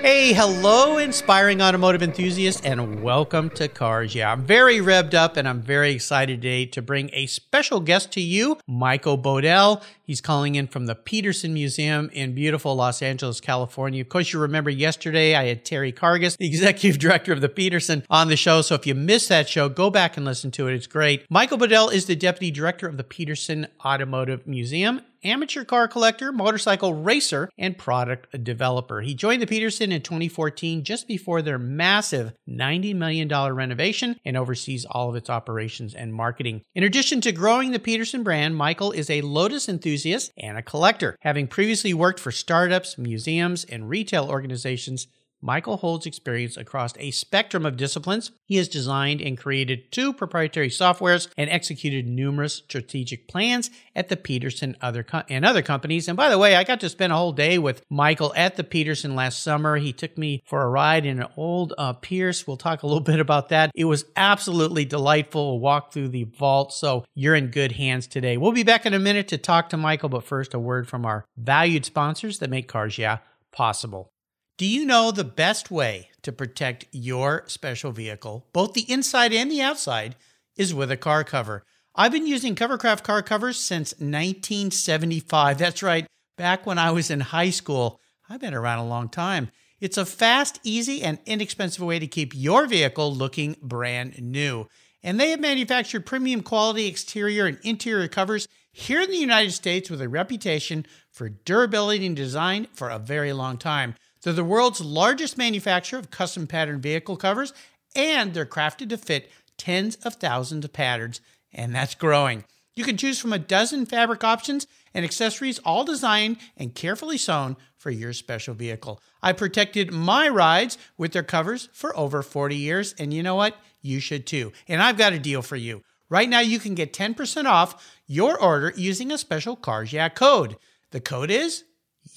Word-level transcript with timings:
Hey, 0.00 0.32
hello, 0.32 0.98
inspiring 0.98 1.60
automotive 1.60 2.04
enthusiasts, 2.04 2.60
and 2.64 3.02
welcome 3.02 3.50
to 3.50 3.66
Cars. 3.66 4.14
Yeah, 4.14 4.30
I'm 4.30 4.44
very 4.44 4.78
revved 4.78 5.12
up 5.12 5.36
and 5.36 5.48
I'm 5.48 5.60
very 5.60 5.90
excited 5.90 6.40
today 6.40 6.66
to 6.66 6.80
bring 6.80 7.10
a 7.12 7.26
special 7.26 7.80
guest 7.80 8.12
to 8.12 8.20
you, 8.20 8.58
Michael 8.68 9.18
Bodell. 9.18 9.82
He's 10.00 10.20
calling 10.20 10.54
in 10.54 10.68
from 10.68 10.86
the 10.86 10.94
Petersen 10.94 11.52
Museum 11.52 12.10
in 12.12 12.32
beautiful 12.32 12.76
Los 12.76 13.02
Angeles, 13.02 13.40
California. 13.40 14.00
Of 14.00 14.08
course, 14.08 14.32
you 14.32 14.38
remember 14.38 14.70
yesterday 14.70 15.34
I 15.34 15.46
had 15.46 15.64
Terry 15.64 15.92
Karges, 15.92 16.36
the 16.36 16.46
executive 16.48 17.00
director 17.00 17.32
of 17.32 17.40
the 17.40 17.48
Petersen, 17.48 18.04
on 18.08 18.28
the 18.28 18.36
show. 18.36 18.62
So 18.62 18.76
if 18.76 18.86
you 18.86 18.94
missed 18.94 19.28
that 19.30 19.48
show, 19.48 19.68
go 19.68 19.90
back 19.90 20.16
and 20.16 20.24
listen 20.24 20.52
to 20.52 20.68
it. 20.68 20.74
It's 20.74 20.86
great. 20.86 21.26
Michael 21.28 21.58
Bodell 21.58 21.92
is 21.92 22.06
the 22.06 22.16
deputy 22.16 22.52
director 22.52 22.86
of 22.86 22.98
the 22.98 23.04
Petersen 23.04 23.66
Automotive 23.84 24.46
Museum 24.46 25.00
amateur 25.24 25.64
car 25.64 25.88
collector, 25.88 26.32
motorcycle 26.32 26.94
racer, 26.94 27.48
and 27.58 27.78
product 27.78 28.44
developer. 28.44 29.00
He 29.00 29.14
joined 29.14 29.42
the 29.42 29.46
Petersen 29.46 29.92
in 29.92 30.02
2014 30.02 30.84
just 30.84 31.08
before 31.08 31.42
their 31.42 31.58
massive 31.58 32.32
$90 32.48 32.94
million 32.94 33.28
renovation 33.28 34.16
and 34.24 34.36
oversees 34.36 34.84
all 34.84 35.08
of 35.08 35.16
its 35.16 35.30
operations 35.30 35.94
and 35.94 36.14
marketing. 36.14 36.62
In 36.74 36.84
addition 36.84 37.20
to 37.22 37.32
growing 37.32 37.72
the 37.72 37.78
Petersen 37.78 38.22
brand, 38.22 38.56
Michael 38.56 38.92
is 38.92 39.10
a 39.10 39.22
Lotus 39.22 39.68
enthusiast 39.68 40.32
and 40.38 40.56
a 40.56 40.62
collector, 40.62 41.16
having 41.20 41.46
previously 41.46 41.94
worked 41.94 42.20
for 42.20 42.32
startups, 42.32 42.98
museums, 42.98 43.64
and 43.64 43.88
retail 43.88 44.28
organizations 44.28 45.06
Michael 45.40 45.76
holds 45.76 46.06
experience 46.06 46.56
across 46.56 46.92
a 46.98 47.10
spectrum 47.10 47.64
of 47.64 47.76
disciplines. 47.76 48.32
He 48.44 48.56
has 48.56 48.68
designed 48.68 49.20
and 49.20 49.38
created 49.38 49.92
two 49.92 50.12
proprietary 50.12 50.68
softwares 50.68 51.28
and 51.36 51.48
executed 51.48 52.06
numerous 52.06 52.54
strategic 52.54 53.28
plans 53.28 53.70
at 53.94 54.08
the 54.08 54.16
Petersen 54.16 54.76
other 54.80 55.02
co- 55.02 55.22
and 55.28 55.44
other 55.44 55.62
companies. 55.62 56.08
And 56.08 56.16
by 56.16 56.28
the 56.28 56.38
way, 56.38 56.56
I 56.56 56.64
got 56.64 56.80
to 56.80 56.88
spend 56.88 57.12
a 57.12 57.16
whole 57.16 57.32
day 57.32 57.58
with 57.58 57.82
Michael 57.88 58.32
at 58.36 58.56
the 58.56 58.64
Petersen 58.64 59.14
last 59.14 59.42
summer. 59.42 59.76
He 59.76 59.92
took 59.92 60.18
me 60.18 60.42
for 60.44 60.62
a 60.62 60.68
ride 60.68 61.06
in 61.06 61.20
an 61.20 61.28
old 61.36 61.72
uh, 61.78 61.92
Pierce. 61.92 62.46
We'll 62.46 62.56
talk 62.56 62.82
a 62.82 62.86
little 62.86 63.00
bit 63.08 63.20
about 63.20 63.50
that. 63.50 63.70
It 63.74 63.84
was 63.84 64.04
absolutely 64.16 64.84
delightful. 64.84 65.52
We'll 65.52 65.60
walk 65.60 65.92
through 65.92 66.08
the 66.08 66.24
vault, 66.24 66.72
so 66.72 67.04
you're 67.14 67.34
in 67.34 67.48
good 67.48 67.72
hands 67.72 68.06
today. 68.06 68.36
We'll 68.36 68.52
be 68.52 68.64
back 68.64 68.86
in 68.86 68.94
a 68.94 68.98
minute 68.98 69.28
to 69.28 69.38
talk 69.38 69.68
to 69.70 69.76
Michael, 69.76 70.08
but 70.08 70.24
first, 70.24 70.54
a 70.54 70.58
word 70.58 70.88
from 70.88 71.06
our 71.06 71.24
valued 71.36 71.84
sponsors 71.84 72.38
that 72.40 72.50
make 72.50 72.68
Cars 72.68 72.98
Yeah 72.98 73.18
possible. 73.52 74.12
Do 74.58 74.66
you 74.66 74.84
know 74.84 75.12
the 75.12 75.22
best 75.22 75.70
way 75.70 76.10
to 76.22 76.32
protect 76.32 76.86
your 76.90 77.44
special 77.46 77.92
vehicle, 77.92 78.44
both 78.52 78.72
the 78.72 78.90
inside 78.90 79.32
and 79.32 79.48
the 79.48 79.62
outside, 79.62 80.16
is 80.56 80.74
with 80.74 80.90
a 80.90 80.96
car 80.96 81.22
cover? 81.22 81.62
I've 81.94 82.10
been 82.10 82.26
using 82.26 82.56
Covercraft 82.56 83.04
car 83.04 83.22
covers 83.22 83.56
since 83.56 83.92
1975. 84.00 85.58
That's 85.58 85.80
right, 85.80 86.08
back 86.36 86.66
when 86.66 86.76
I 86.76 86.90
was 86.90 87.08
in 87.08 87.20
high 87.20 87.50
school. 87.50 88.00
I've 88.28 88.40
been 88.40 88.52
around 88.52 88.80
a 88.80 88.88
long 88.88 89.08
time. 89.08 89.52
It's 89.78 89.96
a 89.96 90.04
fast, 90.04 90.58
easy, 90.64 91.04
and 91.04 91.20
inexpensive 91.24 91.84
way 91.84 92.00
to 92.00 92.08
keep 92.08 92.32
your 92.34 92.66
vehicle 92.66 93.14
looking 93.14 93.54
brand 93.62 94.20
new. 94.20 94.66
And 95.04 95.20
they 95.20 95.30
have 95.30 95.38
manufactured 95.38 96.04
premium 96.04 96.42
quality 96.42 96.88
exterior 96.88 97.46
and 97.46 97.60
interior 97.62 98.08
covers 98.08 98.48
here 98.72 99.02
in 99.02 99.10
the 99.10 99.18
United 99.18 99.52
States 99.52 99.88
with 99.88 100.02
a 100.02 100.08
reputation 100.08 100.84
for 101.12 101.28
durability 101.28 102.04
and 102.04 102.16
design 102.16 102.66
for 102.72 102.88
a 102.88 102.98
very 102.98 103.32
long 103.32 103.56
time. 103.56 103.94
They're 104.22 104.32
the 104.32 104.44
world's 104.44 104.80
largest 104.80 105.38
manufacturer 105.38 105.98
of 105.98 106.10
custom 106.10 106.46
pattern 106.46 106.80
vehicle 106.80 107.16
covers, 107.16 107.52
and 107.94 108.34
they're 108.34 108.46
crafted 108.46 108.88
to 108.90 108.96
fit 108.96 109.30
tens 109.56 109.96
of 109.96 110.14
thousands 110.14 110.64
of 110.64 110.72
patterns, 110.72 111.20
and 111.52 111.74
that's 111.74 111.94
growing. 111.94 112.44
You 112.74 112.84
can 112.84 112.96
choose 112.96 113.18
from 113.18 113.32
a 113.32 113.40
dozen 113.40 113.86
fabric 113.86 114.22
options 114.22 114.66
and 114.94 115.04
accessories, 115.04 115.58
all 115.60 115.84
designed 115.84 116.36
and 116.56 116.74
carefully 116.74 117.18
sewn 117.18 117.56
for 117.76 117.90
your 117.90 118.12
special 118.12 118.54
vehicle. 118.54 119.00
I 119.20 119.32
protected 119.32 119.92
my 119.92 120.28
rides 120.28 120.78
with 120.96 121.12
their 121.12 121.24
covers 121.24 121.68
for 121.72 121.96
over 121.96 122.22
40 122.22 122.54
years, 122.54 122.94
and 122.98 123.12
you 123.12 123.22
know 123.22 123.34
what? 123.34 123.56
You 123.82 123.98
should 123.98 124.26
too. 124.26 124.52
And 124.68 124.80
I've 124.80 124.96
got 124.96 125.12
a 125.12 125.18
deal 125.18 125.42
for 125.42 125.56
you. 125.56 125.82
Right 126.08 126.28
now, 126.28 126.40
you 126.40 126.58
can 126.58 126.74
get 126.74 126.92
10% 126.92 127.46
off 127.46 127.98
your 128.06 128.40
order 128.40 128.72
using 128.76 129.10
a 129.10 129.18
special 129.18 129.56
Cars 129.56 129.92
Yeah 129.92 130.08
code. 130.08 130.56
The 130.92 131.00
code 131.00 131.30
is 131.30 131.64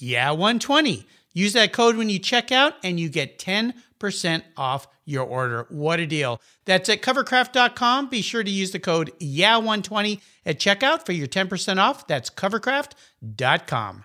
Yeah120. 0.00 1.04
Use 1.32 1.52
that 1.54 1.72
code 1.72 1.96
when 1.96 2.08
you 2.08 2.18
check 2.18 2.52
out 2.52 2.74
and 2.82 3.00
you 3.00 3.08
get 3.08 3.38
10% 3.38 4.42
off 4.56 4.86
your 5.04 5.24
order. 5.24 5.66
What 5.70 6.00
a 6.00 6.06
deal. 6.06 6.40
That's 6.64 6.88
at 6.88 7.02
covercraft.com. 7.02 8.08
Be 8.08 8.22
sure 8.22 8.44
to 8.44 8.50
use 8.50 8.70
the 8.70 8.78
code 8.78 9.12
YEAH120 9.20 10.20
at 10.46 10.58
checkout 10.58 11.04
for 11.06 11.12
your 11.12 11.26
10% 11.26 11.78
off. 11.78 12.06
That's 12.06 12.30
covercraft.com. 12.30 14.04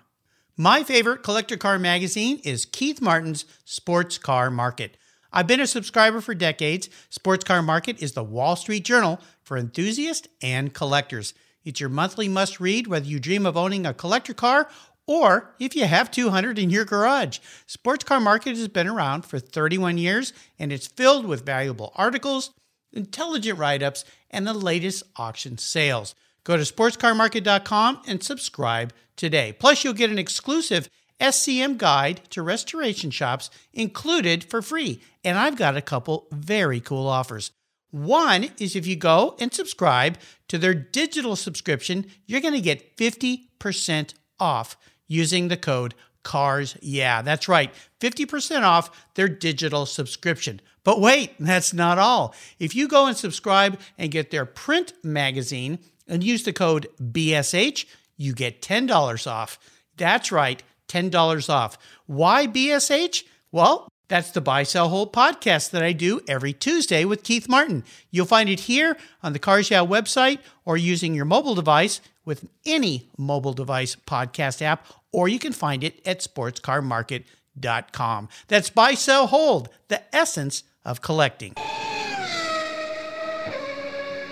My 0.56 0.82
favorite 0.82 1.22
collector 1.22 1.56
car 1.56 1.78
magazine 1.78 2.40
is 2.44 2.64
Keith 2.64 3.00
Martin's 3.00 3.44
Sports 3.64 4.18
Car 4.18 4.50
Market. 4.50 4.96
I've 5.32 5.46
been 5.46 5.60
a 5.60 5.66
subscriber 5.66 6.20
for 6.20 6.34
decades. 6.34 6.88
Sports 7.10 7.44
Car 7.44 7.62
Market 7.62 8.02
is 8.02 8.12
the 8.12 8.24
Wall 8.24 8.56
Street 8.56 8.84
Journal 8.84 9.20
for 9.42 9.56
enthusiasts 9.56 10.26
and 10.42 10.74
collectors. 10.74 11.34
It's 11.64 11.80
your 11.80 11.90
monthly 11.90 12.28
must 12.28 12.60
read 12.60 12.86
whether 12.86 13.06
you 13.06 13.20
dream 13.20 13.44
of 13.44 13.56
owning 13.56 13.84
a 13.84 13.92
collector 13.92 14.32
car 14.32 14.68
or 15.08 15.54
if 15.58 15.74
you 15.74 15.86
have 15.86 16.10
200 16.10 16.58
in 16.58 16.70
your 16.70 16.84
garage. 16.84 17.38
Sports 17.66 18.04
Car 18.04 18.20
Market 18.20 18.56
has 18.56 18.68
been 18.68 18.86
around 18.86 19.24
for 19.24 19.40
31 19.40 19.98
years 19.98 20.32
and 20.58 20.70
it's 20.70 20.86
filled 20.86 21.26
with 21.26 21.46
valuable 21.46 21.92
articles, 21.96 22.50
intelligent 22.92 23.58
write 23.58 23.82
ups, 23.82 24.04
and 24.30 24.46
the 24.46 24.52
latest 24.52 25.02
auction 25.16 25.56
sales. 25.56 26.14
Go 26.44 26.56
to 26.56 26.62
sportscarmarket.com 26.62 28.02
and 28.06 28.22
subscribe 28.22 28.92
today. 29.16 29.52
Plus, 29.58 29.82
you'll 29.82 29.94
get 29.94 30.10
an 30.10 30.18
exclusive 30.18 30.88
SCM 31.20 31.78
guide 31.78 32.20
to 32.30 32.42
restoration 32.42 33.10
shops 33.10 33.50
included 33.72 34.44
for 34.44 34.62
free. 34.62 35.02
And 35.24 35.38
I've 35.38 35.56
got 35.56 35.76
a 35.76 35.82
couple 35.82 36.28
very 36.30 36.80
cool 36.80 37.08
offers. 37.08 37.50
One 37.90 38.50
is 38.58 38.76
if 38.76 38.86
you 38.86 38.96
go 38.96 39.36
and 39.40 39.52
subscribe 39.52 40.18
to 40.48 40.58
their 40.58 40.74
digital 40.74 41.34
subscription, 41.34 42.06
you're 42.26 42.42
going 42.42 42.54
to 42.54 42.60
get 42.60 42.96
50% 42.98 44.12
off 44.38 44.76
using 45.08 45.48
the 45.48 45.56
code 45.56 45.94
CARS. 46.22 46.76
Yeah, 46.80 47.22
that's 47.22 47.48
right. 47.48 47.72
50% 48.00 48.62
off 48.62 49.06
their 49.14 49.28
digital 49.28 49.86
subscription. 49.86 50.60
But 50.84 51.00
wait, 51.00 51.34
that's 51.40 51.74
not 51.74 51.98
all. 51.98 52.34
If 52.58 52.74
you 52.74 52.86
go 52.86 53.06
and 53.06 53.16
subscribe 53.16 53.78
and 53.98 54.10
get 54.10 54.30
their 54.30 54.46
print 54.46 54.92
magazine 55.02 55.80
and 56.06 56.22
use 56.22 56.44
the 56.44 56.52
code 56.52 56.86
BSH, 57.00 57.86
you 58.16 58.32
get 58.32 58.62
$10 58.62 59.26
off. 59.30 59.58
That's 59.96 60.30
right, 60.30 60.62
$10 60.88 61.50
off. 61.50 61.78
Why 62.06 62.46
BSH? 62.46 63.24
Well, 63.50 63.88
that's 64.08 64.30
the 64.30 64.40
Buy 64.40 64.62
Sell 64.62 64.88
Hold 64.88 65.12
podcast 65.12 65.70
that 65.70 65.82
I 65.82 65.92
do 65.92 66.22
every 66.26 66.54
Tuesday 66.54 67.04
with 67.04 67.22
Keith 67.22 67.48
Martin. 67.48 67.84
You'll 68.10 68.26
find 68.26 68.48
it 68.48 68.60
here 68.60 68.96
on 69.22 69.34
the 69.34 69.38
Cars 69.38 69.70
Yeah 69.70 69.84
website 69.84 70.38
or 70.64 70.78
using 70.78 71.14
your 71.14 71.26
mobile 71.26 71.54
device 71.54 72.00
with 72.24 72.48
any 72.64 73.08
mobile 73.18 73.52
device 73.52 73.96
podcast 73.96 74.62
app, 74.62 74.86
or 75.12 75.28
you 75.28 75.38
can 75.38 75.52
find 75.52 75.84
it 75.84 76.00
at 76.06 76.20
sportscarmarket.com. 76.20 78.28
That's 78.48 78.70
Buy 78.70 78.94
Sell 78.94 79.26
Hold, 79.28 79.68
the 79.88 80.02
essence 80.14 80.62
of 80.84 81.00
collecting. 81.02 81.54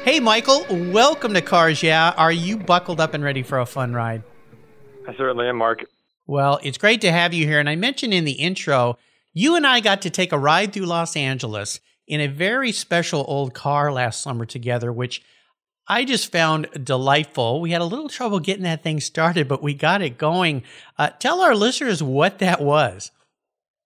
Hey, 0.04 0.20
Michael, 0.20 0.64
welcome 0.92 1.34
to 1.34 1.40
Cars 1.40 1.82
Yeah. 1.82 2.14
Are 2.16 2.30
you 2.30 2.58
buckled 2.58 3.00
up 3.00 3.12
and 3.12 3.24
ready 3.24 3.42
for 3.42 3.58
a 3.58 3.66
fun 3.66 3.92
ride? 3.92 4.22
I 5.08 5.16
certainly 5.16 5.48
am, 5.48 5.56
Mark. 5.56 5.84
Well, 6.28 6.60
it's 6.62 6.78
great 6.78 7.00
to 7.00 7.10
have 7.10 7.34
you 7.34 7.44
here. 7.46 7.58
And 7.58 7.68
I 7.68 7.74
mentioned 7.74 8.14
in 8.14 8.24
the 8.24 8.32
intro, 8.32 8.98
you 9.32 9.56
and 9.56 9.66
I 9.66 9.80
got 9.80 10.02
to 10.02 10.10
take 10.10 10.32
a 10.32 10.38
ride 10.38 10.72
through 10.72 10.86
Los 10.86 11.16
Angeles 11.16 11.80
in 12.06 12.20
a 12.20 12.28
very 12.28 12.70
special 12.72 13.24
old 13.26 13.52
car 13.52 13.92
last 13.92 14.22
summer 14.22 14.46
together, 14.46 14.92
which 14.92 15.22
I 15.88 16.04
just 16.04 16.32
found 16.32 16.68
delightful. 16.82 17.60
We 17.60 17.70
had 17.70 17.80
a 17.80 17.84
little 17.84 18.08
trouble 18.08 18.40
getting 18.40 18.64
that 18.64 18.82
thing 18.82 19.00
started, 19.00 19.46
but 19.46 19.62
we 19.62 19.74
got 19.74 20.02
it 20.02 20.18
going. 20.18 20.64
Uh, 20.98 21.10
tell 21.10 21.40
our 21.40 21.54
listeners 21.54 22.02
what 22.02 22.38
that 22.40 22.60
was. 22.60 23.12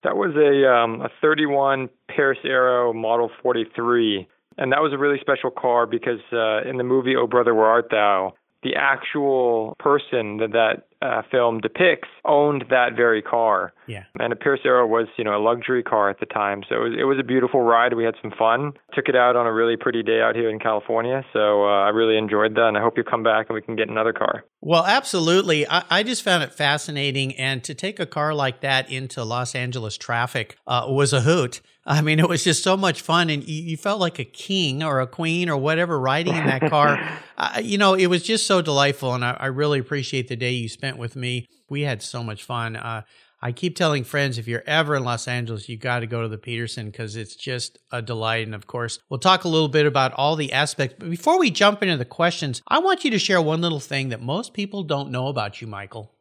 That 0.02 0.16
was 0.16 0.34
a 0.34 0.66
um, 0.66 1.02
a 1.02 1.10
31 1.20 1.90
Pierce 2.08 2.38
Arrow 2.44 2.94
Model 2.94 3.30
43, 3.42 4.26
and 4.56 4.72
that 4.72 4.80
was 4.80 4.94
a 4.94 4.98
really 4.98 5.18
special 5.20 5.50
car 5.50 5.86
because 5.86 6.20
uh, 6.32 6.62
in 6.66 6.78
the 6.78 6.84
movie 6.84 7.14
Oh 7.16 7.26
Brother 7.26 7.54
Where 7.54 7.66
Art 7.66 7.88
Thou, 7.90 8.32
the 8.62 8.76
actual 8.76 9.76
person 9.78 10.38
that 10.38 10.52
that 10.52 10.86
uh, 11.02 11.22
film 11.30 11.60
depicts 11.60 12.08
owned 12.24 12.64
that 12.70 12.94
very 12.94 13.22
car. 13.22 13.72
Yeah. 13.86 14.04
And 14.18 14.32
a 14.32 14.36
Pierce 14.36 14.60
Arrow 14.64 14.86
was, 14.86 15.06
you 15.16 15.24
know, 15.24 15.36
a 15.36 15.42
luxury 15.42 15.82
car 15.82 16.10
at 16.10 16.20
the 16.20 16.26
time. 16.26 16.62
So 16.68 16.74
it 16.76 16.78
was, 16.78 16.92
it 17.00 17.04
was 17.04 17.18
a 17.18 17.24
beautiful 17.24 17.62
ride. 17.62 17.94
We 17.94 18.04
had 18.04 18.14
some 18.20 18.32
fun. 18.38 18.72
Took 18.94 19.08
it 19.08 19.16
out 19.16 19.34
on 19.34 19.46
a 19.46 19.52
really 19.52 19.76
pretty 19.76 20.02
day 20.02 20.20
out 20.20 20.36
here 20.36 20.50
in 20.50 20.58
California. 20.58 21.24
So 21.32 21.64
uh, 21.64 21.84
I 21.84 21.88
really 21.88 22.18
enjoyed 22.18 22.54
that. 22.54 22.68
And 22.68 22.76
I 22.76 22.80
hope 22.80 22.96
you 22.96 23.04
come 23.04 23.22
back 23.22 23.46
and 23.48 23.54
we 23.54 23.62
can 23.62 23.76
get 23.76 23.88
another 23.88 24.12
car. 24.12 24.44
Well, 24.60 24.84
absolutely. 24.84 25.66
I, 25.66 25.84
I, 25.88 26.02
just 26.02 26.22
found 26.22 26.42
it 26.42 26.52
fascinating. 26.52 27.34
And 27.36 27.64
to 27.64 27.74
take 27.74 27.98
a 27.98 28.06
car 28.06 28.34
like 28.34 28.60
that 28.60 28.90
into 28.90 29.24
Los 29.24 29.54
Angeles 29.54 29.96
traffic 29.96 30.56
uh, 30.66 30.84
was 30.88 31.12
a 31.12 31.22
hoot. 31.22 31.62
I 31.86 32.02
mean, 32.02 32.18
it 32.18 32.28
was 32.28 32.44
just 32.44 32.62
so 32.62 32.76
much 32.76 33.00
fun, 33.00 33.30
and 33.30 33.42
you, 33.42 33.62
you 33.62 33.76
felt 33.76 34.00
like 34.00 34.18
a 34.18 34.24
king 34.24 34.82
or 34.82 35.00
a 35.00 35.06
queen 35.06 35.48
or 35.48 35.56
whatever 35.56 35.98
riding 35.98 36.36
in 36.36 36.46
that 36.46 36.68
car. 36.68 37.00
uh, 37.38 37.60
you 37.62 37.78
know, 37.78 37.94
it 37.94 38.06
was 38.06 38.22
just 38.22 38.46
so 38.46 38.60
delightful, 38.60 39.14
and 39.14 39.24
I, 39.24 39.36
I, 39.40 39.46
really 39.46 39.78
appreciate 39.78 40.28
the 40.28 40.36
day 40.36 40.52
you 40.52 40.68
spent 40.68 40.98
with 40.98 41.16
me. 41.16 41.46
We 41.70 41.82
had 41.82 42.02
so 42.02 42.22
much 42.22 42.44
fun. 42.44 42.76
Uh, 42.76 43.02
I 43.42 43.52
keep 43.52 43.74
telling 43.74 44.04
friends 44.04 44.36
if 44.36 44.46
you're 44.46 44.62
ever 44.66 44.94
in 44.94 45.04
Los 45.04 45.26
Angeles, 45.26 45.68
you 45.68 45.78
got 45.78 46.00
to 46.00 46.06
go 46.06 46.20
to 46.20 46.28
the 46.28 46.36
Petersen 46.36 46.90
because 46.90 47.16
it's 47.16 47.34
just 47.34 47.78
a 47.90 48.02
delight. 48.02 48.44
And 48.44 48.54
of 48.54 48.66
course, 48.66 48.98
we'll 49.08 49.18
talk 49.18 49.44
a 49.44 49.48
little 49.48 49.68
bit 49.68 49.86
about 49.86 50.12
all 50.12 50.36
the 50.36 50.52
aspects. 50.52 50.96
But 50.98 51.08
before 51.08 51.38
we 51.38 51.50
jump 51.50 51.82
into 51.82 51.96
the 51.96 52.04
questions, 52.04 52.60
I 52.68 52.80
want 52.80 53.02
you 53.02 53.10
to 53.12 53.18
share 53.18 53.40
one 53.40 53.62
little 53.62 53.80
thing 53.80 54.10
that 54.10 54.20
most 54.20 54.52
people 54.52 54.82
don't 54.82 55.10
know 55.10 55.28
about 55.28 55.62
you, 55.62 55.66
Michael. 55.66 56.12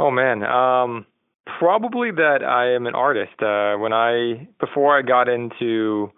Oh 0.00 0.10
man, 0.10 0.42
um, 0.42 1.06
probably 1.58 2.10
that 2.10 2.42
I 2.42 2.74
am 2.74 2.86
an 2.86 2.94
artist. 2.94 3.40
Uh, 3.40 3.76
when 3.76 3.92
I 3.92 4.48
before 4.60 4.96
I 4.96 5.02
got 5.02 5.28
into 5.28 6.10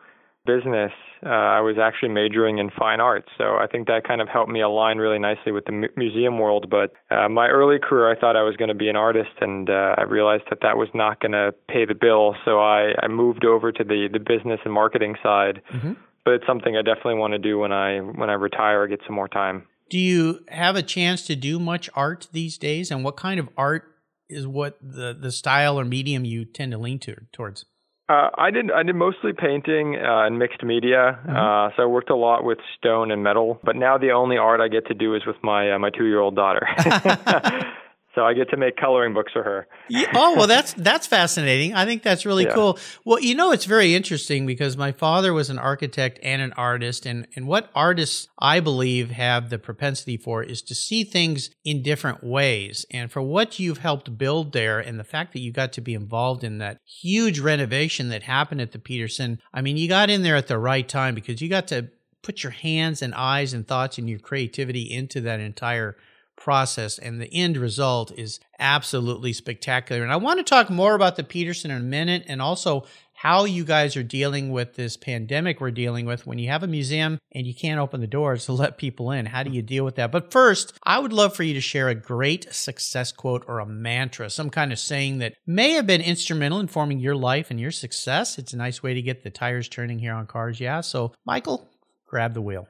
business, 0.47 0.93
uh, 1.25 1.29
I 1.29 1.61
was 1.61 1.77
actually 1.83 2.11
majoring 2.11 2.59
in 2.59 2.71
fine 2.71 3.01
arts. 3.01 3.29
So 3.37 3.57
I 3.57 3.67
think 3.71 3.89
that 3.89 4.07
kind 4.07 4.21
of 4.21 4.29
helped 4.29 4.51
me 4.51 4.61
align 4.61 4.99
really 4.99 5.19
nicely 5.19 5.51
with 5.51 5.65
the 5.65 5.73
mu- 5.73 5.89
museum 5.97 6.39
world. 6.39 6.71
But 6.71 6.93
uh, 7.11 7.29
my 7.29 7.49
early 7.49 7.79
career, 7.79 8.11
I 8.11 8.19
thought 8.19 8.37
I 8.37 8.43
was 8.43 8.57
going 8.57 8.69
to 8.69 8.75
be 8.75 8.89
an 8.89 8.97
artist, 8.97 9.31
and 9.41 9.69
uh, 9.69 9.97
I 9.99 10.03
realized 10.03 10.45
that 10.51 10.61
that 10.63 10.77
was 10.77 10.89
not 10.95 11.21
going 11.21 11.33
to 11.33 11.53
pay 11.69 11.85
the 11.85 11.95
bill. 11.95 12.37
So 12.45 12.61
I, 12.61 12.93
I 13.03 13.09
moved 13.09 13.45
over 13.45 13.73
to 13.73 13.85
the 13.85 14.09
the 14.13 14.21
business 14.21 14.61
and 14.65 14.73
marketing 14.73 15.17
side. 15.23 15.61
Mm-hmm. 15.73 15.93
But 16.25 16.35
it's 16.35 16.47
something 16.47 16.77
I 16.77 16.83
definitely 16.83 17.15
want 17.15 17.35
to 17.35 17.39
do 17.39 17.59
when 17.59 17.73
I 17.73 17.99
when 17.99 18.31
I 18.31 18.35
retire 18.35 18.83
or 18.83 18.89
get 18.89 19.01
some 19.07 19.15
more 19.15 19.29
time. 19.29 19.67
Do 19.89 19.99
you 19.99 20.41
have 20.49 20.75
a 20.75 20.83
chance 20.83 21.25
to 21.27 21.37
do 21.37 21.61
much 21.61 21.89
art 21.95 22.27
these 22.33 22.59
days? 22.59 22.91
And 22.91 23.05
what 23.05 23.17
kind 23.17 23.39
of 23.39 23.49
art 23.57 23.96
is 24.29 24.47
what 24.47 24.79
the 24.81 25.17
the 25.19 25.33
style 25.33 25.79
or 25.79 25.85
medium 25.85 26.25
you 26.25 26.45
tend 26.45 26.73
to 26.73 26.79
lean 26.79 26.99
to, 27.01 27.17
towards? 27.33 27.65
Uh, 28.09 28.31
I 28.39 28.51
did 28.53 28.71
I 28.71 28.85
did 28.85 28.95
mostly 28.95 29.33
painting 29.33 29.97
uh, 29.97 30.27
and 30.27 30.39
mixed 30.39 30.63
media. 30.63 31.19
Mm-hmm. 31.19 31.37
Uh, 31.37 31.71
so 31.77 31.83
I 31.83 31.87
worked 31.87 32.11
a 32.11 32.17
lot 32.17 32.45
with 32.45 32.59
stone 32.79 33.11
and 33.11 33.23
metal. 33.23 33.59
But 33.65 33.77
now 33.77 33.99
the 33.99 34.11
only 34.13 34.37
art 34.37 34.61
I 34.61 34.69
get 34.69 34.87
to 34.87 34.95
do 34.95 35.15
is 35.17 35.27
with 35.27 35.37
my 35.43 35.73
uh, 35.73 35.79
my 35.79 35.91
two 35.91 36.05
year 36.05 36.21
old 36.21 36.37
daughter. 36.37 36.67
So 38.17 38.25
I 38.25 38.33
get 38.33 38.49
to 38.49 38.57
make 38.57 38.79
coloring 38.79 39.13
books 39.13 39.31
for 39.31 39.43
her. 39.43 39.69
yeah, 39.91 40.11
oh 40.15 40.37
well, 40.37 40.47
that's 40.47 40.73
that's 40.73 41.07
fascinating. 41.07 41.75
I 41.75 41.85
think 41.85 42.03
that's 42.03 42.25
really 42.25 42.45
yeah. 42.45 42.55
cool. 42.55 42.79
Well, 43.05 43.21
you 43.21 43.35
know, 43.35 43.53
it's 43.53 43.67
very 43.67 43.95
interesting 43.95 44.47
because 44.47 44.75
my 44.75 44.91
father 44.91 45.35
was 45.35 45.51
an 45.51 45.59
architect 45.59 46.19
and 46.23 46.41
an 46.41 46.55
artist, 46.55 47.05
and 47.05 47.29
and 47.37 47.47
what 47.47 47.71
artists 47.75 48.27
I 48.39 48.61
believe 48.61 49.11
have 49.11 49.51
the 49.51 49.59
propensity 49.59 50.17
for 50.17 50.43
is 50.43 50.63
to 50.63 50.75
see 50.75 51.05
things 51.05 51.51
in 51.63 51.83
different 51.83 52.25
ways. 52.25 52.87
And 52.91 53.13
for 53.13 53.21
what 53.21 53.59
you've 53.59 53.79
helped 53.79 54.17
build 54.17 54.53
there, 54.53 54.81
and 54.81 54.99
the 54.99 55.05
fact 55.05 55.35
that 55.35 55.41
you 55.41 55.53
got 55.53 55.75
to 55.75 55.83
be 55.83 55.93
involved 55.93 56.43
in 56.43 56.57
that 56.57 56.79
huge 56.87 57.39
renovation 57.39 58.09
that 58.09 58.23
happened 58.23 58.63
at 58.63 58.73
the 58.73 58.79
Petersen, 58.79 59.41
I 59.53 59.61
mean, 59.61 59.77
you 59.77 59.89
got 59.89 60.09
in 60.09 60.23
there 60.23 60.37
at 60.37 60.49
the 60.49 60.59
right 60.59 60.89
time 60.89 61.15
because 61.15 61.43
you 61.43 61.51
got 61.51 61.67
to 61.69 61.91
put 62.23 62.43
your 62.43 62.53
hands 62.53 63.03
and 63.03 63.15
eyes 63.15 63.53
and 63.53 63.69
thoughts 63.69 63.99
and 63.99 64.09
your 64.09 64.19
creativity 64.19 64.91
into 64.91 65.21
that 65.21 65.39
entire 65.39 65.99
process 66.47 66.97
and 66.97 67.21
the 67.21 67.35
end 67.35 67.57
result 67.57 68.13
is 68.17 68.39
absolutely 68.61 69.33
spectacular. 69.33 70.05
And 70.05 70.13
I 70.13 70.17
want 70.17 70.39
to 70.39 70.45
talk 70.45 70.71
more 70.71 70.95
about 70.95 71.17
the 71.17 71.25
Petersen 71.25 71.73
in 71.73 71.79
a 71.79 71.81
minute 71.81 72.23
and 72.29 72.41
also 72.41 72.87
how 73.15 73.47
you 73.47 73.65
guys 73.65 73.97
are 73.97 74.05
dealing 74.05 74.53
with 74.53 74.77
this 74.77 74.97
pandemic 74.97 75.61
we're 75.61 75.73
dealing 75.73 76.07
with 76.07 76.25
when 76.25 76.39
you 76.39 76.49
have 76.49 76.63
a 76.63 76.69
museum 76.69 77.19
and 77.33 77.49
you 77.49 77.53
can't 77.53 77.81
open 77.81 78.01
the 78.01 78.07
doors 78.07 78.47
to 78.47 78.53
let 78.63 78.79
people 78.79 79.11
in. 79.11 79.27
How 79.27 79.43
do 79.43 79.51
you 79.51 79.61
deal 79.61 79.85
with 79.85 79.97
that? 79.97 80.13
But 80.13 80.31
first, 80.31 80.79
I 80.85 81.01
would 81.01 81.13
love 81.13 81.35
for 81.35 81.43
you 81.43 81.53
to 81.55 81.61
share 81.61 81.89
a 81.89 81.97
great 81.97 82.55
success 82.55 83.11
quote 83.11 83.45
or 83.49 83.59
a 83.59 83.67
mantra, 83.67 84.31
some 84.31 84.49
kind 84.49 84.71
of 84.71 84.79
saying 84.79 85.19
that 85.19 85.35
may 85.49 85.73
have 85.73 85.89
been 85.89 86.01
instrumental 86.01 86.61
in 86.61 86.69
forming 86.69 87.01
your 87.01 87.17
life 87.17 87.51
and 87.51 87.59
your 87.59 87.73
success. 87.73 88.39
It's 88.39 88.53
a 88.53 88.57
nice 88.57 88.85
way 88.85 88.95
to 88.95 89.03
get 89.03 89.25
the 89.25 89.31
tires 89.31 89.69
turning 89.69 89.99
here 89.99 90.15
on 90.15 90.29
cars. 90.29 90.61
Yeah. 90.61 90.81
So, 90.81 91.13
Michael, 91.25 91.69
grab 92.07 92.35
the 92.35 92.41
wheel. 92.41 92.69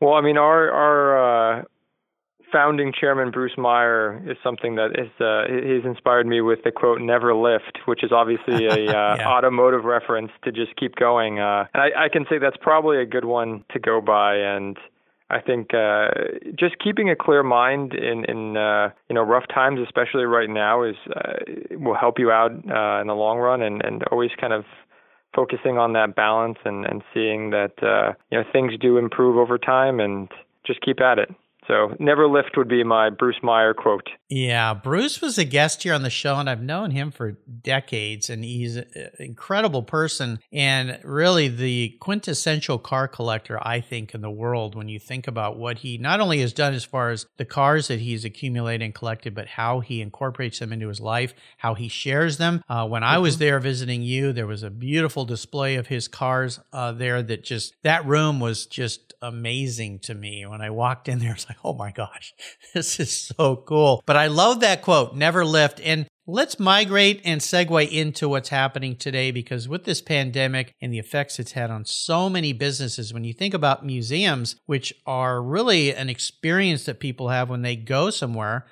Well, 0.00 0.14
I 0.14 0.20
mean, 0.20 0.36
our 0.36 0.70
our 0.70 1.15
founding 2.56 2.90
chairman 2.98 3.30
Bruce 3.30 3.52
Meyer 3.58 4.22
is 4.26 4.38
something 4.42 4.76
that 4.76 4.92
is 4.96 5.10
uh, 5.20 5.44
he's 5.46 5.84
inspired 5.84 6.26
me 6.26 6.40
with 6.40 6.60
the 6.64 6.72
quote 6.72 7.02
"Never 7.02 7.34
lift," 7.34 7.80
which 7.84 8.02
is 8.02 8.12
obviously 8.12 8.64
a 8.64 8.70
uh, 8.88 9.16
yeah. 9.18 9.28
automotive 9.28 9.84
reference 9.84 10.30
to 10.42 10.50
just 10.50 10.74
keep 10.76 10.96
going. 10.96 11.38
Uh, 11.38 11.66
and 11.74 11.82
I, 11.82 12.06
I 12.06 12.08
can 12.08 12.24
say 12.30 12.38
that's 12.38 12.56
probably 12.58 12.96
a 13.02 13.04
good 13.04 13.26
one 13.26 13.62
to 13.72 13.78
go 13.78 14.00
by. 14.00 14.36
And 14.36 14.78
I 15.28 15.42
think 15.42 15.74
uh, 15.74 16.08
just 16.58 16.78
keeping 16.82 17.10
a 17.10 17.16
clear 17.16 17.42
mind 17.42 17.92
in 17.92 18.24
in 18.24 18.56
uh, 18.56 18.88
you 19.10 19.14
know 19.14 19.22
rough 19.22 19.48
times, 19.54 19.78
especially 19.84 20.24
right 20.24 20.48
now, 20.48 20.82
is 20.82 20.96
uh, 21.14 21.34
will 21.72 21.96
help 21.96 22.18
you 22.18 22.30
out 22.30 22.52
uh, 22.52 23.02
in 23.02 23.06
the 23.06 23.14
long 23.14 23.36
run. 23.36 23.60
And 23.60 23.84
and 23.84 24.02
always 24.10 24.30
kind 24.40 24.54
of 24.54 24.64
focusing 25.34 25.76
on 25.76 25.92
that 25.92 26.16
balance 26.16 26.56
and 26.64 26.86
and 26.86 27.02
seeing 27.12 27.50
that 27.50 27.74
uh, 27.82 28.14
you 28.30 28.38
know 28.38 28.44
things 28.50 28.72
do 28.80 28.96
improve 28.96 29.36
over 29.36 29.58
time 29.58 30.00
and 30.00 30.30
just 30.66 30.80
keep 30.80 31.02
at 31.02 31.18
it. 31.18 31.28
So, 31.66 31.94
never 31.98 32.28
lift 32.28 32.56
would 32.56 32.68
be 32.68 32.84
my 32.84 33.10
Bruce 33.10 33.38
Meyer 33.42 33.74
quote. 33.74 34.08
Yeah, 34.28 34.74
Bruce 34.74 35.20
was 35.20 35.38
a 35.38 35.44
guest 35.44 35.82
here 35.82 35.94
on 35.94 36.02
the 36.02 36.10
show, 36.10 36.36
and 36.36 36.48
I've 36.48 36.62
known 36.62 36.90
him 36.90 37.10
for 37.10 37.32
decades, 37.62 38.30
and 38.30 38.44
he's 38.44 38.76
an 38.76 38.86
incredible 39.18 39.82
person 39.82 40.40
and 40.52 40.98
really 41.04 41.48
the 41.48 41.96
quintessential 42.00 42.78
car 42.78 43.08
collector, 43.08 43.58
I 43.60 43.80
think, 43.80 44.14
in 44.14 44.20
the 44.20 44.30
world 44.30 44.74
when 44.74 44.88
you 44.88 44.98
think 44.98 45.26
about 45.26 45.58
what 45.58 45.78
he 45.78 45.98
not 45.98 46.20
only 46.20 46.40
has 46.40 46.52
done 46.52 46.74
as 46.74 46.84
far 46.84 47.10
as 47.10 47.26
the 47.36 47.44
cars 47.44 47.88
that 47.88 48.00
he's 48.00 48.24
accumulated 48.24 48.84
and 48.84 48.94
collected, 48.94 49.34
but 49.34 49.48
how 49.48 49.80
he 49.80 50.00
incorporates 50.00 50.58
them 50.58 50.72
into 50.72 50.88
his 50.88 51.00
life, 51.00 51.34
how 51.58 51.74
he 51.74 51.88
shares 51.88 52.38
them. 52.38 52.62
Uh, 52.68 52.86
when 52.86 53.02
I 53.02 53.18
was 53.18 53.34
mm-hmm. 53.34 53.44
there 53.44 53.60
visiting 53.60 54.02
you, 54.02 54.32
there 54.32 54.46
was 54.46 54.62
a 54.62 54.70
beautiful 54.70 55.24
display 55.24 55.76
of 55.76 55.88
his 55.88 56.08
cars 56.08 56.60
uh, 56.72 56.92
there 56.92 57.22
that 57.22 57.44
just, 57.44 57.74
that 57.82 58.06
room 58.06 58.40
was 58.40 58.66
just 58.66 59.14
amazing 59.22 60.00
to 60.00 60.14
me. 60.14 60.46
When 60.46 60.60
I 60.60 60.70
walked 60.70 61.08
in 61.08 61.18
there, 61.18 61.32
it's 61.32 61.48
like, 61.48 61.55
oh 61.64 61.74
my 61.74 61.90
gosh, 61.90 62.34
this 62.74 63.00
is 63.00 63.12
so 63.12 63.56
cool. 63.56 64.02
But 64.06 64.16
I 64.16 64.26
love 64.26 64.60
that 64.60 64.82
quote, 64.82 65.14
never 65.14 65.44
lift. 65.44 65.80
And 65.80 66.06
let's 66.26 66.58
migrate 66.58 67.20
and 67.24 67.40
segue 67.40 67.90
into 67.90 68.28
what's 68.28 68.48
happening 68.48 68.96
today 68.96 69.30
because 69.30 69.68
with 69.68 69.84
this 69.84 70.02
pandemic 70.02 70.74
and 70.80 70.92
the 70.92 70.98
effects 70.98 71.38
it's 71.38 71.52
had 71.52 71.70
on 71.70 71.84
so 71.84 72.28
many 72.28 72.52
businesses, 72.52 73.14
when 73.14 73.24
you 73.24 73.32
think 73.32 73.54
about 73.54 73.86
museums, 73.86 74.56
which 74.66 74.92
are 75.06 75.42
really 75.42 75.94
an 75.94 76.08
experience 76.08 76.84
that 76.84 77.00
people 77.00 77.28
have 77.28 77.48
when 77.48 77.62
they 77.62 77.76
go 77.76 78.10
somewhere, 78.10 78.66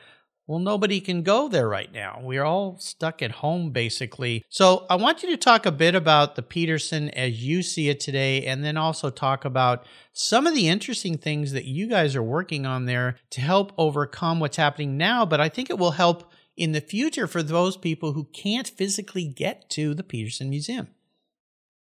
well, 0.47 0.59
nobody 0.59 1.01
can 1.01 1.23
go 1.23 1.49
there 1.49 1.69
right 1.69 1.93
now. 1.93 2.19
We're 2.23 2.45
all 2.45 2.77
stuck 2.79 3.23
at 3.23 3.31
home, 3.31 3.71
basically. 3.71 4.45
So, 4.49 4.85
I 4.91 4.97
want 4.97 5.23
you 5.23 5.31
to 5.31 5.37
talk 5.37 5.65
a 5.65 5.73
bit 5.73 5.95
about 5.95 6.37
the 6.37 6.43
Petersen 6.43 7.09
as 7.11 7.43
you 7.43 7.63
see 7.63 7.89
it 7.89 8.01
today, 8.01 8.45
and 8.45 8.63
then 8.63 8.77
also 8.77 9.11
talk 9.11 9.45
about 9.45 9.87
some 10.13 10.47
of 10.47 10.55
the 10.55 10.69
interesting 10.69 11.17
things 11.17 11.53
that 11.53 11.65
you 11.65 11.89
guys 11.89 12.15
are 12.15 12.23
working 12.23 12.67
on 12.67 12.85
there 12.85 13.17
to 13.31 13.41
help 13.41 13.73
overcome 13.79 14.39
what's 14.39 14.59
happening 14.59 14.97
now. 14.97 15.25
But 15.25 15.41
I 15.41 15.49
think 15.49 15.71
it 15.71 15.79
will 15.79 15.93
help 15.93 16.31
in 16.57 16.73
the 16.73 16.81
future 16.81 17.27
for 17.27 17.43
those 17.43 17.77
people 17.77 18.13
who 18.13 18.25
can't 18.25 18.69
physically 18.69 19.27
get 19.27 19.69
to 19.71 19.95
the 19.95 20.05
Petersen 20.05 20.51
Museum. 20.51 20.89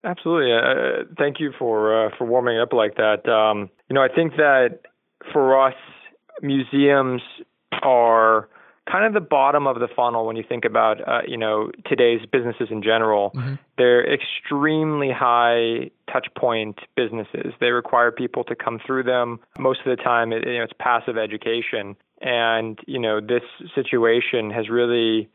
Absolutely. 0.05 0.53
Uh, 0.53 1.05
thank 1.19 1.41
you 1.41 1.53
for 1.59 2.07
uh, 2.07 2.11
for 2.17 2.27
warming 2.27 2.61
up 2.61 2.73
like 2.73 2.95
that. 2.95 3.29
Um, 3.29 3.71
you 3.91 3.95
know, 3.95 4.03
I 4.03 4.09
think 4.09 4.37
that 4.37 4.83
for 5.33 5.67
us, 5.67 5.75
museums 6.43 7.23
are 7.83 8.49
kind 8.91 9.05
of 9.05 9.15
the 9.15 9.27
bottom 9.27 9.67
of 9.67 9.81
the 9.81 9.89
funnel 9.95 10.27
when 10.27 10.37
you 10.37 10.45
think 10.49 10.65
about 10.65 11.07
uh, 11.07 11.21
you 11.27 11.37
know 11.37 11.71
today's 11.87 12.21
businesses 12.31 12.69
in 12.71 12.83
general. 12.83 13.33
Mm-hmm. 13.35 13.55
They're 13.79 14.13
extremely 14.13 15.11
high 15.11 15.91
touch 16.13 16.29
point 16.37 16.79
businesses. 16.97 17.53
They 17.61 17.71
require 17.71 18.11
people 18.11 18.45
to 18.45 18.55
come 18.55 18.81
through 18.87 19.05
them. 19.05 19.41
Most 19.59 19.81
of 19.85 19.97
the 19.97 20.03
time, 20.03 20.33
it, 20.33 20.47
you 20.47 20.59
know, 20.59 20.65
it's 20.65 20.73
passive 20.79 21.19
education, 21.19 21.97
and 22.21 22.79
you 22.87 23.01
know 23.01 23.21
this 23.21 23.43
situation 23.75 24.51
has 24.51 24.69
really 24.69 25.29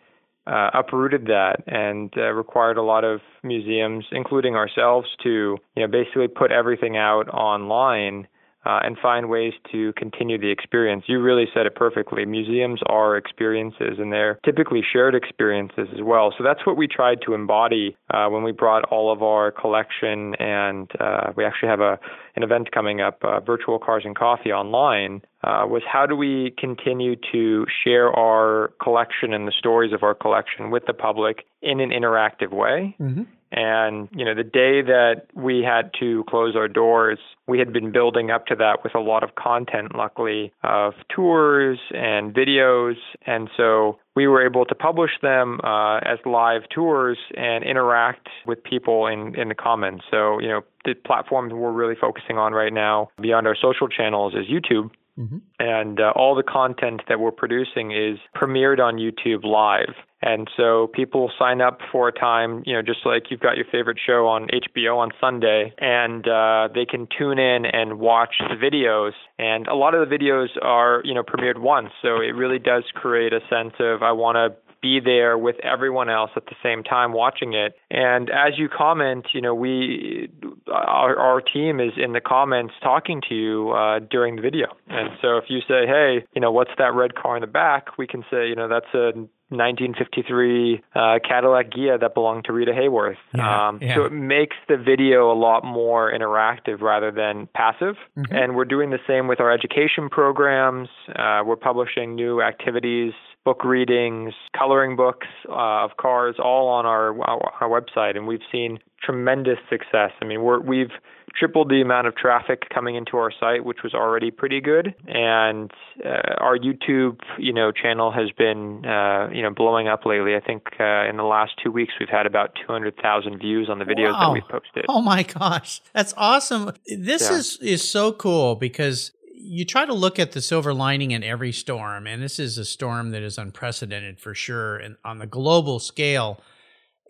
uh, 0.47 0.71
uprooted 0.73 1.25
that 1.25 1.63
and 1.67 2.11
uh, 2.17 2.31
required 2.31 2.77
a 2.77 2.83
lot 2.83 3.03
of 3.03 3.19
museums, 3.43 4.05
including 4.11 4.55
ourselves, 4.55 5.07
to 5.23 5.57
you 5.75 5.81
know 5.83 5.87
basically 5.87 6.27
put 6.27 6.51
everything 6.51 6.97
out 6.97 7.27
online 7.29 8.27
uh, 8.65 8.79
and 8.83 8.97
find 8.97 9.29
ways 9.29 9.53
to 9.71 9.93
continue 9.93 10.37
the 10.37 10.49
experience. 10.49 11.03
You 11.07 11.19
really 11.21 11.45
said 11.53 11.65
it 11.65 11.75
perfectly. 11.75 12.25
Museums 12.25 12.79
are 12.87 13.17
experiences, 13.17 13.97
and 13.97 14.11
they're 14.11 14.39
typically 14.45 14.81
shared 14.93 15.15
experiences 15.15 15.87
as 15.93 16.01
well. 16.01 16.33
So 16.37 16.43
that's 16.43 16.65
what 16.65 16.77
we 16.77 16.87
tried 16.87 17.19
to 17.25 17.33
embody 17.33 17.97
uh, 18.13 18.27
when 18.27 18.43
we 18.43 18.51
brought 18.51 18.83
all 18.85 19.11
of 19.11 19.23
our 19.23 19.51
collection, 19.51 20.35
and 20.35 20.89
uh, 20.99 21.31
we 21.35 21.45
actually 21.45 21.69
have 21.69 21.81
a 21.81 21.99
an 22.35 22.43
event 22.43 22.71
coming 22.71 23.01
up, 23.01 23.19
uh, 23.23 23.41
Virtual 23.41 23.77
Cars 23.77 24.03
and 24.05 24.15
Coffee 24.15 24.51
online, 24.53 25.21
uh, 25.43 25.65
was 25.67 25.81
how 25.91 26.05
do 26.05 26.15
we 26.15 26.53
continue 26.57 27.15
to 27.31 27.65
share 27.83 28.11
our 28.11 28.71
collection 28.81 29.33
and 29.33 29.47
the 29.47 29.53
stories 29.57 29.93
of 29.93 30.03
our 30.03 30.13
collection 30.13 30.71
with 30.71 30.85
the 30.85 30.93
public 30.93 31.45
in 31.61 31.79
an 31.79 31.89
interactive 31.89 32.51
way. 32.51 32.95
Mm-hmm. 32.99 33.23
And, 33.53 34.07
you 34.13 34.23
know, 34.23 34.33
the 34.33 34.45
day 34.45 34.81
that 34.81 35.23
we 35.33 35.61
had 35.61 35.91
to 35.99 36.23
close 36.29 36.55
our 36.55 36.69
doors, 36.69 37.19
we 37.47 37.59
had 37.59 37.73
been 37.73 37.91
building 37.91 38.31
up 38.31 38.45
to 38.47 38.55
that 38.55 38.81
with 38.81 38.95
a 38.95 38.99
lot 38.99 39.23
of 39.23 39.35
content, 39.35 39.93
luckily, 39.93 40.53
of 40.63 40.93
tours 41.13 41.77
and 41.93 42.33
videos. 42.33 42.95
And 43.25 43.49
so 43.57 43.99
we 44.15 44.25
were 44.27 44.45
able 44.45 44.63
to 44.65 44.75
publish 44.75 45.11
them 45.21 45.59
uh, 45.65 45.97
as 45.97 46.19
live 46.25 46.61
tours 46.73 47.17
and 47.35 47.65
interact 47.65 48.29
with 48.47 48.63
people 48.63 49.07
in, 49.07 49.35
in 49.37 49.49
the 49.49 49.55
comments. 49.55 50.05
So, 50.09 50.39
you 50.39 50.47
know, 50.47 50.61
the 50.85 50.93
platform 50.93 51.49
we're 51.49 51.73
really 51.73 51.95
focusing 51.99 52.37
on 52.37 52.53
right 52.53 52.73
now 52.73 53.09
beyond 53.19 53.47
our 53.47 53.55
social 53.61 53.89
channels 53.89 54.33
is 54.33 54.45
YouTube. 54.47 54.91
Mm-hmm. 55.19 55.37
And 55.59 55.99
uh, 55.99 56.13
all 56.15 56.35
the 56.35 56.43
content 56.43 57.01
that 57.09 57.19
we're 57.19 57.31
producing 57.31 57.91
is 57.91 58.17
premiered 58.35 58.79
on 58.79 58.95
YouTube 58.95 59.43
live. 59.43 59.93
And 60.21 60.49
so 60.55 60.87
people 60.93 61.31
sign 61.37 61.61
up 61.61 61.79
for 61.91 62.07
a 62.07 62.11
time, 62.11 62.61
you 62.65 62.73
know, 62.73 62.81
just 62.81 62.99
like 63.05 63.23
you've 63.29 63.39
got 63.39 63.57
your 63.57 63.65
favorite 63.71 63.97
show 64.05 64.27
on 64.27 64.47
HBO 64.47 64.97
on 64.97 65.09
Sunday, 65.19 65.73
and 65.79 66.27
uh, 66.27 66.69
they 66.73 66.85
can 66.85 67.07
tune 67.17 67.39
in 67.39 67.65
and 67.65 67.99
watch 67.99 68.35
the 68.39 68.55
videos. 68.55 69.13
And 69.39 69.67
a 69.67 69.73
lot 69.73 69.95
of 69.95 70.07
the 70.07 70.15
videos 70.15 70.49
are, 70.61 71.01
you 71.03 71.15
know, 71.15 71.23
premiered 71.23 71.57
once. 71.57 71.89
So 72.03 72.17
it 72.17 72.35
really 72.35 72.59
does 72.59 72.83
create 72.93 73.33
a 73.33 73.39
sense 73.49 73.73
of, 73.79 74.03
I 74.03 74.11
want 74.11 74.35
to 74.35 74.55
be 74.81 74.99
there 74.99 75.37
with 75.37 75.57
everyone 75.63 76.09
else 76.09 76.31
at 76.35 76.45
the 76.45 76.55
same 76.63 76.83
time 76.83 77.13
watching 77.13 77.53
it. 77.53 77.73
And 77.89 78.29
as 78.29 78.57
you 78.57 78.69
comment, 78.69 79.27
you 79.33 79.41
know, 79.41 79.53
we 79.53 80.29
our, 80.71 81.17
our 81.17 81.41
team 81.41 81.79
is 81.79 81.91
in 81.97 82.13
the 82.13 82.21
comments 82.21 82.73
talking 82.81 83.21
to 83.29 83.35
you 83.35 83.71
uh, 83.71 83.99
during 83.99 84.35
the 84.35 84.41
video. 84.41 84.67
And 84.87 85.09
so 85.21 85.37
if 85.37 85.45
you 85.49 85.59
say, 85.61 85.85
hey, 85.85 86.25
you 86.33 86.41
know, 86.41 86.51
what's 86.51 86.71
that 86.77 86.93
red 86.93 87.15
car 87.15 87.37
in 87.37 87.41
the 87.41 87.47
back? 87.47 87.97
We 87.97 88.07
can 88.07 88.23
say, 88.31 88.47
you 88.47 88.55
know, 88.55 88.67
that's 88.67 88.93
a 88.93 89.11
1953 89.51 90.81
uh, 90.95 91.19
Cadillac 91.27 91.71
Ghia 91.71 91.99
that 91.99 92.13
belonged 92.13 92.45
to 92.45 92.53
Rita 92.53 92.71
Hayworth. 92.71 93.17
Yeah, 93.35 93.67
um, 93.67 93.79
yeah. 93.81 93.95
So 93.95 94.05
it 94.05 94.13
makes 94.13 94.55
the 94.69 94.77
video 94.77 95.29
a 95.31 95.35
lot 95.35 95.65
more 95.65 96.11
interactive 96.11 96.79
rather 96.79 97.11
than 97.11 97.49
passive. 97.53 97.95
Mm-hmm. 98.17 98.33
And 98.33 98.55
we're 98.55 98.65
doing 98.65 98.91
the 98.91 98.99
same 99.05 99.27
with 99.27 99.41
our 99.41 99.51
education 99.51 100.09
programs. 100.09 100.87
Uh, 101.09 101.43
we're 101.45 101.57
publishing 101.57 102.15
new 102.15 102.41
activities 102.41 103.11
book 103.43 103.63
readings, 103.63 104.33
coloring 104.57 104.95
books 104.95 105.27
uh, 105.49 105.85
of 105.85 105.91
cars, 105.97 106.35
all 106.43 106.67
on 106.67 106.85
our 106.85 107.19
our 107.21 107.69
website, 107.69 108.15
and 108.15 108.27
we've 108.27 108.41
seen 108.51 108.79
tremendous 109.01 109.57
success. 109.69 110.11
I 110.21 110.25
mean, 110.25 110.43
we're, 110.43 110.59
we've 110.59 110.91
tripled 111.35 111.69
the 111.69 111.81
amount 111.81 112.07
of 112.07 112.15
traffic 112.15 112.69
coming 112.73 112.95
into 112.95 113.17
our 113.17 113.31
site, 113.39 113.65
which 113.65 113.79
was 113.83 113.93
already 113.93 114.31
pretty 114.31 114.61
good, 114.61 114.93
and 115.07 115.71
uh, 116.05 116.35
our 116.37 116.57
YouTube, 116.57 117.19
you 117.39 117.53
know, 117.53 117.71
channel 117.71 118.11
has 118.11 118.29
been, 118.37 118.85
uh, 118.85 119.29
you 119.33 119.41
know, 119.41 119.49
blowing 119.49 119.87
up 119.87 120.05
lately. 120.05 120.35
I 120.35 120.39
think 120.39 120.63
uh, 120.79 121.09
in 121.09 121.17
the 121.17 121.23
last 121.23 121.53
two 121.63 121.71
weeks 121.71 121.93
we've 121.99 122.09
had 122.09 122.25
about 122.25 122.51
200,000 122.65 123.39
views 123.39 123.69
on 123.69 123.79
the 123.79 123.85
videos 123.85 124.13
wow. 124.13 124.27
that 124.27 124.33
we've 124.33 124.47
posted. 124.49 124.85
Oh 124.87 125.01
my 125.01 125.23
gosh, 125.23 125.81
that's 125.93 126.13
awesome! 126.15 126.71
This 126.85 127.29
yeah. 127.29 127.37
is 127.37 127.57
is 127.61 127.89
so 127.89 128.11
cool 128.11 128.55
because 128.55 129.11
you 129.43 129.65
try 129.65 129.85
to 129.85 129.93
look 129.93 130.19
at 130.19 130.33
the 130.33 130.41
silver 130.41 130.73
lining 130.73 131.11
in 131.11 131.23
every 131.23 131.51
storm, 131.51 132.05
and 132.07 132.21
this 132.21 132.39
is 132.39 132.57
a 132.57 132.65
storm 132.65 133.11
that 133.11 133.23
is 133.23 133.37
unprecedented 133.37 134.19
for 134.19 134.35
sure 134.35 134.77
and 134.77 134.97
on 135.03 135.19
the 135.19 135.25
global 135.25 135.79
scale. 135.79 136.39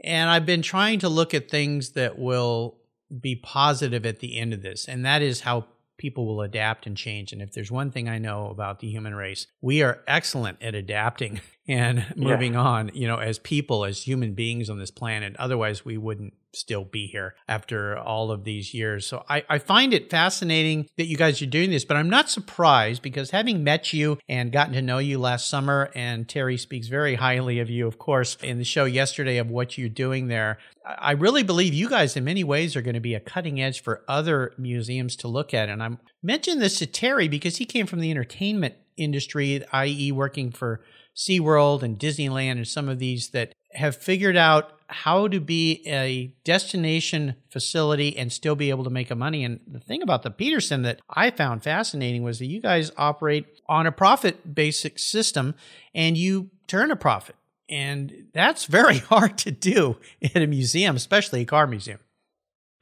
And 0.03 0.29
I've 0.29 0.45
been 0.45 0.61
trying 0.61 1.00
to 1.00 1.09
look 1.09 1.33
at 1.33 1.50
things 1.50 1.91
that 1.91 2.17
will 2.17 2.77
be 3.19 3.35
positive 3.35 4.05
at 4.05 4.19
the 4.19 4.38
end 4.38 4.53
of 4.53 4.61
this, 4.61 4.88
and 4.88 5.05
that 5.05 5.21
is 5.21 5.41
how 5.41 5.65
people 5.97 6.25
will 6.25 6.41
adapt 6.41 6.88
and 6.88 6.97
change. 6.97 7.31
And 7.31 7.41
if 7.41 7.53
there's 7.53 7.69
one 7.69 7.91
thing 7.91 8.09
I 8.09 8.17
know 8.17 8.47
about 8.47 8.79
the 8.79 8.89
human 8.89 9.13
race, 9.13 9.45
we 9.61 9.83
are 9.83 10.01
excellent 10.07 10.57
at 10.61 10.73
adapting 10.73 11.41
and 11.68 12.06
moving 12.15 12.53
yeah. 12.53 12.60
on, 12.60 12.91
you 12.94 13.08
know, 13.08 13.18
as 13.18 13.39
people, 13.39 13.86
as 13.86 14.03
human 14.03 14.34
beings 14.34 14.70
on 14.70 14.80
this 14.80 14.91
planet. 14.91 15.36
Otherwise, 15.38 15.86
we 15.86 15.98
wouldn't 15.98 16.34
still 16.53 16.84
be 16.84 17.08
here 17.08 17.36
after 17.48 17.98
all 17.98 18.32
of 18.32 18.44
these 18.44 18.74
years. 18.74 19.08
So 19.08 19.24
I, 19.30 19.44
I 19.50 19.58
find 19.60 19.94
it 19.94 20.10
fascinating 20.10 20.89
that 20.98 21.06
you 21.06 21.15
guys 21.15 21.41
are 21.41 21.46
doing 21.46 21.70
this, 21.70 21.86
but 21.86 21.98
I'm 21.98 22.10
not 22.10 22.30
surprised 22.30 23.01
because 23.01 23.30
having 23.30 23.63
met 23.63 23.94
you 23.94 24.18
and 24.27 24.51
gotten 24.51 24.74
to 24.74 24.82
know 24.82 24.98
you 24.98 25.18
last 25.18 25.50
summer, 25.50 25.89
and 25.96 26.27
Terry 26.27 26.58
speaks 26.58 26.88
very 26.88 27.15
highly 27.15 27.60
of 27.60 27.70
you, 27.70 27.88
of 27.88 27.98
course, 27.98 28.38
in 28.41 28.58
the 28.58 28.65
show 28.65 28.86
yesterday 28.86 29.38
of 29.38 29.50
what 29.50 29.77
you're 29.77 29.88
doing 29.88 30.27
there. 30.27 30.58
I 30.86 31.12
really 31.12 31.44
believe 31.44 31.74
you 31.74 31.88
guys, 31.88 32.18
in 32.18 32.24
many 32.24 32.44
ways, 32.44 32.75
are 32.75 32.82
going 32.82 32.96
to 32.96 33.00
be 33.00 33.13
a 33.13 33.20
cutting 33.20 33.62
edge 33.62 33.82
for 33.82 34.03
other 34.08 34.53
museums 34.58 35.15
to 35.18 35.27
look 35.27 35.53
at. 35.53 35.70
And 35.70 35.82
I'm 35.82 36.00
mentioning 36.24 36.60
this 36.60 36.80
to 36.80 36.88
Terry 36.88 37.27
because 37.27 37.58
he 37.58 37.65
came 37.65 37.86
from 37.86 38.00
the 38.00 38.12
entertainment 38.12 38.75
industry, 38.98 39.63
i.e., 39.72 40.12
working 40.12 40.51
for 40.51 40.82
SeaWorld 41.15 41.84
and 41.84 42.00
Disneyland 42.00 42.51
and 42.53 42.68
some 42.68 42.89
of 42.89 43.00
these 43.00 43.30
that 43.30 43.53
have 43.74 43.96
figured 43.96 44.38
out 44.38 44.74
how 44.88 45.27
to 45.27 45.39
be 45.39 45.82
a 45.88 46.34
destination 46.44 47.36
facility 47.50 48.18
and 48.18 48.32
still 48.32 48.56
be 48.56 48.70
able 48.70 48.84
to 48.84 48.89
make 48.89 49.10
a 49.10 49.15
money. 49.15 49.44
And 49.44 49.62
the 49.65 49.80
thing 49.80 50.01
about 50.01 50.24
the 50.24 50.32
Petersen 50.32 50.82
that 50.82 51.00
I 51.10 51.32
found 51.32 51.63
fascinating 51.63 52.24
was 52.24 52.39
that 52.39 52.48
you 52.48 52.62
guys 52.62 52.91
operate 52.98 53.46
on 53.68 53.88
a 53.88 53.91
profit 53.91 54.53
basic 54.53 55.00
system 55.00 55.56
and 55.96 56.18
you 56.18 56.50
turn 56.68 56.91
a 56.91 56.98
profit. 56.98 57.36
And 57.70 58.25
that's 58.34 58.65
very 58.65 58.98
hard 59.12 59.38
to 59.39 59.51
do 59.51 59.98
in 60.20 60.41
a 60.41 60.48
museum, 60.48 60.98
especially 60.98 61.41
a 61.41 61.46
car 61.46 61.68
museum. 61.68 62.00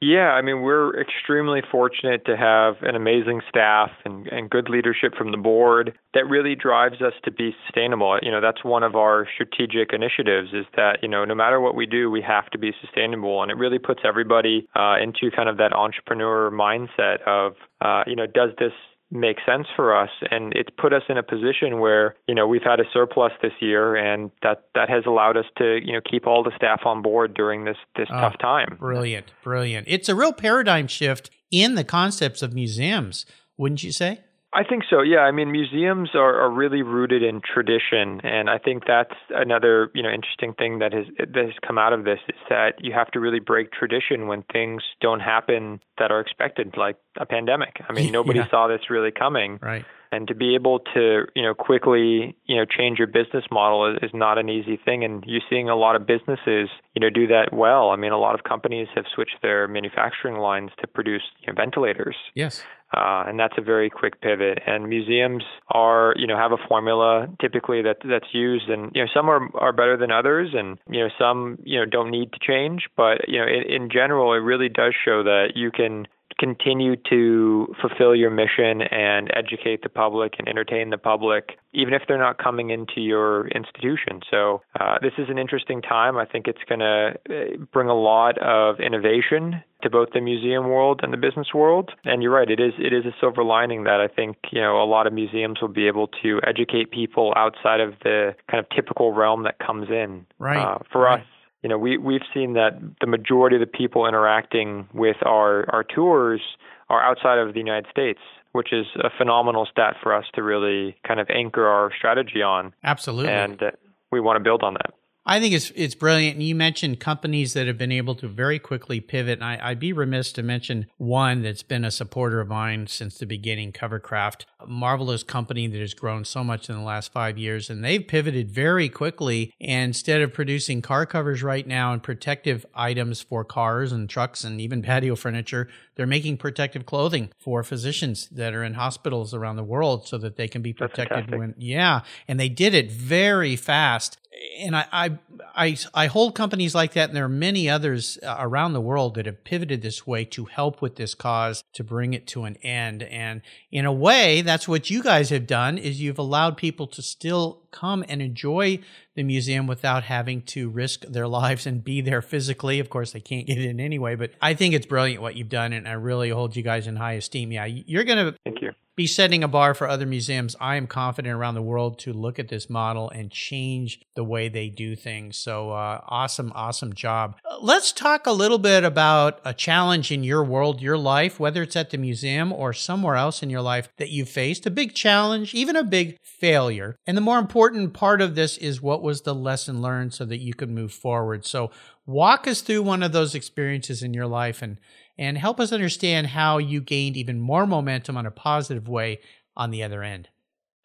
Yeah, 0.02 0.30
I 0.30 0.40
mean, 0.40 0.62
we're 0.62 0.98
extremely 0.98 1.60
fortunate 1.70 2.24
to 2.24 2.34
have 2.34 2.76
an 2.80 2.96
amazing 2.96 3.42
staff 3.50 3.90
and, 4.06 4.26
and 4.28 4.48
good 4.48 4.70
leadership 4.70 5.14
from 5.14 5.30
the 5.30 5.36
board 5.36 5.92
that 6.14 6.24
really 6.26 6.54
drives 6.54 7.02
us 7.02 7.12
to 7.24 7.30
be 7.30 7.54
sustainable. 7.66 8.18
You 8.22 8.30
know, 8.30 8.40
that's 8.40 8.64
one 8.64 8.82
of 8.82 8.96
our 8.96 9.26
strategic 9.34 9.92
initiatives 9.92 10.54
is 10.54 10.64
that, 10.74 11.00
you 11.02 11.08
know, 11.08 11.26
no 11.26 11.34
matter 11.34 11.60
what 11.60 11.74
we 11.74 11.84
do, 11.84 12.10
we 12.10 12.22
have 12.22 12.48
to 12.52 12.58
be 12.58 12.72
sustainable. 12.80 13.42
And 13.42 13.50
it 13.50 13.58
really 13.58 13.78
puts 13.78 14.00
everybody 14.02 14.66
uh, 14.74 14.96
into 15.02 15.30
kind 15.36 15.50
of 15.50 15.58
that 15.58 15.74
entrepreneur 15.74 16.50
mindset 16.50 17.20
of, 17.26 17.56
uh, 17.82 18.04
you 18.06 18.16
know, 18.16 18.26
does 18.26 18.52
this 18.58 18.72
make 19.10 19.38
sense 19.46 19.66
for 19.74 19.96
us. 19.96 20.10
And 20.30 20.52
it's 20.54 20.70
put 20.78 20.92
us 20.92 21.02
in 21.08 21.18
a 21.18 21.22
position 21.22 21.80
where 21.80 22.16
you 22.28 22.34
know 22.34 22.46
we've 22.46 22.62
had 22.62 22.80
a 22.80 22.84
surplus 22.92 23.32
this 23.42 23.52
year 23.60 23.96
and 23.96 24.30
that 24.42 24.64
that 24.74 24.88
has 24.88 25.04
allowed 25.06 25.36
us 25.36 25.46
to 25.58 25.78
you 25.84 25.92
know 25.92 26.00
keep 26.08 26.26
all 26.26 26.42
the 26.42 26.52
staff 26.56 26.82
on 26.84 27.02
board 27.02 27.34
during 27.34 27.64
this 27.64 27.76
this 27.96 28.08
oh, 28.10 28.20
tough 28.20 28.38
time. 28.38 28.76
brilliant 28.78 29.32
brilliant. 29.42 29.86
It's 29.88 30.08
a 30.08 30.14
real 30.14 30.32
paradigm 30.32 30.86
shift 30.86 31.30
in 31.50 31.74
the 31.74 31.84
concepts 31.84 32.42
of 32.42 32.54
museums 32.54 33.26
wouldn't 33.60 33.82
you 33.82 33.92
say? 33.92 34.20
I 34.52 34.64
think 34.64 34.82
so. 34.90 35.00
Yeah, 35.00 35.20
I 35.20 35.30
mean, 35.30 35.52
museums 35.52 36.10
are, 36.14 36.40
are 36.40 36.50
really 36.50 36.82
rooted 36.82 37.22
in 37.22 37.40
tradition, 37.40 38.20
and 38.24 38.50
I 38.50 38.58
think 38.58 38.82
that's 38.84 39.14
another 39.28 39.92
you 39.94 40.02
know 40.02 40.08
interesting 40.08 40.54
thing 40.54 40.80
that 40.80 40.92
has 40.92 41.04
that 41.18 41.44
has 41.44 41.54
come 41.64 41.78
out 41.78 41.92
of 41.92 42.04
this 42.04 42.18
is 42.28 42.40
that 42.48 42.72
you 42.80 42.92
have 42.92 43.12
to 43.12 43.20
really 43.20 43.38
break 43.38 43.70
tradition 43.70 44.26
when 44.26 44.42
things 44.52 44.82
don't 45.00 45.20
happen 45.20 45.80
that 45.98 46.10
are 46.10 46.18
expected, 46.18 46.74
like 46.76 46.96
a 47.16 47.26
pandemic. 47.26 47.80
I 47.88 47.92
mean, 47.92 48.12
nobody 48.20 48.40
yeah. 48.40 48.50
saw 48.50 48.68
this 48.68 48.90
really 48.90 49.10
coming, 49.10 49.58
right? 49.62 49.84
And 50.12 50.26
to 50.26 50.34
be 50.34 50.56
able 50.56 50.80
to 50.94 51.26
you 51.34 51.42
know 51.42 51.54
quickly 51.54 52.36
you 52.46 52.56
know 52.56 52.64
change 52.64 52.98
your 52.98 53.06
business 53.06 53.44
model 53.50 53.94
is, 53.94 54.02
is 54.02 54.10
not 54.12 54.38
an 54.38 54.48
easy 54.48 54.78
thing, 54.84 55.04
and 55.04 55.24
you're 55.26 55.42
seeing 55.48 55.68
a 55.68 55.76
lot 55.76 55.96
of 55.96 56.06
businesses 56.06 56.68
you 56.94 57.00
know 57.00 57.10
do 57.10 57.26
that 57.28 57.52
well. 57.52 57.90
I 57.90 57.96
mean, 57.96 58.12
a 58.12 58.18
lot 58.18 58.34
of 58.34 58.44
companies 58.44 58.88
have 58.94 59.04
switched 59.14 59.36
their 59.42 59.68
manufacturing 59.68 60.36
lines 60.36 60.70
to 60.80 60.86
produce 60.86 61.22
you 61.40 61.52
know, 61.52 61.56
ventilators. 61.56 62.16
Yes. 62.34 62.62
Uh, 62.92 63.22
and 63.28 63.38
that's 63.38 63.54
a 63.56 63.60
very 63.60 63.88
quick 63.88 64.20
pivot. 64.20 64.58
And 64.66 64.88
museums 64.88 65.44
are, 65.68 66.12
you 66.16 66.26
know, 66.26 66.36
have 66.36 66.50
a 66.50 66.56
formula 66.68 67.28
typically 67.40 67.82
that 67.82 67.98
that's 68.04 68.26
used, 68.32 68.68
and 68.68 68.90
you 68.94 69.02
know, 69.02 69.08
some 69.14 69.28
are 69.30 69.48
are 69.54 69.72
better 69.72 69.96
than 69.96 70.10
others, 70.10 70.50
and 70.54 70.76
you 70.90 71.00
know, 71.00 71.08
some 71.16 71.58
you 71.62 71.78
know 71.78 71.84
don't 71.86 72.10
need 72.10 72.32
to 72.32 72.38
change. 72.44 72.88
But 72.96 73.28
you 73.28 73.38
know, 73.38 73.46
in, 73.46 73.82
in 73.82 73.90
general, 73.90 74.32
it 74.32 74.38
really 74.38 74.68
does 74.68 74.94
show 75.04 75.22
that 75.22 75.52
you 75.54 75.70
can 75.70 76.08
continue 76.40 76.96
to 77.10 77.72
fulfill 77.80 78.16
your 78.16 78.30
mission 78.30 78.80
and 78.80 79.30
educate 79.36 79.82
the 79.82 79.88
public 79.90 80.34
and 80.38 80.48
entertain 80.48 80.88
the 80.88 80.98
public, 80.98 81.58
even 81.74 81.92
if 81.92 82.02
they're 82.08 82.18
not 82.18 82.38
coming 82.38 82.70
into 82.70 83.00
your 83.00 83.46
institution. 83.48 84.20
So, 84.30 84.62
uh, 84.80 84.96
this 85.02 85.12
is 85.18 85.28
an 85.28 85.38
interesting 85.38 85.82
time. 85.82 86.16
I 86.16 86.24
think 86.24 86.48
it's 86.48 86.64
going 86.68 86.80
to 86.80 87.14
uh, 87.28 87.64
bring 87.72 87.88
a 87.88 87.94
lot 87.94 88.38
of 88.38 88.80
innovation 88.80 89.62
to 89.82 89.90
both 89.90 90.08
the 90.12 90.20
museum 90.20 90.68
world 90.68 91.00
and 91.02 91.12
the 91.12 91.16
business 91.16 91.48
world. 91.54 91.92
And 92.04 92.22
you're 92.22 92.32
right, 92.32 92.50
it 92.50 92.60
is 92.60 92.72
it 92.78 92.92
is 92.92 93.04
a 93.04 93.14
silver 93.20 93.44
lining 93.44 93.84
that 93.84 94.00
I 94.00 94.08
think 94.08 94.36
you 94.50 94.60
know 94.60 94.82
a 94.82 94.84
lot 94.84 95.06
of 95.06 95.12
museums 95.12 95.58
will 95.60 95.68
be 95.68 95.86
able 95.86 96.08
to 96.22 96.40
educate 96.46 96.90
people 96.90 97.32
outside 97.36 97.80
of 97.80 97.94
the 98.02 98.34
kind 98.50 98.64
of 98.64 98.66
typical 98.74 99.12
realm 99.12 99.44
that 99.44 99.58
comes 99.58 99.88
in. 99.90 100.26
Right. 100.38 100.58
Uh, 100.58 100.78
for 100.90 101.02
right. 101.02 101.20
us, 101.20 101.26
you 101.62 101.68
know, 101.68 101.78
we 101.78 101.98
we've 101.98 102.22
seen 102.32 102.54
that 102.54 102.80
the 103.00 103.06
majority 103.06 103.56
of 103.56 103.60
the 103.60 103.66
people 103.66 104.06
interacting 104.06 104.88
with 104.94 105.16
our 105.24 105.68
our 105.70 105.84
tours 105.84 106.40
are 106.88 107.02
outside 107.02 107.38
of 107.38 107.54
the 107.54 107.60
United 107.60 107.86
States, 107.90 108.20
which 108.52 108.72
is 108.72 108.86
a 108.96 109.10
phenomenal 109.16 109.66
stat 109.70 109.96
for 110.02 110.14
us 110.14 110.24
to 110.34 110.42
really 110.42 110.96
kind 111.06 111.20
of 111.20 111.28
anchor 111.30 111.66
our 111.66 111.90
strategy 111.96 112.42
on. 112.42 112.72
Absolutely. 112.82 113.32
And 113.32 113.62
we 114.10 114.20
want 114.20 114.36
to 114.36 114.40
build 114.42 114.62
on 114.62 114.74
that. 114.74 114.94
I 115.26 115.38
think 115.38 115.54
it's 115.54 115.70
it's 115.74 115.94
brilliant. 115.94 116.36
And 116.36 116.42
you 116.42 116.54
mentioned 116.54 116.98
companies 116.98 117.52
that 117.52 117.66
have 117.66 117.76
been 117.76 117.92
able 117.92 118.14
to 118.16 118.28
very 118.28 118.58
quickly 118.58 119.00
pivot. 119.00 119.40
And 119.40 119.44
I, 119.44 119.70
would 119.70 119.78
be 119.78 119.92
remiss 119.92 120.32
to 120.32 120.42
mention 120.42 120.86
one 120.96 121.42
that's 121.42 121.62
been 121.62 121.84
a 121.84 121.90
supporter 121.90 122.40
of 122.40 122.48
mine 122.48 122.86
since 122.86 123.18
the 123.18 123.26
beginning, 123.26 123.72
Covercraft. 123.72 124.44
A 124.58 124.66
marvelous 124.66 125.22
company 125.22 125.66
that 125.66 125.80
has 125.80 125.92
grown 125.92 126.24
so 126.24 126.42
much 126.42 126.70
in 126.70 126.74
the 126.74 126.82
last 126.82 127.12
five 127.12 127.36
years. 127.36 127.68
And 127.68 127.84
they've 127.84 128.06
pivoted 128.06 128.50
very 128.50 128.88
quickly. 128.88 129.52
And 129.60 129.90
instead 129.90 130.22
of 130.22 130.32
producing 130.32 130.80
car 130.80 131.04
covers 131.04 131.42
right 131.42 131.66
now 131.66 131.92
and 131.92 132.02
protective 132.02 132.64
items 132.74 133.20
for 133.20 133.44
cars 133.44 133.92
and 133.92 134.08
trucks 134.08 134.42
and 134.42 134.60
even 134.60 134.80
patio 134.82 135.16
furniture, 135.16 135.68
they're 135.96 136.06
making 136.06 136.38
protective 136.38 136.86
clothing 136.86 137.30
for 137.38 137.62
physicians 137.62 138.26
that 138.28 138.54
are 138.54 138.64
in 138.64 138.74
hospitals 138.74 139.34
around 139.34 139.56
the 139.56 139.64
world 139.64 140.08
so 140.08 140.16
that 140.16 140.36
they 140.36 140.48
can 140.48 140.62
be 140.62 140.72
protected 140.72 141.30
when, 141.30 141.54
yeah. 141.58 142.00
And 142.26 142.40
they 142.40 142.48
did 142.48 142.72
it 142.72 142.90
very 142.90 143.54
fast 143.54 144.16
and 144.60 144.76
I, 144.76 144.86
I, 144.92 145.18
I, 145.54 145.76
I 145.94 146.06
hold 146.06 146.34
companies 146.34 146.74
like 146.74 146.92
that, 146.92 147.10
and 147.10 147.16
there 147.16 147.24
are 147.24 147.28
many 147.28 147.68
others 147.68 148.18
uh, 148.22 148.36
around 148.38 148.72
the 148.72 148.80
world 148.80 149.14
that 149.14 149.26
have 149.26 149.42
pivoted 149.44 149.82
this 149.82 150.06
way 150.06 150.24
to 150.26 150.44
help 150.44 150.80
with 150.80 150.96
this 150.96 151.14
cause 151.14 151.64
to 151.72 151.84
bring 151.84 152.14
it 152.14 152.26
to 152.28 152.44
an 152.44 152.56
end. 152.56 153.02
And 153.04 153.42
in 153.72 153.84
a 153.84 153.92
way, 153.92 154.42
that's 154.42 154.68
what 154.68 154.90
you 154.90 155.02
guys 155.02 155.30
have 155.30 155.46
done 155.46 155.78
is 155.78 156.00
you've 156.00 156.18
allowed 156.18 156.56
people 156.56 156.86
to 156.88 157.02
still 157.02 157.62
come 157.70 158.04
and 158.08 158.20
enjoy 158.20 158.80
the 159.14 159.22
museum 159.22 159.66
without 159.66 160.04
having 160.04 160.42
to 160.42 160.68
risk 160.68 161.02
their 161.06 161.28
lives 161.28 161.66
and 161.66 161.82
be 161.82 162.00
there 162.00 162.22
physically. 162.22 162.78
Of 162.78 162.90
course, 162.90 163.12
they 163.12 163.20
can't 163.20 163.46
get 163.46 163.58
in 163.58 163.80
anyway, 163.80 164.14
but 164.14 164.32
I 164.40 164.54
think 164.54 164.74
it's 164.74 164.86
brilliant 164.86 165.22
what 165.22 165.36
you've 165.36 165.48
done, 165.48 165.72
and 165.72 165.88
I 165.88 165.92
really 165.92 166.30
hold 166.30 166.54
you 166.56 166.62
guys 166.62 166.86
in 166.86 166.96
high 166.96 167.14
esteem. 167.14 167.52
Yeah, 167.52 167.64
you're 167.64 168.04
to. 168.04 168.34
Thank 168.44 168.62
you 168.62 168.72
be 169.00 169.06
setting 169.06 169.42
a 169.42 169.48
bar 169.48 169.72
for 169.72 169.88
other 169.88 170.04
museums. 170.04 170.54
I 170.60 170.76
am 170.76 170.86
confident 170.86 171.34
around 171.34 171.54
the 171.54 171.62
world 171.62 171.98
to 172.00 172.12
look 172.12 172.38
at 172.38 172.48
this 172.48 172.68
model 172.68 173.08
and 173.08 173.30
change 173.30 173.98
the 174.14 174.22
way 174.22 174.50
they 174.50 174.68
do 174.68 174.94
things. 174.94 175.38
So 175.38 175.70
uh, 175.70 176.02
awesome, 176.06 176.52
awesome 176.54 176.92
job. 176.92 177.36
Let's 177.62 177.92
talk 177.92 178.26
a 178.26 178.32
little 178.32 178.58
bit 178.58 178.84
about 178.84 179.40
a 179.42 179.54
challenge 179.54 180.12
in 180.12 180.22
your 180.22 180.44
world, 180.44 180.82
your 180.82 180.98
life, 180.98 181.40
whether 181.40 181.62
it's 181.62 181.76
at 181.76 181.88
the 181.88 181.96
museum 181.96 182.52
or 182.52 182.74
somewhere 182.74 183.16
else 183.16 183.42
in 183.42 183.48
your 183.48 183.62
life 183.62 183.88
that 183.96 184.10
you 184.10 184.26
faced, 184.26 184.66
a 184.66 184.70
big 184.70 184.92
challenge, 184.94 185.54
even 185.54 185.76
a 185.76 185.82
big 185.82 186.18
failure. 186.22 186.94
And 187.06 187.16
the 187.16 187.22
more 187.22 187.38
important 187.38 187.94
part 187.94 188.20
of 188.20 188.34
this 188.34 188.58
is 188.58 188.82
what 188.82 189.02
was 189.02 189.22
the 189.22 189.34
lesson 189.34 189.80
learned 189.80 190.12
so 190.12 190.26
that 190.26 190.40
you 190.42 190.52
could 190.52 190.68
move 190.68 190.92
forward. 190.92 191.46
So 191.46 191.70
walk 192.04 192.46
us 192.46 192.60
through 192.60 192.82
one 192.82 193.02
of 193.02 193.12
those 193.12 193.34
experiences 193.34 194.02
in 194.02 194.12
your 194.12 194.26
life 194.26 194.60
and 194.60 194.76
and 195.20 195.36
help 195.36 195.60
us 195.60 195.70
understand 195.70 196.28
how 196.28 196.56
you 196.56 196.80
gained 196.80 197.14
even 197.14 197.38
more 197.38 197.66
momentum 197.66 198.16
on 198.16 198.24
a 198.24 198.30
positive 198.30 198.88
way 198.88 199.20
on 199.54 199.70
the 199.70 199.82
other 199.82 200.02
end. 200.02 200.30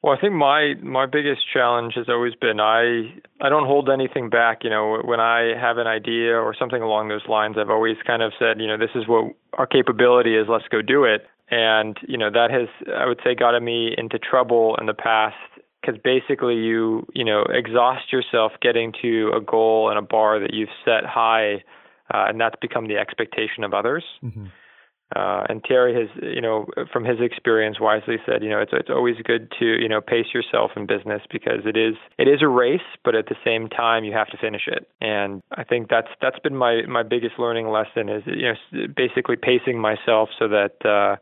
Well, 0.04 0.14
I 0.16 0.22
think 0.22 0.34
my 0.34 0.76
my 0.84 1.08
biggest 1.08 1.42
challenge 1.52 1.94
has 1.96 2.08
always 2.10 2.36
been 2.36 2.60
I 2.60 3.16
I 3.42 3.50
don't 3.50 3.66
hold 3.66 3.90
anything 3.90 4.30
back. 4.30 4.60
You 4.64 4.70
know, 4.70 5.02
when 5.04 5.20
I 5.20 5.54
have 5.60 5.78
an 5.80 5.88
idea 5.88 6.36
or 6.36 6.54
something 6.54 6.82
along 6.82 7.08
those 7.08 7.26
lines, 7.28 7.56
I've 7.58 7.72
always 7.72 7.96
kind 8.06 8.22
of 8.22 8.34
said, 8.38 8.60
you 8.60 8.68
know, 8.68 8.78
this 8.78 8.92
is 8.94 9.08
what 9.08 9.34
our 9.54 9.66
capability 9.66 10.36
is. 10.36 10.46
Let's 10.48 10.68
go 10.68 10.84
do 10.84 11.06
it. 11.06 11.26
And 11.50 11.98
you 12.08 12.18
know, 12.18 12.30
that 12.30 12.52
has 12.52 12.68
I 12.94 13.08
would 13.08 13.20
say 13.24 13.34
gotten 13.34 13.64
me 13.64 13.96
into 13.98 14.20
trouble 14.20 14.76
in 14.80 14.86
the 14.86 14.94
past 14.94 15.38
because 15.82 16.00
basically 16.04 16.56
you 16.56 17.08
you 17.14 17.24
know 17.24 17.44
exhaust 17.50 18.12
yourself 18.12 18.52
getting 18.62 18.94
to 19.02 19.32
a 19.36 19.42
goal 19.42 19.90
and 19.90 19.98
a 19.98 20.04
bar 20.04 20.40
that 20.40 20.54
you've 20.54 20.76
set 20.84 21.06
high 21.06 21.64
uh, 22.14 22.26
and 22.28 22.40
that's 22.40 22.56
become 22.62 22.88
the 22.88 22.98
expectation 22.98 23.64
of 23.64 23.74
others. 23.74 24.04
Mm-hmm. 24.24 24.46
Uh, 25.16 25.44
and 25.48 25.64
Terry 25.64 25.94
has, 25.94 26.10
you 26.24 26.42
know, 26.42 26.66
from 26.92 27.06
his 27.06 27.18
experience, 27.22 27.80
wisely 27.80 28.16
said, 28.26 28.42
you 28.42 28.50
know, 28.50 28.60
it's 28.60 28.72
it's 28.74 28.90
always 28.90 29.16
good 29.24 29.52
to, 29.60 29.66
you 29.66 29.88
know, 29.88 30.02
pace 30.02 30.26
yourself 30.34 30.72
in 30.76 30.88
business 30.88 31.22
because 31.32 31.62
it 31.66 31.78
is 31.78 31.94
it 32.18 32.28
is 32.28 32.42
a 32.42 32.48
race, 32.48 32.82
but 33.04 33.14
at 33.14 33.28
the 33.28 33.36
same 33.46 33.70
time 33.70 34.04
you 34.04 34.14
have 34.14 34.28
to 34.28 34.38
finish 34.38 34.64
it. 34.66 34.90
And 35.02 35.44
I 35.52 35.64
think 35.64 35.90
that's 35.90 36.08
that's 36.22 36.40
been 36.40 36.56
my 36.56 36.82
my 36.88 37.04
biggest 37.04 37.38
learning 37.38 37.70
lesson 37.70 38.10
is, 38.10 38.24
you 38.26 38.52
know, 38.52 38.88
basically 38.96 39.36
pacing 39.36 39.80
myself 39.80 40.30
so 40.38 40.48
that. 40.48 40.84
Uh, 40.86 41.18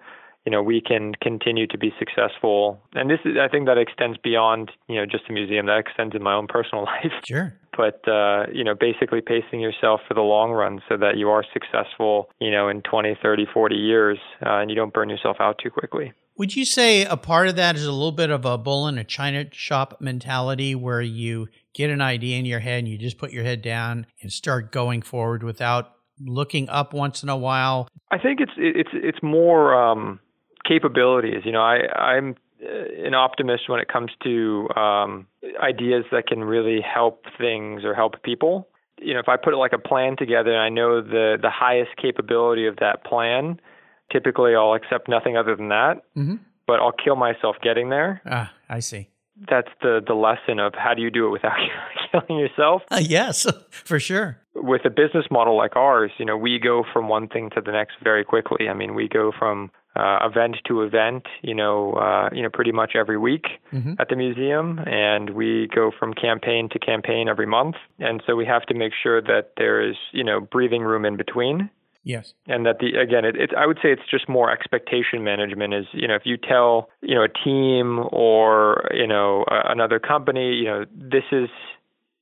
you 0.45 0.51
know 0.51 0.61
we 0.61 0.81
can 0.81 1.13
continue 1.21 1.67
to 1.67 1.77
be 1.77 1.93
successful. 1.97 2.81
And 2.93 3.09
this 3.09 3.19
is 3.25 3.33
i 3.39 3.47
think 3.47 3.65
that 3.67 3.77
extends 3.77 4.17
beyond 4.17 4.71
you 4.87 4.95
know 4.95 5.05
just 5.05 5.23
a 5.29 5.33
museum. 5.33 5.65
That 5.65 5.79
extends 5.79 6.15
in 6.15 6.23
my 6.23 6.33
own 6.33 6.47
personal 6.47 6.83
life. 6.93 7.13
Sure. 7.25 7.53
But 7.75 8.07
uh, 8.07 8.45
you 8.53 8.63
know 8.63 8.75
basically 8.75 9.21
pacing 9.21 9.59
yourself 9.59 10.01
for 10.07 10.13
the 10.13 10.21
long 10.21 10.51
run 10.51 10.81
so 10.89 10.97
that 10.97 11.17
you 11.17 11.29
are 11.29 11.43
successful 11.53 12.29
you 12.39 12.51
know 12.51 12.67
in 12.69 12.81
20 12.81 13.17
30 13.21 13.47
40 13.53 13.75
years 13.75 14.17
uh, 14.45 14.59
and 14.59 14.69
you 14.69 14.75
don't 14.75 14.93
burn 14.93 15.09
yourself 15.09 15.37
out 15.39 15.59
too 15.61 15.69
quickly. 15.69 16.13
Would 16.35 16.55
you 16.55 16.65
say 16.65 17.05
a 17.05 17.15
part 17.15 17.47
of 17.47 17.57
that 17.57 17.75
is 17.75 17.85
a 17.85 17.91
little 17.91 18.11
bit 18.11 18.31
of 18.31 18.43
a 18.43 18.57
bull 18.57 18.87
in 18.87 18.97
a 18.97 19.03
china 19.03 19.45
shop 19.51 19.97
mentality 20.01 20.73
where 20.73 21.01
you 21.01 21.47
get 21.73 21.91
an 21.91 22.01
idea 22.01 22.37
in 22.37 22.45
your 22.45 22.59
head 22.59 22.79
and 22.79 22.87
you 22.87 22.97
just 22.97 23.19
put 23.19 23.31
your 23.31 23.43
head 23.43 23.61
down 23.61 24.07
and 24.21 24.31
start 24.31 24.71
going 24.71 25.03
forward 25.03 25.43
without 25.43 25.93
looking 26.19 26.69
up 26.69 26.93
once 26.93 27.21
in 27.21 27.29
a 27.29 27.37
while? 27.37 27.87
I 28.11 28.17
think 28.17 28.39
it's 28.39 28.51
it's 28.57 28.89
it's 28.93 29.21
more 29.21 29.75
um 29.75 30.19
capabilities. 30.65 31.41
You 31.45 31.51
know, 31.51 31.61
I, 31.61 31.87
I'm 31.95 32.35
uh, 32.63 33.05
an 33.05 33.13
optimist 33.13 33.69
when 33.69 33.79
it 33.79 33.87
comes 33.87 34.11
to 34.23 34.69
um, 34.75 35.27
ideas 35.61 36.05
that 36.11 36.27
can 36.27 36.43
really 36.43 36.81
help 36.81 37.25
things 37.37 37.83
or 37.83 37.93
help 37.93 38.21
people. 38.23 38.67
You 38.99 39.13
know, 39.13 39.19
if 39.19 39.27
I 39.27 39.37
put 39.37 39.55
like 39.55 39.73
a 39.73 39.79
plan 39.79 40.15
together 40.17 40.51
and 40.51 40.61
I 40.61 40.69
know 40.69 41.01
the 41.01 41.37
the 41.41 41.49
highest 41.49 41.91
capability 42.01 42.67
of 42.67 42.77
that 42.77 43.03
plan, 43.03 43.59
typically 44.11 44.55
I'll 44.55 44.73
accept 44.73 45.09
nothing 45.09 45.35
other 45.35 45.55
than 45.55 45.69
that. 45.69 46.03
Mm-hmm. 46.15 46.35
But 46.65 46.79
I'll 46.79 46.93
kill 46.93 47.17
myself 47.17 47.57
getting 47.61 47.89
there. 47.89 48.21
Ah, 48.25 48.53
I 48.69 48.79
see. 48.79 49.09
That's 49.49 49.67
the 49.81 50.01
the 50.05 50.13
lesson 50.13 50.59
of 50.59 50.73
how 50.75 50.93
do 50.93 51.01
you 51.01 51.09
do 51.09 51.27
it 51.27 51.31
without 51.31 51.57
killing 52.11 52.39
yourself? 52.39 52.83
Uh, 52.89 53.01
yes, 53.01 53.45
for 53.69 53.99
sure. 53.99 54.37
With 54.55 54.85
a 54.85 54.89
business 54.89 55.25
model 55.29 55.57
like 55.57 55.75
ours, 55.75 56.11
you 56.17 56.25
know, 56.25 56.37
we 56.37 56.59
go 56.59 56.85
from 56.93 57.09
one 57.09 57.27
thing 57.27 57.49
to 57.55 57.61
the 57.61 57.71
next 57.71 57.95
very 58.01 58.23
quickly. 58.23 58.69
I 58.69 58.73
mean, 58.73 58.93
we 58.93 59.09
go 59.09 59.33
from 59.37 59.71
uh, 59.95 60.19
event 60.23 60.57
to 60.67 60.81
event, 60.81 61.25
you 61.41 61.53
know, 61.53 61.93
uh, 61.93 62.29
you 62.33 62.41
know, 62.41 62.49
pretty 62.49 62.71
much 62.71 62.93
every 62.95 63.17
week 63.17 63.45
mm-hmm. 63.71 63.93
at 63.99 64.09
the 64.09 64.15
museum, 64.15 64.79
and 64.85 65.31
we 65.31 65.69
go 65.73 65.91
from 65.97 66.13
campaign 66.13 66.69
to 66.71 66.79
campaign 66.79 67.29
every 67.29 67.45
month, 67.45 67.75
and 67.99 68.23
so 68.25 68.35
we 68.35 68.45
have 68.45 68.63
to 68.63 68.73
make 68.73 68.93
sure 69.01 69.21
that 69.21 69.51
there 69.57 69.87
is, 69.87 69.95
you 70.11 70.23
know, 70.23 70.39
breathing 70.39 70.81
room 70.83 71.05
in 71.05 71.15
between. 71.15 71.69
Yes. 72.03 72.33
And 72.47 72.65
that 72.65 72.79
the 72.79 72.99
again, 72.99 73.23
it, 73.23 73.37
it's 73.37 73.53
I 73.57 73.65
would 73.65 73.77
say 73.77 73.91
it's 73.91 74.01
just 74.11 74.27
more 74.27 74.51
expectation 74.51 75.23
management. 75.23 75.73
Is 75.73 75.85
you 75.93 76.07
know 76.07 76.15
if 76.15 76.23
you 76.25 76.35
tell 76.35 76.89
you 77.01 77.15
know 77.15 77.23
a 77.23 77.29
team 77.29 77.99
or 78.11 78.89
you 78.93 79.07
know 79.07 79.43
uh, 79.43 79.61
another 79.69 79.99
company, 79.99 80.53
you 80.53 80.65
know 80.65 80.85
this 80.93 81.23
is 81.31 81.49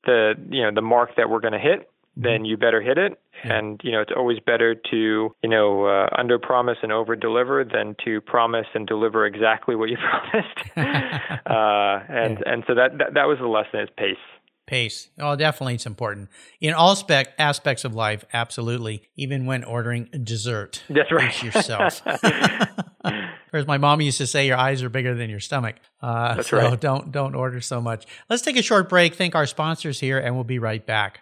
the 0.06 0.34
you 0.50 0.62
know 0.62 0.72
the 0.74 0.82
mark 0.82 1.16
that 1.18 1.30
we're 1.30 1.40
going 1.40 1.54
to 1.54 1.60
hit. 1.60 1.90
Then 2.15 2.45
you 2.45 2.58
better 2.58 2.82
hit 2.82 2.97
it. 2.97 3.19
And 3.43 3.82
you 3.84 3.91
know, 3.91 4.02
it's 4.02 4.12
always 4.15 4.38
better 4.39 4.76
to 4.76 5.36
you 5.41 5.50
know 5.50 5.86
uh, 5.86 6.08
under 6.17 6.38
promise 6.38 6.78
and 6.84 6.91
over 6.91 7.15
deliver 7.15 7.63
than 7.63 7.95
to 8.06 8.21
promise 8.21 8.67
and 8.76 8.86
deliver 8.86 9.26
exactly 9.26 9.76
what 9.76 9.89
you 9.89 9.97
promised. 10.10 10.78
uh, 10.78 12.13
and 12.13 12.38
yeah. 12.39 12.54
and 12.54 12.63
so 12.67 12.76
that, 12.76 12.97
that 13.00 13.13
that 13.15 13.26
was 13.26 13.39
the 13.39 13.47
lesson 13.47 13.80
is 13.80 13.89
pace. 13.97 14.17
Pace. 14.67 15.10
Oh, 15.19 15.36
definitely, 15.36 15.74
it's 15.74 15.88
important 15.88 16.30
in 16.60 16.74
all 16.74 16.95
spec 16.95 17.30
aspects 17.39 17.84
of 17.84 17.95
life. 17.95 18.24
Absolutely, 18.32 19.10
even 19.15 19.47
when 19.47 19.63
ordering 19.63 20.08
dessert. 20.24 20.84
That's 20.89 21.12
right. 21.12 21.32
Pace 21.32 21.43
yourself. 21.43 22.02
Whereas 23.50 23.67
my 23.67 23.80
mom 23.80 24.02
used 24.02 24.19
to 24.19 24.28
say, 24.28 24.45
"Your 24.45 24.58
eyes 24.58 24.84
are 24.84 24.89
bigger 24.89 25.15
than 25.15 25.32
your 25.32 25.39
stomach." 25.39 25.78
Uh, 26.00 26.36
That's 26.36 26.50
so 26.50 26.58
right. 26.58 26.80
don't 26.80 27.12
don't 27.12 27.34
order 27.34 27.60
so 27.60 27.82
much. 27.82 28.06
Let's 28.30 28.43
take 28.43 28.56
a 28.58 28.62
short 28.62 28.88
break. 28.88 29.15
Thank 29.15 29.34
our 29.34 29.47
sponsors 29.47 30.00
here, 30.00 30.19
and 30.19 30.36
we'll 30.36 30.43
be 30.43 30.60
right 30.60 30.86
back. 30.86 31.21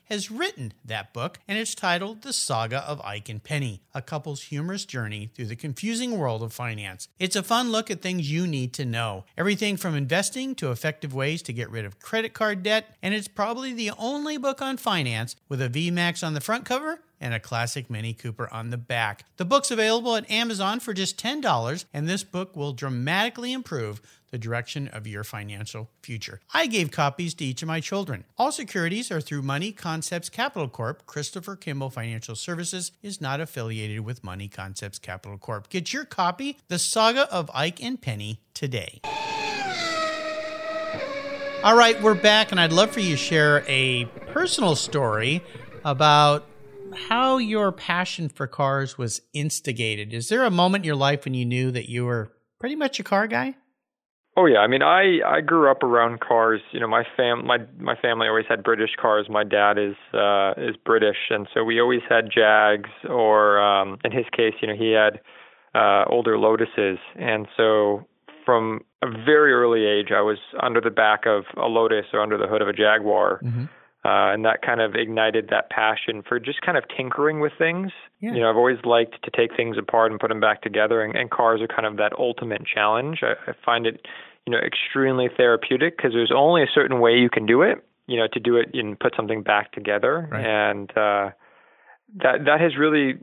has 0.11 0.29
written 0.29 0.73
that 0.83 1.13
book, 1.13 1.39
and 1.47 1.57
it's 1.57 1.73
titled 1.73 2.21
The 2.21 2.33
Saga 2.33 2.79
of 2.79 2.99
Ike 2.99 3.29
and 3.29 3.41
Penny, 3.41 3.81
a 3.93 4.01
couple's 4.01 4.41
humorous 4.41 4.83
journey 4.83 5.31
through 5.33 5.45
the 5.45 5.55
confusing 5.55 6.17
world 6.17 6.43
of 6.43 6.51
finance. 6.51 7.07
It's 7.17 7.37
a 7.37 7.43
fun 7.43 7.71
look 7.71 7.89
at 7.89 8.01
things 8.01 8.29
you 8.29 8.45
need 8.45 8.73
to 8.73 8.83
know 8.83 9.23
everything 9.37 9.77
from 9.77 9.95
investing 9.95 10.53
to 10.55 10.69
effective 10.69 11.13
ways 11.13 11.41
to 11.43 11.53
get 11.53 11.71
rid 11.71 11.85
of 11.85 12.01
credit 12.01 12.33
card 12.33 12.61
debt, 12.61 12.93
and 13.01 13.13
it's 13.13 13.29
probably 13.29 13.71
the 13.71 13.91
only 13.97 14.35
book 14.35 14.61
on 14.61 14.75
finance 14.75 15.37
with 15.47 15.61
a 15.61 15.69
VMAX 15.69 16.27
on 16.27 16.33
the 16.33 16.41
front 16.41 16.65
cover 16.65 16.99
and 17.21 17.33
a 17.33 17.39
classic 17.39 17.89
Mini 17.89 18.13
Cooper 18.13 18.51
on 18.51 18.71
the 18.71 18.77
back. 18.77 19.23
The 19.37 19.45
book's 19.45 19.71
available 19.71 20.17
at 20.17 20.29
Amazon 20.29 20.81
for 20.81 20.93
just 20.93 21.17
$10, 21.17 21.85
and 21.93 22.09
this 22.09 22.25
book 22.25 22.55
will 22.57 22.73
dramatically 22.73 23.53
improve 23.53 24.01
the 24.31 24.37
direction 24.37 24.87
of 24.87 25.05
your 25.05 25.23
financial 25.23 25.89
future. 26.01 26.39
I 26.53 26.67
gave 26.67 26.89
copies 26.89 27.33
to 27.35 27.45
each 27.45 27.61
of 27.61 27.67
my 27.67 27.79
children. 27.79 28.23
All 28.37 28.51
securities 28.51 29.11
are 29.11 29.21
through 29.21 29.43
Money 29.43 29.71
Concepts 29.71 30.29
Capital 30.29 30.67
Corp. 30.67 31.05
Christopher 31.05 31.55
Kimball 31.55 31.89
Financial 31.89 32.35
Services 32.35 32.91
is 33.03 33.21
not 33.21 33.39
affiliated 33.39 33.99
with 33.99 34.23
Money 34.23 34.47
Concepts 34.47 34.97
Capital 34.99 35.37
Corp. 35.37 35.69
Get 35.69 35.93
your 35.93 36.05
copy, 36.05 36.57
The 36.69 36.79
Saga 36.79 37.31
of 37.31 37.51
Ike 37.53 37.83
and 37.83 38.01
Penny, 38.01 38.41
today. 38.53 39.01
All 41.63 41.75
right, 41.75 42.01
we're 42.01 42.15
back, 42.15 42.51
and 42.51 42.59
I'd 42.59 42.73
love 42.73 42.89
for 42.89 43.01
you 43.01 43.11
to 43.11 43.17
share 43.17 43.63
a 43.67 44.05
personal 44.33 44.75
story 44.75 45.43
about 45.85 46.47
how 46.95 47.37
your 47.37 47.71
passion 47.71 48.29
for 48.29 48.47
cars 48.47 48.97
was 48.97 49.21
instigated. 49.33 50.13
Is 50.13 50.29
there 50.29 50.43
a 50.43 50.49
moment 50.49 50.83
in 50.83 50.87
your 50.87 50.95
life 50.95 51.25
when 51.25 51.33
you 51.33 51.45
knew 51.45 51.69
that 51.71 51.87
you 51.87 52.05
were 52.05 52.31
pretty 52.59 52.75
much 52.75 52.99
a 52.99 53.03
car 53.03 53.27
guy? 53.27 53.55
Oh 54.41 54.47
yeah, 54.47 54.57
I 54.57 54.67
mean, 54.67 54.81
I 54.81 55.19
I 55.23 55.41
grew 55.41 55.69
up 55.69 55.83
around 55.83 56.19
cars. 56.19 56.61
You 56.71 56.79
know, 56.79 56.87
my 56.87 57.03
fam 57.15 57.45
my 57.45 57.59
my 57.77 57.95
family 57.95 58.27
always 58.27 58.47
had 58.49 58.63
British 58.63 58.89
cars. 58.99 59.27
My 59.29 59.43
dad 59.43 59.77
is 59.77 59.95
uh 60.15 60.53
is 60.57 60.75
British, 60.83 61.29
and 61.29 61.47
so 61.53 61.63
we 61.63 61.79
always 61.79 62.01
had 62.09 62.31
Jags, 62.33 62.89
or 63.07 63.61
um 63.61 63.99
in 64.03 64.11
his 64.11 64.25
case, 64.35 64.55
you 64.59 64.67
know, 64.67 64.73
he 64.75 64.93
had 64.93 65.19
uh 65.75 66.05
older 66.09 66.37
Lotuses, 66.37 66.97
and 67.15 67.47
so 67.55 68.07
from 68.43 68.81
a 69.03 69.07
very 69.11 69.53
early 69.53 69.85
age, 69.85 70.11
I 70.11 70.21
was 70.21 70.39
under 70.59 70.81
the 70.81 70.89
back 70.89 71.27
of 71.27 71.43
a 71.55 71.67
Lotus 71.67 72.05
or 72.11 72.19
under 72.19 72.39
the 72.39 72.47
hood 72.47 72.63
of 72.63 72.67
a 72.67 72.73
Jaguar. 72.73 73.41
Mm-hmm 73.43 73.65
uh, 74.03 74.33
and 74.33 74.43
that 74.45 74.63
kind 74.63 74.81
of 74.81 74.95
ignited 74.95 75.49
that 75.49 75.69
passion 75.69 76.23
for 76.27 76.39
just 76.39 76.61
kind 76.61 76.75
of 76.75 76.83
tinkering 76.95 77.39
with 77.39 77.51
things. 77.59 77.91
Yeah. 78.19 78.33
You 78.33 78.39
know, 78.39 78.49
I've 78.49 78.57
always 78.57 78.79
liked 78.83 79.23
to 79.23 79.31
take 79.31 79.55
things 79.55 79.77
apart 79.77 80.11
and 80.11 80.19
put 80.19 80.29
them 80.29 80.39
back 80.39 80.63
together, 80.63 81.03
and, 81.03 81.15
and 81.15 81.29
cars 81.29 81.61
are 81.61 81.67
kind 81.67 81.85
of 81.85 81.97
that 81.97 82.13
ultimate 82.17 82.63
challenge. 82.65 83.19
I, 83.21 83.33
I 83.51 83.53
find 83.63 83.85
it, 83.85 84.07
you 84.45 84.51
know, 84.51 84.59
extremely 84.59 85.29
therapeutic 85.35 85.97
because 85.97 86.13
there's 86.13 86.31
only 86.35 86.63
a 86.63 86.67
certain 86.73 86.99
way 86.99 87.17
you 87.17 87.29
can 87.29 87.45
do 87.45 87.61
it. 87.61 87.83
You 88.07 88.17
know, 88.17 88.27
to 88.33 88.39
do 88.39 88.57
it 88.57 88.71
and 88.73 88.99
put 88.99 89.13
something 89.15 89.41
back 89.41 89.71
together, 89.71 90.27
right. 90.29 90.45
and 90.45 90.89
uh, 90.91 91.29
that 92.17 92.45
that 92.45 92.59
has 92.59 92.75
really 92.77 93.17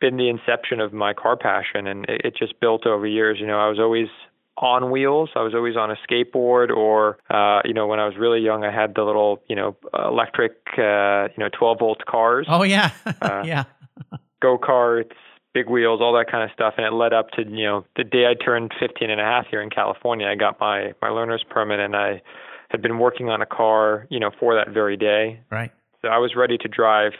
been 0.00 0.16
the 0.16 0.28
inception 0.28 0.80
of 0.80 0.92
my 0.92 1.12
car 1.12 1.36
passion, 1.36 1.86
and 1.86 2.06
it, 2.08 2.22
it 2.24 2.36
just 2.36 2.58
built 2.60 2.86
over 2.86 3.06
years. 3.06 3.38
You 3.40 3.46
know, 3.46 3.58
I 3.58 3.68
was 3.68 3.78
always 3.78 4.08
on 4.56 4.90
wheels. 4.90 5.30
I 5.34 5.42
was 5.42 5.54
always 5.54 5.76
on 5.76 5.90
a 5.90 5.96
skateboard, 6.08 6.70
or 6.70 7.18
uh, 7.28 7.60
you 7.64 7.74
know, 7.74 7.86
when 7.86 7.98
I 7.98 8.06
was 8.06 8.16
really 8.16 8.40
young, 8.40 8.64
I 8.64 8.72
had 8.72 8.94
the 8.94 9.02
little 9.02 9.42
you 9.48 9.56
know 9.56 9.76
electric 9.92 10.52
uh, 10.78 11.28
you 11.36 11.44
know 11.44 11.48
12 11.52 11.78
volt 11.78 12.04
cars. 12.06 12.46
Oh 12.48 12.62
yeah, 12.62 12.90
uh, 13.22 13.42
yeah. 13.44 13.64
go 14.40 14.56
karts, 14.56 15.12
big 15.52 15.68
wheels, 15.68 16.00
all 16.00 16.12
that 16.14 16.30
kind 16.30 16.44
of 16.44 16.50
stuff, 16.54 16.74
and 16.76 16.86
it 16.86 16.92
led 16.92 17.12
up 17.12 17.30
to 17.32 17.42
you 17.46 17.64
know 17.64 17.84
the 17.96 18.04
day 18.04 18.26
I 18.26 18.34
turned 18.34 18.72
15 18.78 19.10
and 19.10 19.20
a 19.20 19.24
half 19.24 19.46
here 19.50 19.62
in 19.62 19.70
California. 19.70 20.26
I 20.26 20.34
got 20.34 20.60
my 20.60 20.92
my 21.02 21.08
learner's 21.08 21.44
permit, 21.48 21.80
and 21.80 21.96
I 21.96 22.22
had 22.68 22.82
been 22.82 22.98
working 22.98 23.28
on 23.28 23.42
a 23.42 23.46
car 23.46 24.06
you 24.10 24.20
know 24.20 24.30
for 24.38 24.54
that 24.54 24.72
very 24.72 24.96
day. 24.96 25.40
Right. 25.50 25.72
So 26.02 26.08
I 26.08 26.18
was 26.18 26.34
ready 26.36 26.58
to 26.58 26.68
drive. 26.68 27.12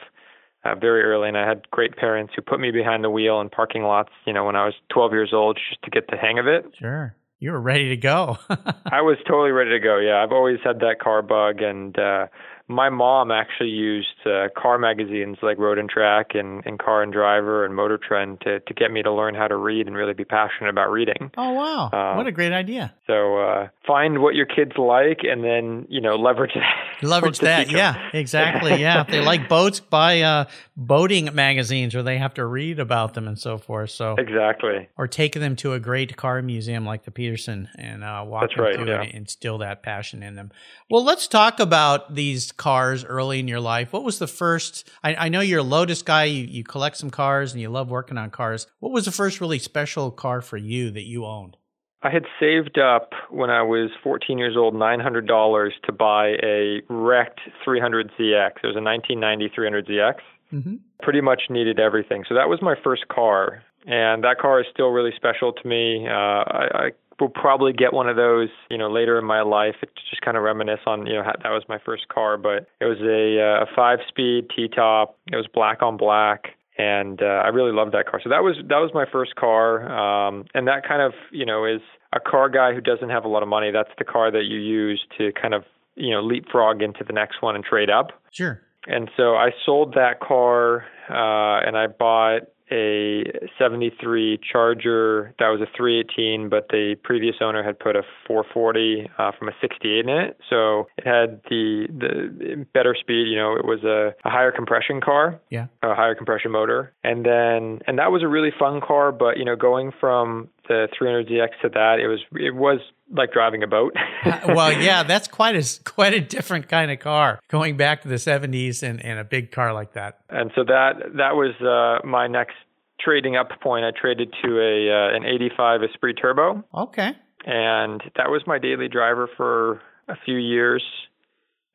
Uh, 0.63 0.75
very 0.75 1.03
early, 1.03 1.27
and 1.27 1.39
I 1.39 1.49
had 1.49 1.63
great 1.71 1.97
parents 1.97 2.35
who 2.37 2.43
put 2.43 2.61
me 2.61 2.71
behind 2.71 3.03
the 3.03 3.09
wheel 3.09 3.41
in 3.41 3.49
parking 3.49 3.83
lots. 3.83 4.11
You 4.27 4.35
know, 4.35 4.45
when 4.45 4.57
I 4.57 4.67
was 4.67 4.75
12 4.93 5.13
years 5.13 5.31
old, 5.33 5.59
just 5.71 5.81
to 5.85 5.91
get 5.91 6.09
the 6.11 6.19
hang 6.19 6.39
of 6.39 6.47
it. 6.47 6.67
Sure 6.79 7.17
you 7.41 7.53
were 7.53 7.61
ready 7.61 7.89
to 7.89 7.97
go. 7.97 8.39
I 8.51 9.01
was 9.01 9.17
totally 9.27 9.51
ready 9.51 9.71
to 9.71 9.81
go. 9.81 9.99
Yeah, 9.99 10.23
I've 10.23 10.33
always 10.33 10.59
had 10.63 10.81
that 10.81 11.01
car 11.01 11.23
bug, 11.23 11.63
and 11.63 11.99
uh, 11.99 12.27
my 12.71 12.89
mom 12.89 13.33
actually 13.33 13.69
used 13.69 14.09
uh, 14.25 14.49
car 14.57 14.79
magazines 14.79 15.39
like 15.43 15.59
Road 15.59 15.77
and 15.77 15.91
Track 15.91 16.31
and, 16.35 16.65
and 16.65 16.79
Car 16.79 17.03
and 17.03 17.13
Driver 17.13 17.65
and 17.65 17.75
Motor 17.75 17.99
Trend 17.99 18.41
to 18.43 18.61
to 18.61 18.75
get 18.75 18.93
me 18.93 19.03
to 19.03 19.13
learn 19.13 19.35
how 19.35 19.49
to 19.49 19.57
read 19.57 19.87
and 19.89 19.97
really 19.97 20.15
be 20.15 20.25
passionate 20.25 20.71
about 20.71 20.91
reading. 20.91 21.33
Oh 21.37 21.53
wow, 21.53 21.91
um, 21.93 22.17
what 22.17 22.27
a 22.27 22.33
great 22.33 22.53
idea! 22.53 22.95
So 23.07 23.39
uh, 23.39 23.69
find 23.87 24.23
what 24.23 24.37
your 24.37 24.47
kids 24.47 24.73
like, 24.79 25.21
and 25.25 25.43
then 25.43 25.87
you 25.89 26.01
know 26.01 26.15
leverage 26.15 26.53
that. 26.55 26.77
Leverage 27.03 27.39
that, 27.39 27.71
yeah, 27.71 28.11
exactly. 28.13 28.79
Yeah, 28.79 29.01
if 29.01 29.07
they 29.09 29.21
like 29.21 29.49
boats, 29.49 29.81
buy 29.91 30.21
uh, 30.21 30.45
boating 30.77 31.35
magazines 31.35 31.95
where 31.95 32.03
they 32.03 32.19
have 32.19 32.35
to 32.35 32.45
read 32.45 32.79
about 32.79 33.15
them 33.15 33.27
and 33.27 33.39
so 33.39 33.59
forth. 33.59 33.91
So 33.91 34.15
exactly, 34.17 34.89
or 34.97 35.09
take 35.09 35.33
them 35.33 35.57
to 35.57 35.73
a 35.73 35.81
great 35.81 36.17
car 36.17 36.41
museum 36.43 36.85
like 36.85 37.05
the 37.05 37.11
Petersen 37.11 37.69
and 37.77 38.05
uh, 38.05 38.23
walk 38.27 38.43
That's 38.43 38.55
them 38.55 38.65
right, 38.65 38.75
through 38.77 38.89
yeah. 38.89 39.03
and 39.03 39.13
instill 39.13 39.59
that 39.59 39.83
passion 39.83 40.23
in 40.23 40.37
them. 40.37 40.53
Well, 40.91 41.03
let's 41.03 41.27
talk 41.27 41.59
about 41.59 42.15
these 42.15 42.53
cars 42.61 43.07
early 43.07 43.41
in 43.41 43.49
your 43.49 43.59
life. 43.59 43.91
What 43.91 44.05
was 44.05 44.19
the 44.19 44.27
first? 44.27 44.87
I, 45.03 45.15
I 45.15 45.29
know 45.31 45.41
you're 45.41 45.61
a 45.61 45.63
Lotus 45.63 46.03
guy. 46.03 46.25
You, 46.25 46.45
you 46.45 46.63
collect 46.63 46.99
some 46.99 47.09
cars 47.09 47.53
and 47.53 47.61
you 47.61 47.71
love 47.71 47.91
working 47.91 48.19
on 48.19 48.29
cars. 48.29 48.67
What 48.81 48.93
was 48.93 49.07
the 49.07 49.11
first 49.11 49.41
really 49.41 49.59
special 49.59 50.11
car 50.11 50.43
for 50.43 50.59
you 50.59 50.91
that 50.91 51.07
you 51.07 51.25
owned? 51.25 51.57
I 52.03 52.11
had 52.11 52.25
saved 52.39 52.79
up 52.79 53.13
when 53.31 53.49
I 53.49 53.63
was 53.63 53.91
14 54.03 54.37
years 54.37 54.57
old 54.59 54.75
$900 54.75 55.71
to 55.85 55.93
buy 55.93 56.35
a 56.43 56.83
wrecked 56.91 57.41
300ZX. 57.67 58.51
It 58.63 58.67
was 58.67 58.77
a 58.77 58.83
1990 58.83 59.49
300ZX. 59.57 60.15
Mm-hmm. 60.53 60.75
Pretty 61.03 61.23
much 61.23 61.43
needed 61.49 61.81
everything. 61.81 62.25
So 62.29 62.35
that 62.35 62.51
was 62.51 62.61
my 62.61 62.75
first 62.85 63.09
car. 63.09 63.63
And 63.87 64.23
that 64.25 64.39
car 64.39 64.61
is 64.61 64.67
still 64.71 64.89
really 64.89 65.13
special 65.17 65.55
to 65.55 65.67
me. 65.67 66.07
Uh, 66.07 66.13
I, 66.13 66.69
I 66.75 66.91
will 67.21 67.29
probably 67.29 67.73
get 67.73 67.93
one 67.93 68.09
of 68.09 68.17
those, 68.17 68.49
you 68.71 68.79
know, 68.79 68.91
later 68.91 69.19
in 69.19 69.25
my 69.25 69.43
life. 69.43 69.77
It 69.83 69.91
just 70.09 70.23
kind 70.23 70.37
of 70.37 70.43
reminisce 70.43 70.81
on, 70.87 71.07
you 71.07 71.15
know, 71.15 71.23
how, 71.23 71.35
that 71.43 71.51
was 71.51 71.63
my 71.69 71.79
first 71.85 72.09
car, 72.09 72.37
but 72.37 72.67
it 72.81 72.87
was 72.87 72.99
a, 73.01 73.41
uh, 73.41 73.65
a 73.65 73.67
five-speed 73.77 74.51
T-top. 74.55 75.17
It 75.31 75.37
was 75.37 75.47
black 75.53 75.83
on 75.83 75.97
black, 75.97 76.57
and 76.79 77.21
uh, 77.23 77.43
I 77.45 77.49
really 77.49 77.73
loved 77.73 77.93
that 77.93 78.07
car. 78.07 78.21
So 78.23 78.31
that 78.31 78.43
was 78.43 78.57
that 78.69 78.79
was 78.79 78.91
my 78.95 79.05
first 79.11 79.37
car, 79.37 79.87
um, 79.91 80.47
and 80.55 80.67
that 80.67 80.87
kind 80.89 81.03
of, 81.03 81.13
you 81.31 81.45
know, 81.45 81.65
is 81.65 81.83
a 82.13 82.21
car 82.21 82.49
guy 82.49 82.73
who 82.75 82.81
doesn't 82.81 83.11
have 83.11 83.25
a 83.25 83.29
lot 83.29 83.43
of 83.43 83.49
money. 83.49 83.71
That's 83.71 83.91
the 83.99 84.05
car 84.05 84.31
that 84.31 84.45
you 84.45 84.59
use 84.59 85.01
to 85.19 85.33
kind 85.33 85.55
of, 85.55 85.65
you 85.95 86.11
know, 86.11 86.23
leapfrog 86.23 86.83
into 86.83 87.05
the 87.05 87.13
next 87.13 87.43
one 87.43 87.55
and 87.55 87.65
trade 87.65 87.91
up. 87.91 88.13
Sure. 88.31 88.61
And 88.87 89.11
so 89.17 89.37
I 89.37 89.51
sold 89.67 89.95
that 89.95 90.21
car, 90.21 90.85
uh, 91.11 91.67
and 91.67 91.77
I 91.77 91.87
bought 91.87 92.43
a 92.71 93.25
73 93.59 94.39
Charger 94.51 95.35
that 95.39 95.49
was 95.49 95.61
a 95.61 95.67
318, 95.77 96.49
but 96.49 96.69
the 96.69 96.97
previous 97.03 97.37
owner 97.41 97.63
had 97.63 97.79
put 97.79 97.97
a 97.97 98.03
440 98.27 99.11
uh, 99.19 99.33
from 99.39 99.49
a 99.49 99.53
68 99.61 100.05
in 100.05 100.09
it, 100.09 100.39
so 100.49 100.87
it 100.97 101.07
had 101.07 101.41
the 101.49 101.87
the 101.89 102.67
better 102.73 102.95
speed. 102.99 103.29
You 103.29 103.37
know, 103.37 103.57
it 103.57 103.65
was 103.65 103.83
a, 103.85 104.15
a 104.25 104.31
higher 104.31 104.53
compression 104.53 105.01
car, 105.01 105.41
yeah, 105.51 105.67
a 105.83 105.95
higher 105.95 106.15
compression 106.15 106.51
motor, 106.51 106.93
and 107.05 107.25
then 107.25 107.81
and 107.87 107.99
that 107.99 108.13
was 108.13 108.23
a 108.23 108.29
really 108.29 108.53
fun 108.57 108.81
car. 108.81 109.13
But 109.13 109.39
you 109.39 109.45
know, 109.45 109.57
going 109.57 109.93
from 109.99 110.49
the 110.71 110.89
300ZX 110.99 111.49
to 111.63 111.69
that, 111.71 111.99
it 111.99 112.07
was 112.07 112.21
it 112.33 112.55
was 112.55 112.79
like 113.11 113.33
driving 113.33 113.65
a 113.65 113.67
boat. 113.67 113.93
uh, 114.25 114.41
well, 114.49 114.73
yeah, 114.73 115.03
that's 115.03 115.27
quite 115.27 115.57
a 115.57 115.81
quite 115.85 116.15
a 116.15 116.21
different 116.21 116.69
kind 116.69 116.91
of 116.93 117.01
car. 117.01 117.41
Going 117.49 117.77
back 117.77 118.03
to 118.03 118.09
the 118.09 118.17
70s 118.17 118.83
and, 118.83 119.05
and 119.05 119.19
a 119.19 119.25
big 119.25 119.51
car 119.51 119.75
like 119.75 119.95
that. 119.95 120.21
And 120.31 120.53
so 120.55 120.63
that 120.65 120.93
that 121.17 121.35
was 121.35 121.55
uh, 121.61 122.07
my 122.07 122.29
next 122.29 122.55
trading 123.01 123.37
up 123.37 123.49
point. 123.61 123.85
I 123.85 123.91
traded 123.91 124.33
to 124.45 124.61
a 124.61 124.91
uh, 124.91 125.17
an 125.17 125.25
85 125.25 125.83
Esprit 125.83 126.15
Turbo. 126.15 126.65
Okay. 126.73 127.13
And 127.45 128.01
that 128.17 128.31
was 128.31 128.43
my 128.47 128.59
daily 128.59 128.89
driver 128.89 129.29
for 129.37 129.81
a 130.09 130.15
few 130.25 130.37
years 130.37 130.83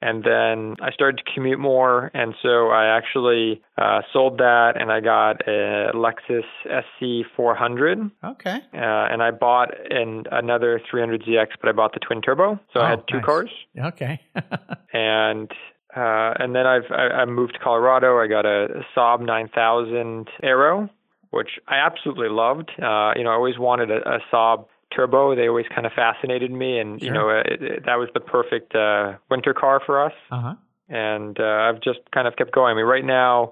and 0.01 0.23
then 0.23 0.75
I 0.81 0.91
started 0.91 1.23
to 1.25 1.33
commute 1.33 1.59
more, 1.59 2.11
and 2.13 2.35
so 2.41 2.69
I 2.69 2.97
actually 2.97 3.61
uh, 3.77 4.01
sold 4.11 4.37
that, 4.39 4.73
and 4.75 4.91
I 4.91 4.99
got 4.99 5.47
a 5.47 5.91
Lexus 5.93 6.43
SC 6.65 7.25
400. 7.35 8.11
Okay. 8.23 8.57
Uh, 8.73 8.77
and 8.77 9.23
I 9.23 9.31
bought 9.31 9.69
an, 9.89 10.25
another 10.31 10.81
300ZX, 10.91 11.47
but 11.61 11.69
I 11.69 11.71
bought 11.71 11.93
the 11.93 11.99
twin 11.99 12.21
turbo, 12.21 12.59
so 12.73 12.79
oh, 12.79 12.83
I 12.83 12.89
had 12.91 13.03
two 13.09 13.17
nice. 13.17 13.25
cars. 13.25 13.49
Okay. 13.77 14.19
and 14.93 15.51
uh, 15.95 16.33
and 16.39 16.53
then 16.53 16.67
I've 16.67 16.91
I, 16.91 17.21
I 17.21 17.25
moved 17.25 17.53
to 17.53 17.59
Colorado. 17.59 18.19
I 18.19 18.27
got 18.27 18.45
a 18.45 18.83
Saab 18.95 19.25
9000 19.25 20.27
Aero, 20.43 20.89
which 21.31 21.51
I 21.67 21.75
absolutely 21.77 22.29
loved. 22.29 22.69
Uh, 22.71 23.13
you 23.15 23.23
know, 23.23 23.29
I 23.29 23.35
always 23.35 23.57
wanted 23.57 23.91
a, 23.91 23.97
a 24.07 24.19
Saab 24.31 24.65
turbo. 24.95 25.35
They 25.35 25.47
always 25.47 25.65
kind 25.73 25.85
of 25.85 25.93
fascinated 25.93 26.51
me, 26.51 26.79
and 26.79 26.99
Sure. 27.01 27.07
you 27.07 27.13
know 27.13 27.29
it, 27.29 27.61
it, 27.61 27.85
that 27.85 27.95
was 27.95 28.09
the 28.13 28.19
perfect 28.19 28.75
uh, 28.75 29.13
winter 29.29 29.53
car 29.53 29.81
for 29.85 30.03
us. 30.03 30.13
Uh 30.31 30.41
huh. 30.41 30.53
And 30.87 31.39
uh, 31.39 31.43
I've 31.43 31.81
just 31.81 31.99
kind 32.13 32.27
of 32.27 32.35
kept 32.35 32.51
going. 32.53 32.71
I 32.73 32.75
mean, 32.75 32.85
right 32.85 33.03
now 33.05 33.51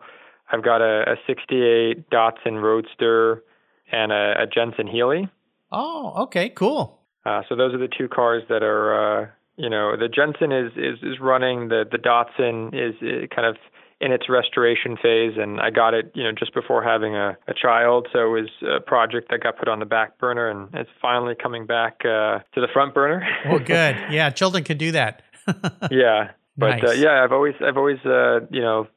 I've 0.52 0.64
got 0.64 0.82
a, 0.82 1.14
a 1.14 1.16
'68 1.26 2.10
Datsun 2.10 2.62
Roadster 2.62 3.44
and 3.92 4.12
a, 4.12 4.44
a 4.44 4.48
Jensen 4.48 4.88
Healey. 4.88 5.30
Oh, 5.72 6.14
okay, 6.24 6.50
cool. 6.50 7.00
Uh, 7.26 7.42
so 7.50 7.56
those 7.56 7.74
are 7.74 7.78
the 7.80 7.88
two 7.88 8.08
cars 8.08 8.44
that 8.50 8.62
are, 8.64 9.24
uh, 9.24 9.28
you 9.56 9.70
know, 9.70 9.96
the 9.98 10.08
Jensen 10.10 10.52
is, 10.52 10.72
is, 10.76 11.00
is 11.02 11.20
running, 11.22 11.70
the, 11.70 11.84
the 11.90 11.98
Datsun 11.98 12.68
is 12.74 12.94
uh, 13.02 13.34
kind 13.34 13.48
of 13.48 13.56
in 14.04 14.12
its 14.12 14.28
restoration 14.28 14.98
phase, 15.02 15.38
and 15.38 15.62
I 15.62 15.70
got 15.70 15.94
it, 15.94 16.12
you 16.14 16.24
know, 16.24 16.34
just 16.38 16.54
before 16.54 16.84
having 16.84 17.16
a, 17.16 17.38
a 17.48 17.54
child. 17.54 18.10
So 18.12 18.20
it 18.20 18.42
was 18.42 18.50
a 18.62 18.82
project 18.82 19.32
that 19.32 19.42
got 19.42 19.58
put 19.58 19.70
on 19.70 19.80
the 19.80 19.86
back 19.86 20.20
burner, 20.20 20.50
and 20.50 20.68
it's 20.74 20.90
finally 21.02 21.36
coming 21.42 21.66
back 21.66 22.02
uh, 22.02 22.40
to 22.54 22.62
the 22.62 22.68
front 22.74 22.94
burner. 22.94 23.26
Well, 23.46 23.60
good. 23.66 23.96
Yeah, 24.12 24.30
children 24.32 24.66
can 24.66 24.78
do 24.78 24.92
that. 24.92 25.22
yeah, 25.90 26.32
but 26.58 26.84
uh, 26.84 26.92
yeah, 26.92 27.24
I've 27.24 27.32
always, 27.32 27.56
I've 27.66 27.78
always, 27.78 28.00
uh, 28.06 28.42
you 28.52 28.60
know, 28.60 28.88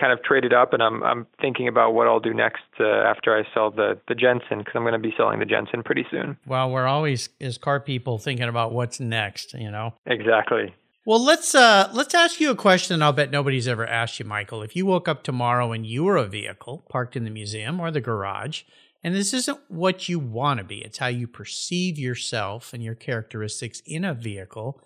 kind 0.00 0.12
of 0.12 0.22
traded 0.22 0.52
up, 0.52 0.72
and 0.72 0.80
I'm, 0.80 1.02
I'm 1.02 1.26
thinking 1.40 1.66
about 1.66 1.92
what 1.92 2.06
I'll 2.06 2.20
do 2.20 2.32
next 2.32 2.62
uh, 2.78 2.84
after 2.84 3.36
I 3.36 3.42
sell 3.52 3.72
the, 3.72 3.98
the 4.06 4.14
Jensen, 4.14 4.58
because 4.58 4.74
I'm 4.76 4.82
going 4.82 4.92
to 4.92 5.00
be 5.00 5.12
selling 5.16 5.40
the 5.40 5.46
Jensen 5.46 5.82
pretty 5.82 6.06
soon. 6.12 6.36
well, 6.46 6.70
we're 6.70 6.86
always 6.86 7.28
as 7.40 7.58
car 7.58 7.80
people 7.80 8.18
thinking 8.18 8.48
about 8.48 8.70
what's 8.70 9.00
next. 9.00 9.52
You 9.54 9.72
know. 9.72 9.94
Exactly. 10.06 10.72
Well, 11.06 11.22
let's 11.22 11.54
uh 11.54 11.90
let's 11.92 12.14
ask 12.14 12.40
you 12.40 12.50
a 12.50 12.56
question 12.56 13.02
I'll 13.02 13.12
bet 13.12 13.30
nobody's 13.30 13.68
ever 13.68 13.86
asked 13.86 14.18
you, 14.18 14.24
Michael. 14.24 14.62
If 14.62 14.74
you 14.74 14.86
woke 14.86 15.06
up 15.06 15.22
tomorrow 15.22 15.72
and 15.72 15.86
you 15.86 16.04
were 16.04 16.16
a 16.16 16.24
vehicle 16.24 16.86
parked 16.88 17.14
in 17.14 17.24
the 17.24 17.30
museum 17.30 17.78
or 17.78 17.90
the 17.90 18.00
garage, 18.00 18.62
and 19.02 19.14
this 19.14 19.34
isn't 19.34 19.60
what 19.68 20.08
you 20.08 20.18
want 20.18 20.58
to 20.60 20.64
be, 20.64 20.78
it's 20.78 20.96
how 20.96 21.08
you 21.08 21.26
perceive 21.26 21.98
yourself 21.98 22.72
and 22.72 22.82
your 22.82 22.94
characteristics 22.94 23.82
in 23.84 24.02
a 24.02 24.14
vehicle, 24.14 24.80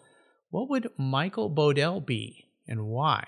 what 0.50 0.68
would 0.68 0.90
Michael 0.96 1.48
Bodell 1.48 2.04
be 2.04 2.46
and 2.66 2.87
why? 2.87 3.24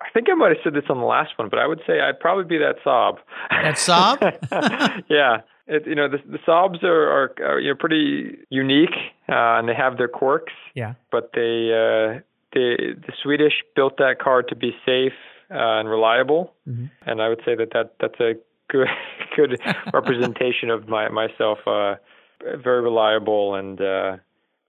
I 0.00 0.10
think 0.14 0.28
I 0.30 0.34
might 0.34 0.48
have 0.50 0.58
said 0.62 0.74
this 0.74 0.84
on 0.88 0.98
the 0.98 1.04
last 1.06 1.32
one, 1.38 1.48
but 1.48 1.58
I 1.58 1.66
would 1.66 1.80
say 1.86 2.00
I'd 2.00 2.20
probably 2.20 2.44
be 2.44 2.58
that 2.58 2.76
Saab. 2.84 3.18
That 3.50 3.74
Saab? 3.76 5.02
yeah. 5.08 5.38
It, 5.66 5.86
you 5.86 5.94
know, 5.94 6.08
the, 6.08 6.18
the 6.26 6.38
Saabs 6.38 6.82
are, 6.82 7.10
are, 7.10 7.34
are 7.44 7.60
you 7.60 7.70
know 7.70 7.74
pretty 7.76 8.38
unique, 8.48 8.94
uh, 9.28 9.58
and 9.58 9.68
they 9.68 9.74
have 9.74 9.98
their 9.98 10.08
quirks. 10.08 10.52
Yeah. 10.74 10.94
But 11.10 11.30
they, 11.34 11.70
uh, 11.72 12.20
they, 12.54 12.94
the 13.06 13.12
Swedish 13.22 13.52
built 13.76 13.98
that 13.98 14.18
car 14.18 14.42
to 14.44 14.54
be 14.56 14.70
safe 14.86 15.12
uh, 15.50 15.80
and 15.80 15.88
reliable, 15.88 16.54
Mhm. 16.66 16.90
and 17.04 17.20
I 17.20 17.28
would 17.28 17.40
say 17.44 17.54
that, 17.54 17.70
that 17.72 17.94
that's 18.00 18.18
a 18.20 18.34
good 18.70 18.88
good 19.36 19.60
representation 19.92 20.70
of 20.70 20.88
my 20.88 21.08
myself. 21.08 21.58
Uh, 21.66 21.96
very 22.62 22.80
reliable 22.80 23.56
and 23.56 23.80
uh, 23.80 24.16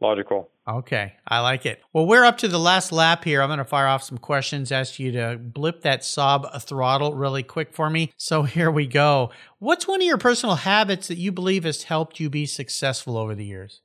logical. 0.02 0.50
Okay, 0.70 1.14
I 1.28 1.40
like 1.40 1.66
it. 1.66 1.82
Well, 1.94 2.06
we're 2.06 2.24
up 2.24 2.38
to 2.40 2.48
the 2.48 2.60
last 2.60 2.92
lap 2.92 3.24
here. 3.24 3.42
I'm 3.42 3.50
going 3.50 3.58
to 3.58 3.66
fire 3.66 3.88
off 3.88 4.04
some 4.04 4.20
questions, 4.20 4.72
ask 4.72 5.00
you 5.00 5.12
to 5.14 5.40
blip 5.42 5.82
that 5.82 6.02
Saab 6.02 6.62
throttle 6.62 7.16
really 7.16 7.42
quick 7.42 7.74
for 7.74 7.90
me. 7.90 8.14
So 8.18 8.44
here 8.44 8.70
we 8.70 8.86
go. 8.86 9.32
What's 9.58 9.88
one 9.88 10.02
of 10.02 10.06
your 10.06 10.20
personal 10.20 10.56
habits 10.56 11.08
that 11.08 11.18
you 11.18 11.32
believe 11.32 11.64
has 11.64 11.84
helped 11.84 12.20
you 12.20 12.30
be 12.30 12.46
successful 12.46 13.18
over 13.18 13.34
the 13.34 13.46
years? 13.46 13.82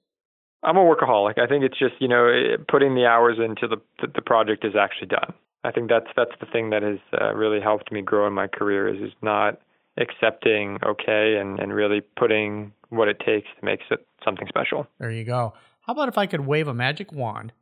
I'm 0.62 0.77
a 0.77 0.81
workaholic. 0.81 1.38
I 1.38 1.47
think 1.47 1.64
it's 1.64 1.79
just 1.79 1.94
you 2.01 2.09
know 2.09 2.57
putting 2.68 2.94
the 2.94 3.07
hours 3.07 3.38
into 3.38 3.66
the 3.66 3.81
the, 4.01 4.12
the 4.14 4.23
project 4.23 4.64
is 4.64 4.75
actually 4.79 5.09
done. 5.09 5.33
I 5.62 5.70
think 5.70 5.88
that's 5.88 6.09
that's 6.16 6.33
the 6.40 6.47
thing 6.47 6.70
that 6.70 6.83
has 6.83 6.99
uh, 7.18 7.35
really 7.35 7.61
helped 7.61 7.92
me 7.92 8.03
grow 8.03 8.27
in 8.27 8.35
my 8.35 8.47
career 8.47 8.88
is 8.88 9.01
is 9.01 9.12
not 9.23 9.59
accepting 9.99 10.79
okay 10.85 11.37
and 11.40 11.59
and 11.61 11.73
really 11.73 12.03
putting 12.18 12.73
what 12.90 13.09
it 13.09 13.20
takes 13.20 13.49
to 13.59 13.64
make 13.64 13.81
it 13.90 14.07
something 14.25 14.47
special. 14.49 14.87
There 14.99 15.11
you 15.11 15.25
go. 15.25 15.55
How 15.87 15.92
about 15.92 16.09
if 16.09 16.18
I 16.18 16.27
could 16.27 16.47
wave 16.47 16.68
a 16.68 16.75
magic 16.75 17.12
wand 17.12 17.53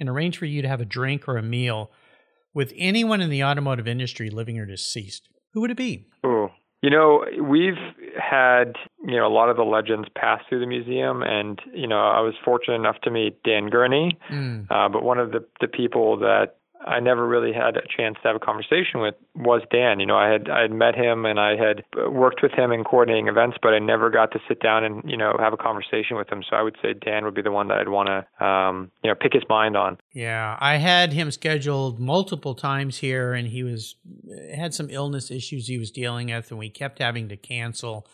and 0.00 0.08
arrange 0.08 0.38
for 0.38 0.46
you 0.46 0.62
to 0.62 0.68
have 0.68 0.80
a 0.80 0.84
drink 0.84 1.28
or 1.28 1.36
a 1.36 1.42
meal 1.42 1.90
with 2.54 2.72
anyone 2.76 3.20
in 3.20 3.30
the 3.30 3.44
automotive 3.44 3.86
industry, 3.86 4.30
living 4.30 4.58
or 4.58 4.66
deceased? 4.66 5.28
Who 5.52 5.60
would 5.60 5.70
it 5.70 5.76
be? 5.76 6.06
Ooh. 6.26 6.48
You 6.82 6.90
know, 6.90 7.24
we've 7.42 7.78
had, 8.16 8.74
you 9.04 9.16
know, 9.16 9.26
a 9.26 9.34
lot 9.34 9.48
of 9.48 9.56
the 9.56 9.64
legends 9.64 10.08
pass 10.16 10.40
through 10.48 10.60
the 10.60 10.66
museum 10.66 11.22
and, 11.22 11.60
you 11.74 11.88
know, 11.88 11.98
I 11.98 12.20
was 12.20 12.34
fortunate 12.44 12.76
enough 12.76 13.00
to 13.02 13.10
meet 13.10 13.42
Dan 13.42 13.68
Gurney, 13.68 14.16
Mm, 14.30 14.70
uh, 14.70 14.88
but 14.88 15.02
one 15.02 15.18
of 15.18 15.32
the, 15.32 15.44
the 15.60 15.66
people 15.66 16.18
that 16.18 16.58
I 16.86 17.00
never 17.00 17.26
really 17.26 17.52
had 17.52 17.76
a 17.76 17.82
chance 17.96 18.16
to 18.22 18.28
have 18.28 18.36
a 18.36 18.38
conversation 18.38 19.00
with 19.00 19.14
was 19.34 19.62
Dan. 19.70 19.98
You 20.00 20.06
know, 20.06 20.16
I 20.16 20.30
had 20.30 20.48
I 20.48 20.62
had 20.62 20.72
met 20.72 20.94
him 20.94 21.24
and 21.24 21.38
I 21.40 21.56
had 21.56 21.84
worked 22.10 22.40
with 22.42 22.52
him 22.52 22.72
in 22.72 22.84
coordinating 22.84 23.28
events, 23.28 23.56
but 23.60 23.74
I 23.74 23.78
never 23.78 24.10
got 24.10 24.30
to 24.32 24.38
sit 24.46 24.60
down 24.60 24.84
and 24.84 25.02
you 25.08 25.16
know 25.16 25.36
have 25.38 25.52
a 25.52 25.56
conversation 25.56 26.16
with 26.16 26.30
him. 26.30 26.42
So 26.48 26.56
I 26.56 26.62
would 26.62 26.76
say 26.80 26.94
Dan 26.94 27.24
would 27.24 27.34
be 27.34 27.42
the 27.42 27.50
one 27.50 27.68
that 27.68 27.78
I'd 27.78 27.88
want 27.88 28.08
to 28.08 28.44
um, 28.44 28.90
you 29.02 29.10
know 29.10 29.16
pick 29.20 29.32
his 29.32 29.42
mind 29.48 29.76
on. 29.76 29.98
Yeah, 30.12 30.56
I 30.60 30.76
had 30.76 31.12
him 31.12 31.30
scheduled 31.30 31.98
multiple 31.98 32.54
times 32.54 32.98
here, 32.98 33.34
and 33.34 33.48
he 33.48 33.64
was 33.64 33.96
had 34.54 34.72
some 34.72 34.88
illness 34.90 35.30
issues 35.30 35.66
he 35.66 35.78
was 35.78 35.90
dealing 35.90 36.28
with, 36.28 36.50
and 36.50 36.58
we 36.58 36.70
kept 36.70 37.00
having 37.00 37.28
to 37.28 37.36
cancel. 37.36 38.06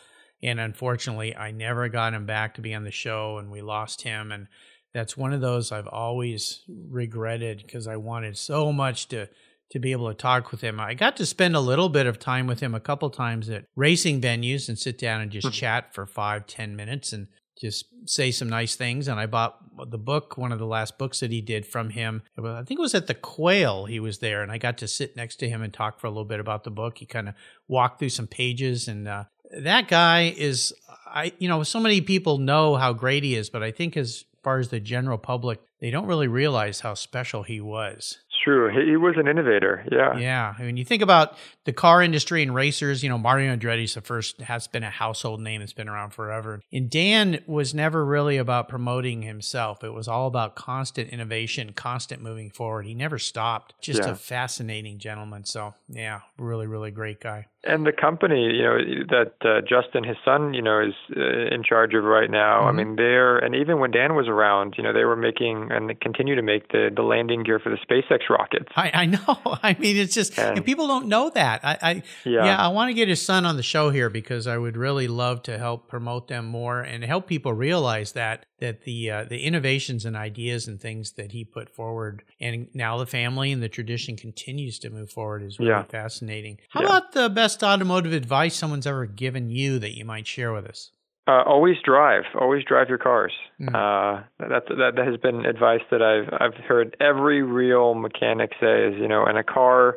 And 0.43 0.61
unfortunately, 0.61 1.35
I 1.35 1.53
never 1.53 1.89
got 1.89 2.13
him 2.13 2.27
back 2.27 2.55
to 2.55 2.61
be 2.61 2.75
on 2.75 2.85
the 2.85 2.91
show, 2.91 3.39
and 3.39 3.51
we 3.51 3.63
lost 3.63 4.03
him. 4.03 4.31
And 4.31 4.49
that's 4.95 5.17
one 5.17 5.33
of 5.33 5.41
those 5.41 5.73
I've 5.73 5.89
always 5.89 6.63
regretted 6.69 7.63
because 7.67 7.87
I 7.87 7.97
wanted 7.97 8.39
so 8.39 8.73
much 8.73 9.09
to 9.09 9.29
to 9.71 9.79
be 9.81 9.93
able 9.93 10.09
to 10.09 10.15
talk 10.15 10.53
with 10.53 10.61
him. 10.61 10.79
I 10.79 10.95
got 10.95 11.17
to 11.17 11.27
spend 11.27 11.57
a 11.57 11.61
little 11.61 11.89
bit 11.89 12.07
of 12.07 12.19
time 12.19 12.47
with 12.47 12.61
him 12.61 12.75
a 12.75 12.81
couple 12.81 13.11
times 13.11 13.51
at 13.51 13.65
racing 13.75 14.21
venues 14.21 14.69
and 14.69 14.79
sit 14.79 14.99
down 14.99 15.21
and 15.21 15.33
just 15.33 15.53
chat 15.53 15.93
for 15.93 16.07
five, 16.07 16.47
ten 16.47 16.77
minutes 16.77 17.13
and 17.13 17.27
just 17.59 17.87
say 18.05 18.31
some 18.31 18.49
nice 18.49 18.77
things. 18.77 19.09
And 19.09 19.19
I 19.19 19.27
bought 19.27 19.59
the 19.91 19.99
book, 19.99 20.37
one 20.37 20.53
of 20.53 20.59
the 20.59 20.67
last 20.67 20.97
books 20.97 21.21
that 21.21 21.33
he 21.33 21.41
did 21.41 21.67
from 21.67 21.91
him. 21.91 22.23
I 22.39 22.63
think 22.63 22.79
it 22.79 22.83
was 22.83 22.95
at 22.95 23.09
the 23.09 23.15
Quail 23.15 23.87
he 23.87 23.99
was 23.99 24.19
there, 24.19 24.43
and 24.43 24.53
I 24.53 24.59
got 24.59 24.79
to 24.79 24.87
sit 24.87 25.17
next 25.17 25.37
to 25.37 25.49
him 25.49 25.63
and 25.63 25.73
talk 25.73 25.99
for 25.99 26.07
a 26.07 26.11
little 26.11 26.25
bit 26.25 26.41
about 26.41 26.63
the 26.63 26.71
book. 26.71 26.99
He 26.99 27.07
kind 27.07 27.29
of 27.29 27.35
walked 27.67 27.99
through 27.99 28.11
some 28.11 28.27
pages, 28.29 28.87
and 28.87 29.09
uh, 29.09 29.25
that 29.59 29.89
guy 29.89 30.35
is, 30.37 30.73
I 31.07 31.33
you 31.39 31.49
know, 31.49 31.63
so 31.65 31.81
many 31.81 32.01
people 32.01 32.39
know 32.39 32.77
how 32.77 32.93
great 32.93 33.25
he 33.25 33.35
is, 33.35 33.51
but 33.51 33.63
I 33.63 33.73
think 33.73 33.97
as 33.97 34.25
far 34.45 34.59
as 34.59 34.69
the 34.69 34.79
general 34.79 35.19
public, 35.19 35.61
they 35.81 35.91
don't 35.91 36.07
really 36.07 36.29
realize 36.29 36.81
how 36.81 36.95
special 36.95 37.43
he 37.43 37.61
was. 37.61 38.19
True. 38.45 38.69
He, 38.69 38.91
he 38.91 38.97
was 38.99 39.15
an 39.17 39.27
innovator. 39.27 39.85
Yeah. 39.91 40.19
Yeah, 40.19 40.55
I 40.59 40.63
mean, 40.65 40.77
you 40.77 40.85
think 40.85 41.03
about 41.03 41.35
the 41.65 41.73
car 41.73 42.03
industry 42.03 42.43
and 42.43 42.55
racers. 42.55 43.03
You 43.03 43.09
know, 43.09 43.17
Mario 43.17 43.57
Andretti's 43.57 43.95
the 43.95 44.03
first 44.03 44.39
has 44.43 44.67
been 44.67 44.83
a 44.83 44.91
household 44.91 45.41
name 45.41 45.61
that's 45.61 45.73
been 45.73 45.89
around 45.89 46.11
forever. 46.11 46.61
And 46.71 46.91
Dan 46.91 47.41
was 47.47 47.73
never 47.75 48.05
really 48.05 48.37
about 48.37 48.69
promoting 48.69 49.23
himself. 49.23 49.83
It 49.83 49.95
was 49.95 50.09
all 50.09 50.27
about 50.27 50.57
constant 50.57 51.09
innovation, 51.09 51.73
constant 51.75 52.21
moving 52.21 52.51
forward. 52.51 52.85
He 52.85 52.93
never 52.93 53.19
stopped. 53.19 53.73
Just 53.81 54.03
Yeah. 54.03 54.11
a 54.11 54.15
fascinating 54.15 54.99
gentleman. 54.99 55.45
So 55.45 55.73
yeah, 55.89 56.21
really, 56.39 56.67
really 56.67 56.91
great 56.91 57.21
guy. 57.21 57.47
And 57.67 57.87
the 57.87 57.93
company, 57.93 58.43
you 58.53 58.63
know, 58.63 58.77
that 59.09 59.33
uh, 59.41 59.63
Justin, 59.67 60.05
his 60.05 60.19
son, 60.23 60.53
you 60.53 60.61
know, 60.61 60.81
is 60.81 60.93
uh, 61.17 61.55
in 61.55 61.63
charge 61.63 61.95
of 61.95 62.05
right 62.05 62.31
now. 62.31 62.69
I 62.69 62.73
Mhm. 62.73 62.77
mean, 62.77 62.97
they're 62.97 63.39
and 63.39 63.55
even 63.55 63.79
when 63.79 63.91
Dan 63.91 64.15
was 64.15 64.29
around, 64.29 64.75
you 64.77 64.83
know, 64.85 64.93
they 64.93 65.05
were 65.07 65.17
making 65.17 65.69
and 65.73 65.89
they 65.89 65.95
continue 65.95 66.35
to 66.35 66.43
make 66.43 66.69
the 66.73 66.91
the 66.95 67.01
landing 67.03 67.43
gear 67.43 67.59
for 67.59 67.71
the 67.71 67.79
SpaceX 67.79 68.29
rockets. 68.39 68.67
I, 68.77 68.91
I 68.93 69.07
know. 69.07 69.19
I 69.63 69.77
mean, 69.79 69.97
it's 69.97 70.15
just 70.15 70.39
And- 70.39 70.65
people 70.65 70.87
don't 70.87 71.07
know 71.09 71.31
that. 71.31 71.61
I, 71.65 71.79
I 71.83 72.03
Yeah. 72.25 72.45
yeah, 72.45 72.57
I 72.59 72.69
want 72.69 72.91
to 72.91 72.95
get 72.95 73.09
his 73.09 73.21
son 73.23 73.47
on 73.47 73.57
the 73.57 73.63
show 73.63 73.91
here 73.91 74.11
because 74.11 74.47
I 74.47 74.59
would 74.59 74.77
really 74.77 75.09
love 75.09 75.43
to 75.45 75.59
help 75.59 75.89
promote 75.89 76.29
them 76.29 76.45
more 76.47 76.81
and 76.81 77.03
help 77.05 77.27
people 77.27 77.53
realize 77.53 78.13
that 78.13 78.47
that 78.61 78.83
the 78.85 79.11
uh, 79.11 79.25
the 79.25 79.43
innovations 79.45 80.05
and 80.05 80.17
ideas 80.17 80.69
and 80.69 80.81
things 80.81 81.13
that 81.13 81.33
he 81.33 81.45
put 81.45 81.69
forward 81.75 82.23
and 82.41 82.69
now 82.73 82.97
the 82.99 83.07
family 83.07 83.53
and 83.53 83.63
the 83.63 83.69
tradition 83.69 84.17
continues 84.17 84.79
to 84.79 84.91
move 84.91 85.11
forward 85.11 85.43
is 85.43 85.59
really 85.59 85.71
Yeah. 85.71 85.83
fascinating. 85.85 86.59
How 86.71 86.81
Yeah. 86.81 86.87
about 86.87 87.13
the 87.13 87.29
best 87.29 87.63
automotive 87.63 88.13
advice 88.13 88.55
someone's 88.57 88.87
ever 88.87 89.07
given 89.07 89.51
you 89.51 89.79
that 89.81 89.97
you 89.97 90.05
might 90.05 90.27
share 90.27 90.53
with 90.53 90.67
us? 90.67 90.91
Uh, 91.27 91.43
always 91.47 91.77
drive. 91.83 92.25
Always 92.39 92.65
drive 92.65 92.89
your 92.89 92.99
cars. 92.99 93.33
Mm. 93.59 93.69
Uh, 93.69 94.23
that, 94.41 94.65
that 94.69 94.97
that 94.97 95.07
has 95.07 95.17
been 95.17 95.47
advice 95.47 95.81
that 95.91 96.03
I've 96.03 96.29
I've 96.39 96.65
heard 96.65 96.97
every 97.01 97.43
real 97.43 97.95
mechanic 97.95 98.53
say 98.61 98.89
is 98.89 98.95
you 98.99 99.09
know, 99.09 99.25
and 99.25 99.39
a 99.39 99.43
car 99.43 99.97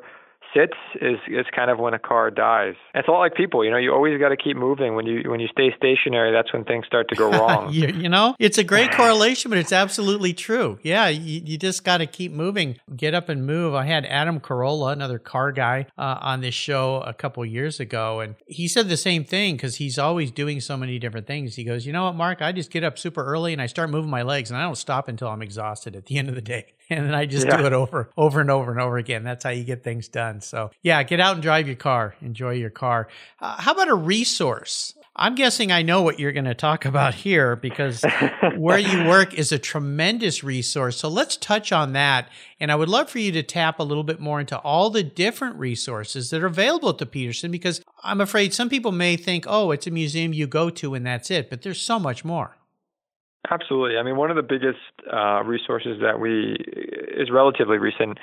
sits 0.54 0.74
is 1.02 1.18
is 1.28 1.46
kind 1.56 1.70
of 1.70 1.80
when 1.80 1.94
a 1.94 2.00
car 2.00 2.32
dies. 2.32 2.76
It's 2.94 3.08
a 3.08 3.12
lot 3.12 3.20
like 3.20 3.36
people. 3.36 3.64
You 3.64 3.72
know, 3.72 3.78
you 3.78 3.94
always 3.94 4.20
got 4.20 4.30
to 4.30 4.38
keep 4.38 4.58
moving. 4.58 4.96
When 4.96 5.06
you 5.06 5.30
when 5.30 5.40
you 5.40 5.48
stay 5.48 5.74
stationary, 5.76 6.32
that's 6.32 6.52
when 6.54 6.64
things 6.64 6.86
start 6.86 7.10
to 7.10 7.16
go 7.16 7.30
wrong. 7.32 7.72
you, 7.72 7.88
you 7.88 8.10
know, 8.10 8.36
it's 8.40 8.58
a 8.58 8.64
great 8.64 8.92
correlation, 8.92 9.50
but 9.50 9.58
it's 9.58 9.72
absolutely 9.72 10.34
true. 10.34 10.80
Yeah, 10.82 11.08
you, 11.08 11.42
you 11.46 11.58
just 11.58 11.84
got 11.84 11.98
to 11.98 12.06
keep 12.06 12.32
moving, 12.32 12.78
get 12.96 13.14
up 13.14 13.30
and 13.30 13.46
move. 13.46 13.74
I 13.74 13.86
had 13.86 14.06
Adam 14.06 14.40
Carolla, 14.40 14.94
another 14.94 15.20
car 15.20 15.52
guy, 15.52 15.88
uh, 15.98 16.18
on 16.22 16.42
this 16.42 16.56
show 16.56 17.02
a 17.06 17.14
couple 17.14 17.46
years 17.46 17.80
ago, 17.80 18.20
and 18.20 18.36
he 18.48 18.68
said 18.68 18.90
the 18.90 18.98
same 18.98 19.24
thing 19.24 19.56
because 19.56 19.76
he's 19.76 19.98
always 19.98 20.32
doing 20.32 20.62
so 20.62 20.78
many 20.78 21.00
different 21.00 21.28
things. 21.28 21.56
He 21.56 21.64
goes, 21.64 21.86
"You 21.86 21.94
know 21.94 22.06
what, 22.06 22.16
Mark? 22.16 22.42
I 22.42 22.52
just 22.52 22.72
get 22.72 22.84
up 22.84 22.98
super 22.98 23.24
early 23.24 23.54
and 23.54 23.62
I 23.62 23.68
start 23.68 23.90
moving 23.90 24.10
my 24.10 24.24
legs, 24.24 24.50
and 24.50 24.58
I 24.58 24.64
don't 24.64 24.78
stop 24.78 25.08
until 25.08 25.28
I'm 25.30 25.42
exhausted 25.42 25.96
at 25.96 26.06
the 26.06 26.18
end 26.18 26.30
of 26.30 26.36
the 26.36 26.42
day." 26.42 26.74
and 26.90 27.06
then 27.06 27.14
I 27.16 27.26
just 27.26 27.46
Yeah. 27.46 27.58
do 27.58 27.66
it 27.66 27.74
over, 27.74 28.10
over 28.18 28.42
and 28.42 28.50
over 28.52 28.72
and 28.72 28.80
over 28.80 28.98
again. 28.98 29.24
That's 29.24 29.44
how 29.44 29.50
you 29.52 29.64
get 29.64 29.84
things 29.84 30.08
done. 30.08 30.42
So 30.42 30.72
yeah, 30.84 31.04
get 31.04 31.20
out 31.20 31.34
and 31.36 31.44
drive 31.44 31.68
your 31.68 31.76
car. 31.76 32.16
Enjoy 32.22 32.52
your 32.54 32.70
car. 32.70 33.08
Uh, 33.40 33.60
how 33.62 33.74
about 33.74 33.90
a 33.90 33.96
resource? 33.96 34.94
I'm 35.20 35.34
guessing 35.34 35.72
I 35.72 35.82
know 35.82 36.04
what 36.04 36.20
you're 36.20 36.32
going 36.32 36.46
to 36.46 36.54
talk 36.54 36.86
about 36.92 37.16
here 37.16 37.56
because 37.56 38.06
where 38.56 38.78
you 38.78 39.06
work 39.08 39.34
is 39.34 39.52
a 39.52 39.58
tremendous 39.58 40.44
resource. 40.44 40.98
So 40.98 41.10
let's 41.10 41.38
touch 41.38 41.72
on 41.72 41.94
that. 41.94 42.30
And 42.60 42.72
I 42.72 42.76
would 42.76 42.88
love 42.90 43.10
for 43.10 43.18
you 43.18 43.32
to 43.32 43.42
tap 43.42 43.80
a 43.80 43.84
little 43.84 44.04
bit 44.04 44.20
more 44.20 44.40
into 44.40 44.58
all 44.60 44.92
the 44.92 45.02
different 45.04 45.56
resources 45.56 46.30
that 46.30 46.44
are 46.44 46.48
available 46.48 46.90
at 46.90 47.00
the 47.00 47.06
Petersen 47.08 47.50
because 47.50 47.82
I'm 48.04 48.22
afraid 48.22 48.54
some 48.54 48.70
people 48.70 48.92
may 48.92 49.16
think, 49.18 49.46
oh, 49.48 49.72
it's 49.72 49.88
a 49.88 49.92
museum 49.92 50.34
you 50.34 50.46
go 50.46 50.70
to 50.70 50.94
and 50.94 51.06
that's 51.06 51.32
it. 51.32 51.50
But 51.50 51.64
there's 51.64 51.82
so 51.82 51.98
much 52.00 52.24
more. 52.24 52.57
Absolutely. 53.50 53.98
I 53.98 54.04
mean, 54.04 54.18
one 54.18 54.30
of 54.30 54.36
the 54.36 54.44
biggest 54.44 54.80
uh, 55.12 55.44
resources 55.44 56.00
that 56.02 56.20
we 56.20 56.58
is 57.16 57.30
relatively 57.32 57.78
recent 57.78 58.20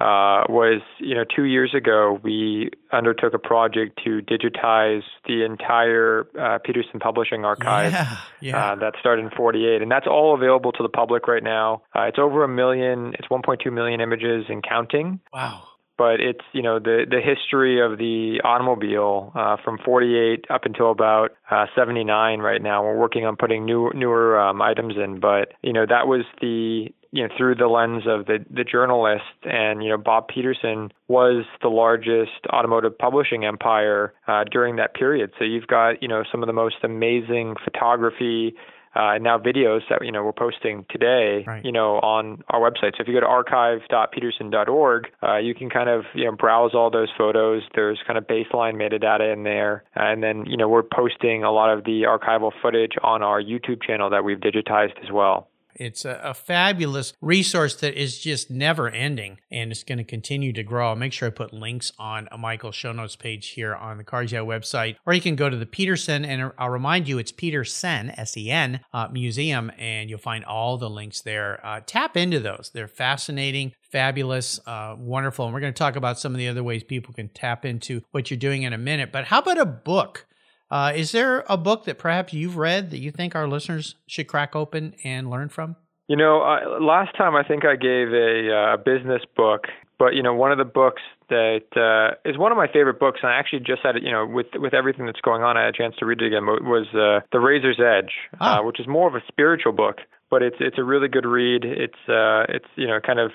uh, 0.00 0.44
was, 0.48 0.80
you 0.98 1.14
know, 1.14 1.24
two 1.24 1.44
years 1.44 1.74
ago 1.74 2.18
we 2.22 2.70
undertook 2.90 3.34
a 3.34 3.38
project 3.38 4.00
to 4.02 4.22
digitize 4.22 5.02
the 5.26 5.44
entire 5.44 6.26
uh, 6.40 6.58
Petersen 6.64 7.00
Publishing 7.00 7.44
archive. 7.44 7.92
Yeah. 7.92 8.16
Yeah. 8.40 8.72
Uh, 8.72 8.74
that 8.76 8.94
started 8.98 9.26
in 9.26 9.30
48, 9.30 9.82
and 9.82 9.90
that's 9.90 10.06
all 10.06 10.34
available 10.34 10.72
to 10.72 10.82
the 10.82 10.88
public 10.88 11.28
right 11.28 11.42
now. 11.42 11.82
Uh, 11.94 12.04
it's 12.04 12.18
over 12.18 12.42
a 12.42 12.48
million. 12.48 13.12
It's 13.18 13.28
1.2 13.28 13.70
million 13.70 14.00
images 14.00 14.46
and 14.48 14.62
counting 14.66 15.20
wow. 15.34 15.64
But 16.00 16.18
it's 16.18 16.40
you 16.54 16.62
know 16.62 16.78
the 16.78 17.04
the 17.06 17.20
history 17.20 17.78
of 17.78 17.98
the 17.98 18.40
automobile 18.42 19.32
uh, 19.34 19.58
from 19.62 19.76
48 19.84 20.46
up 20.48 20.64
until 20.64 20.90
about 20.90 21.32
uh, 21.50 21.66
79 21.76 22.40
right 22.40 22.62
now. 22.62 22.82
We're 22.82 22.96
working 22.96 23.26
on 23.26 23.36
putting 23.36 23.66
new 23.66 23.90
newer 23.94 24.40
um, 24.40 24.62
items 24.62 24.94
in, 24.96 25.20
but 25.20 25.52
you 25.60 25.74
know 25.74 25.84
that 25.86 26.06
was 26.06 26.24
the 26.40 26.88
you 27.12 27.22
know 27.22 27.28
through 27.36 27.56
the 27.56 27.66
lens 27.66 28.04
of 28.06 28.24
the 28.24 28.38
the 28.50 28.64
journalist 28.64 29.24
and 29.42 29.84
you 29.84 29.90
know 29.90 29.98
Bob 29.98 30.28
Petersen 30.28 30.90
was 31.08 31.44
the 31.60 31.68
largest 31.68 32.46
automotive 32.50 32.96
publishing 32.96 33.44
empire 33.44 34.14
uh, 34.26 34.44
during 34.50 34.76
that 34.76 34.94
period. 34.94 35.32
So 35.38 35.44
you've 35.44 35.66
got 35.66 36.00
you 36.00 36.08
know 36.08 36.24
some 36.32 36.42
of 36.42 36.46
the 36.46 36.54
most 36.54 36.76
amazing 36.82 37.56
photography 37.62 38.54
uh, 38.96 39.14
and 39.14 39.24
now 39.24 39.38
videos 39.38 39.80
that 39.88 40.04
you 40.04 40.12
know 40.12 40.24
we're 40.24 40.32
posting 40.32 40.84
today, 40.90 41.44
Right. 41.46 41.64
you 41.64 41.72
know, 41.72 41.96
on 42.00 42.42
our 42.48 42.60
website. 42.60 42.96
So 42.96 43.02
if 43.02 43.08
you 43.08 43.14
go 43.14 43.20
to 43.20 43.26
archive.petersen.org, 43.26 45.08
uh, 45.22 45.36
you 45.36 45.54
can 45.54 45.70
kind 45.70 45.88
of 45.88 46.04
you 46.14 46.24
know 46.24 46.32
browse 46.32 46.74
all 46.74 46.90
those 46.90 47.08
photos. 47.16 47.62
There's 47.74 47.98
kind 48.06 48.18
of 48.18 48.26
baseline 48.26 48.74
metadata 48.74 49.32
in 49.32 49.42
there, 49.44 49.84
and 49.94 50.22
then 50.22 50.46
you 50.46 50.56
know 50.56 50.68
we're 50.68 50.82
posting 50.82 51.44
a 51.44 51.50
lot 51.52 51.70
of 51.76 51.84
the 51.84 52.02
archival 52.02 52.52
footage 52.62 52.92
on 53.02 53.22
our 53.22 53.42
YouTube 53.42 53.82
channel 53.82 54.10
that 54.10 54.24
we've 54.24 54.38
digitized 54.38 54.98
as 55.02 55.10
well. 55.12 55.49
It's 55.80 56.04
a, 56.04 56.20
a 56.22 56.34
fabulous 56.34 57.14
resource 57.22 57.74
that 57.76 57.94
is 57.94 58.18
just 58.18 58.50
never 58.50 58.90
ending 58.90 59.38
and 59.50 59.72
it's 59.72 59.82
going 59.82 59.96
to 59.96 60.04
continue 60.04 60.52
to 60.52 60.62
grow. 60.62 60.90
I'll 60.90 60.96
make 60.96 61.14
sure 61.14 61.28
I 61.28 61.30
put 61.30 61.54
links 61.54 61.90
on 61.98 62.28
a 62.30 62.36
Michael 62.36 62.70
show 62.70 62.92
notes 62.92 63.16
page 63.16 63.48
here 63.48 63.74
on 63.74 63.96
the 63.96 64.04
Cars 64.04 64.30
Yeah 64.30 64.40
website, 64.40 64.96
or 65.06 65.14
you 65.14 65.22
can 65.22 65.36
go 65.36 65.48
to 65.48 65.56
the 65.56 65.64
Petersen, 65.64 66.24
and 66.24 66.52
I'll 66.58 66.68
remind 66.68 67.08
you 67.08 67.18
it's 67.18 67.32
Petersen, 67.32 68.10
S 68.10 68.36
E 68.36 68.50
N, 68.50 68.80
uh, 68.92 69.08
Museum, 69.10 69.72
and 69.78 70.10
you'll 70.10 70.18
find 70.18 70.44
all 70.44 70.76
the 70.76 70.90
links 70.90 71.22
there. 71.22 71.64
Uh, 71.64 71.80
tap 71.84 72.16
into 72.16 72.40
those. 72.40 72.70
They're 72.74 72.86
fascinating, 72.86 73.72
fabulous, 73.80 74.60
uh, 74.66 74.96
wonderful. 74.98 75.46
And 75.46 75.54
we're 75.54 75.60
going 75.60 75.72
to 75.72 75.78
talk 75.78 75.96
about 75.96 76.18
some 76.18 76.32
of 76.32 76.38
the 76.38 76.48
other 76.48 76.62
ways 76.62 76.84
people 76.84 77.14
can 77.14 77.30
tap 77.30 77.64
into 77.64 78.02
what 78.10 78.30
you're 78.30 78.38
doing 78.38 78.64
in 78.64 78.74
a 78.74 78.78
minute. 78.78 79.12
But 79.12 79.24
how 79.24 79.38
about 79.38 79.58
a 79.58 79.66
book? 79.66 80.26
Uh, 80.70 80.92
is 80.94 81.12
there 81.12 81.44
a 81.48 81.56
book 81.56 81.84
that 81.84 81.98
perhaps 81.98 82.32
you've 82.32 82.56
read 82.56 82.90
that 82.90 82.98
you 82.98 83.10
think 83.10 83.34
our 83.34 83.48
listeners 83.48 83.96
should 84.06 84.26
crack 84.28 84.54
open 84.54 84.94
and 85.04 85.28
learn 85.28 85.48
from? 85.48 85.76
You 86.08 86.16
know, 86.16 86.42
uh, 86.42 86.80
last 86.80 87.16
time 87.16 87.34
I 87.36 87.42
think 87.44 87.64
I 87.64 87.76
gave 87.76 88.08
a 88.12 88.52
uh, 88.52 88.76
business 88.78 89.22
book, 89.36 89.64
but 89.98 90.14
you 90.14 90.22
know, 90.22 90.34
one 90.34 90.50
of 90.50 90.58
the 90.58 90.64
books 90.64 91.02
that 91.28 91.62
uh, 91.76 92.28
is 92.28 92.36
one 92.36 92.50
of 92.50 92.58
my 92.58 92.66
favorite 92.66 92.98
books, 92.98 93.20
and 93.22 93.30
I 93.30 93.36
actually 93.38 93.60
just 93.60 93.80
had 93.84 93.94
it. 93.96 94.02
You 94.02 94.10
know, 94.10 94.26
with 94.26 94.46
with 94.56 94.74
everything 94.74 95.06
that's 95.06 95.20
going 95.20 95.42
on, 95.42 95.56
I 95.56 95.66
had 95.66 95.74
a 95.74 95.78
chance 95.78 95.94
to 95.98 96.06
read 96.06 96.20
it 96.20 96.26
again. 96.26 96.46
Was 96.46 96.86
uh, 96.94 97.24
The 97.30 97.38
Razor's 97.38 97.78
Edge, 97.78 98.12
Ah. 98.40 98.58
uh, 98.58 98.62
which 98.64 98.80
is 98.80 98.88
more 98.88 99.06
of 99.08 99.14
a 99.14 99.22
spiritual 99.28 99.72
book, 99.72 99.98
but 100.30 100.42
it's 100.42 100.56
it's 100.58 100.78
a 100.78 100.84
really 100.84 101.06
good 101.08 101.26
read. 101.26 101.64
It's 101.64 102.08
uh, 102.08 102.42
it's 102.48 102.66
you 102.74 102.88
know 102.88 102.98
kind 102.98 103.20
of 103.20 103.30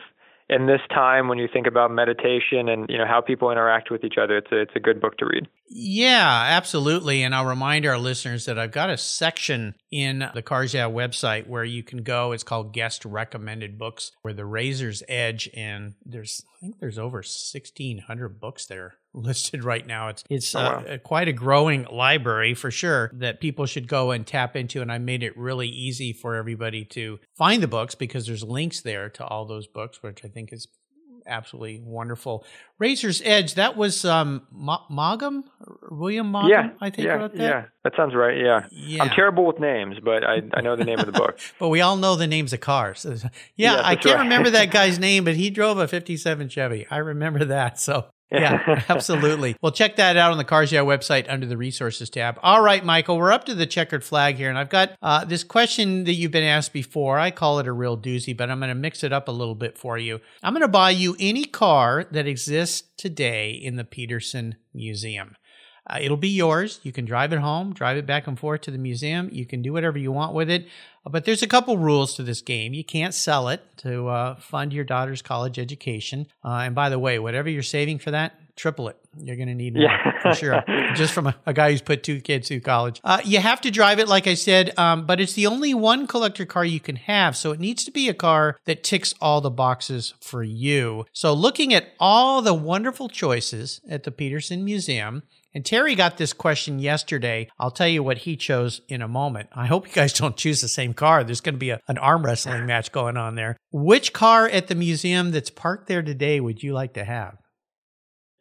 in 0.47 0.67
this 0.67 0.81
time 0.93 1.27
when 1.27 1.39
you 1.39 1.47
think 1.51 1.65
about 1.65 1.91
meditation 1.91 2.69
and 2.69 2.85
you 2.87 2.97
know 2.97 3.05
how 3.07 3.21
people 3.21 3.49
interact 3.51 3.89
with 3.89 4.03
each 4.03 4.15
other, 4.21 4.37
it's 4.37 4.51
a, 4.51 4.61
it's 4.61 4.75
a 4.75 4.79
good 4.79 5.01
book 5.01 5.17
to 5.17 5.25
read. 5.25 5.47
Yeah, 5.67 6.43
absolutely. 6.49 7.23
And 7.23 7.33
I'll 7.33 7.45
remind 7.45 7.85
our 7.85 7.97
listeners 7.97 8.45
that 8.45 8.59
I've 8.59 8.71
got 8.71 8.91
a 8.91 8.97
section 8.97 9.75
in 9.91 10.29
the 10.33 10.43
Yeah 10.43 10.89
website 10.89 11.47
where 11.47 11.63
you 11.63 11.81
can 11.81 12.03
go. 12.03 12.31
It's 12.31 12.43
called 12.43 12.73
Guest 12.73 13.05
Recommended 13.05 13.79
Books, 13.79 14.11
where 14.21 14.33
the 14.33 14.45
Razor's 14.45 15.01
Edge, 15.07 15.49
and 15.55 15.95
there's 16.05 16.43
I 16.57 16.59
think 16.61 16.79
there's 16.79 16.99
over 16.99 17.23
sixteen 17.23 17.99
hundred 17.99 18.39
books 18.39 18.65
there 18.67 18.97
listed 19.15 19.63
right 19.63 19.85
now. 19.87 20.09
It's 20.09 20.23
it's 20.29 20.53
Oh, 20.55 20.59
uh, 20.59 20.83
wow. 20.87 20.97
quite 21.03 21.27
a 21.27 21.33
growing 21.33 21.85
library 21.91 22.53
for 22.53 22.69
sure 22.69 23.09
that 23.13 23.39
people 23.39 23.65
should 23.65 23.87
go 23.87 24.11
and 24.11 24.27
tap 24.27 24.55
into. 24.55 24.81
And 24.81 24.91
I 24.91 24.97
made 24.97 25.23
it 25.23 25.37
really 25.37 25.67
easy 25.69 26.13
for 26.13 26.35
everybody 26.35 26.83
to 26.85 27.19
find 27.35 27.63
the 27.63 27.67
books 27.67 27.95
because 27.95 28.27
there's 28.27 28.43
links 28.43 28.81
there 28.81 29.09
to 29.11 29.25
all 29.25 29.45
those 29.45 29.67
books, 29.67 30.03
which 30.03 30.23
I 30.25 30.27
think 30.27 30.51
is 30.53 30.67
absolutely 31.27 31.81
wonderful. 31.83 32.45
Razor's 32.77 33.19
Edge, 33.25 33.55
that 33.55 33.75
was 33.75 34.05
um 34.05 34.43
Ma- 34.51 34.85
Maugham, 34.91 35.43
William 35.89 36.27
Maugham, 36.31 36.49
yeah, 36.51 36.69
I 36.79 36.91
think 36.91 37.07
yeah, 37.07 37.17
that. 37.17 37.35
yeah, 37.35 37.65
that 37.83 37.93
sounds 37.97 38.13
right. 38.13 38.37
Yeah. 38.37 38.67
Yeah. 38.71 39.01
I'm 39.01 39.09
terrible 39.09 39.45
with 39.47 39.59
names, 39.59 39.95
but 40.03 40.23
I 40.23 40.41
I 40.53 40.61
know 40.61 40.75
the 40.75 40.83
name 40.85 40.99
of 40.99 41.07
the 41.07 41.11
book. 41.11 41.39
But 41.59 41.69
we 41.69 41.81
all 41.81 41.95
know 41.95 42.15
the 42.15 42.27
names 42.27 42.53
of 42.53 42.59
cars. 42.59 43.05
Yeah, 43.55 43.75
Yeah, 43.75 43.81
I 43.83 43.95
can't 43.95 44.15
right. 44.17 44.23
remember 44.23 44.51
that 44.51 44.69
guy's 44.79 44.99
name, 44.99 45.23
but 45.23 45.35
he 45.35 45.49
drove 45.49 45.77
a 45.79 45.87
57 45.87 46.49
Chevy. 46.49 46.85
I 46.91 46.97
remember 46.97 47.45
that. 47.45 47.79
So, 47.79 48.05
yeah, 48.31 48.83
absolutely. 48.89 49.55
Well, 49.61 49.71
check 49.71 49.97
that 49.97 50.17
out 50.17 50.31
on 50.31 50.37
the 50.37 50.43
Cars 50.43 50.71
Yeah 50.71 50.81
website 50.81 51.25
under 51.29 51.45
the 51.45 51.57
resources 51.57 52.09
tab. 52.09 52.39
All 52.41 52.61
right, 52.61 52.83
Michael, 52.83 53.17
we're 53.17 53.31
up 53.31 53.45
to 53.45 53.55
the 53.55 53.65
checkered 53.65 54.03
flag 54.03 54.35
here, 54.35 54.49
and 54.49 54.57
I've 54.57 54.69
got 54.69 54.93
uh, 55.01 55.25
this 55.25 55.43
question 55.43 56.05
that 56.05 56.13
you've 56.13 56.31
been 56.31 56.43
asked 56.43 56.73
before. 56.73 57.19
I 57.19 57.31
call 57.31 57.59
it 57.59 57.67
a 57.67 57.71
real 57.71 57.97
doozy, 57.97 58.35
but 58.35 58.49
I'm 58.49 58.59
going 58.59 58.69
to 58.69 58.75
mix 58.75 59.03
it 59.03 59.13
up 59.13 59.27
a 59.27 59.31
little 59.31 59.55
bit 59.55 59.77
for 59.77 59.97
you. 59.97 60.19
I'm 60.41 60.53
going 60.53 60.61
to 60.61 60.67
buy 60.67 60.89
you 60.91 61.15
any 61.19 61.45
car 61.45 62.05
that 62.11 62.27
exists 62.27 62.83
today 62.97 63.51
in 63.51 63.75
the 63.75 63.83
Petersen 63.83 64.55
Museum. 64.73 65.35
Uh, 65.87 65.99
it'll 66.01 66.17
be 66.17 66.29
yours. 66.29 66.79
You 66.83 66.91
can 66.91 67.05
drive 67.05 67.31
it 67.31 67.39
home, 67.39 67.73
drive 67.73 67.97
it 67.97 68.05
back 68.05 68.27
and 68.27 68.39
forth 68.39 68.61
to 68.61 68.71
the 68.71 68.77
museum. 68.77 69.29
You 69.31 69.45
can 69.45 69.61
do 69.61 69.71
whatever 69.73 69.97
you 69.97 70.11
want 70.11 70.33
with 70.33 70.49
it. 70.49 70.67
Uh, 71.05 71.09
But 71.11 71.25
there's 71.25 71.43
a 71.43 71.47
couple 71.47 71.77
rules 71.77 72.15
to 72.15 72.23
this 72.23 72.41
game. 72.41 72.73
You 72.73 72.83
can't 72.83 73.13
sell 73.13 73.49
it 73.49 73.61
to 73.77 74.07
uh, 74.07 74.35
fund 74.35 74.73
your 74.73 74.83
daughter's 74.85 75.21
college 75.21 75.59
education. 75.59 76.27
Uh, 76.43 76.63
and 76.65 76.75
by 76.75 76.89
the 76.89 76.99
way, 76.99 77.19
whatever 77.19 77.49
you're 77.49 77.61
saving 77.63 77.99
for 77.99 78.11
that, 78.11 78.39
triple 78.55 78.87
it. 78.89 78.97
You're 79.17 79.35
going 79.35 79.47
to 79.47 79.55
need 79.55 79.73
more 79.75 79.83
Yeah. 79.83 80.21
for 80.21 80.33
sure. 80.33 80.63
Just 80.95 81.13
from 81.13 81.27
a, 81.27 81.35
a 81.45 81.53
guy 81.53 81.71
who's 81.71 81.81
put 81.81 82.03
two 82.03 82.21
kids 82.21 82.47
through 82.47 82.61
college. 82.61 82.99
Uh, 83.03 83.19
you 83.23 83.39
have 83.39 83.61
to 83.61 83.71
drive 83.71 83.99
it, 83.99 84.07
like 84.07 84.27
I 84.27 84.33
said, 84.33 84.77
um, 84.77 85.05
but 85.05 85.19
it's 85.19 85.33
the 85.33 85.47
only 85.47 85.73
one 85.73 86.07
collector 86.07 86.45
car 86.45 86.65
you 86.65 86.79
can 86.79 86.95
have. 86.95 87.35
So 87.37 87.51
it 87.51 87.59
needs 87.59 87.83
to 87.85 87.91
be 87.91 88.09
a 88.09 88.13
car 88.13 88.57
that 88.65 88.83
ticks 88.83 89.13
all 89.21 89.41
the 89.41 89.49
boxes 89.51 90.13
for 90.21 90.43
you. 90.43 91.05
So 91.13 91.33
looking 91.33 91.73
at 91.73 91.89
all 91.99 92.41
the 92.41 92.53
wonderful 92.53 93.09
choices 93.09 93.81
at 93.89 94.03
the 94.03 94.11
Petersen 94.11 94.63
Museum, 94.65 95.23
and 95.53 95.65
Terry 95.65 95.95
got 95.95 96.17
this 96.17 96.33
question 96.33 96.79
yesterday. 96.79 97.47
I'll 97.57 97.71
tell 97.71 97.87
you 97.87 98.03
what 98.03 98.17
he 98.19 98.35
chose 98.35 98.81
in 98.89 99.01
a 99.01 99.07
moment. 99.07 99.47
I 99.53 99.67
hope 99.67 99.87
you 99.87 99.93
guys 99.93 100.11
don't 100.19 100.35
choose 100.35 100.59
the 100.59 100.67
same 100.67 100.93
car. 100.93 101.23
There's 101.23 101.39
going 101.39 101.55
to 101.55 101.59
be 101.59 101.69
a, 101.69 101.79
an 101.87 101.97
arm 101.97 102.25
wrestling 102.25 102.65
match 102.65 102.91
going 102.91 103.15
on 103.15 103.35
there. 103.35 103.55
Which 103.71 104.11
car 104.11 104.49
at 104.49 104.67
the 104.67 104.75
museum 104.75 105.31
that's 105.31 105.49
parked 105.49 105.87
there 105.87 106.01
today 106.01 106.41
would 106.41 106.61
you 106.61 106.73
like 106.73 106.93
to 106.95 107.05
have? 107.05 107.37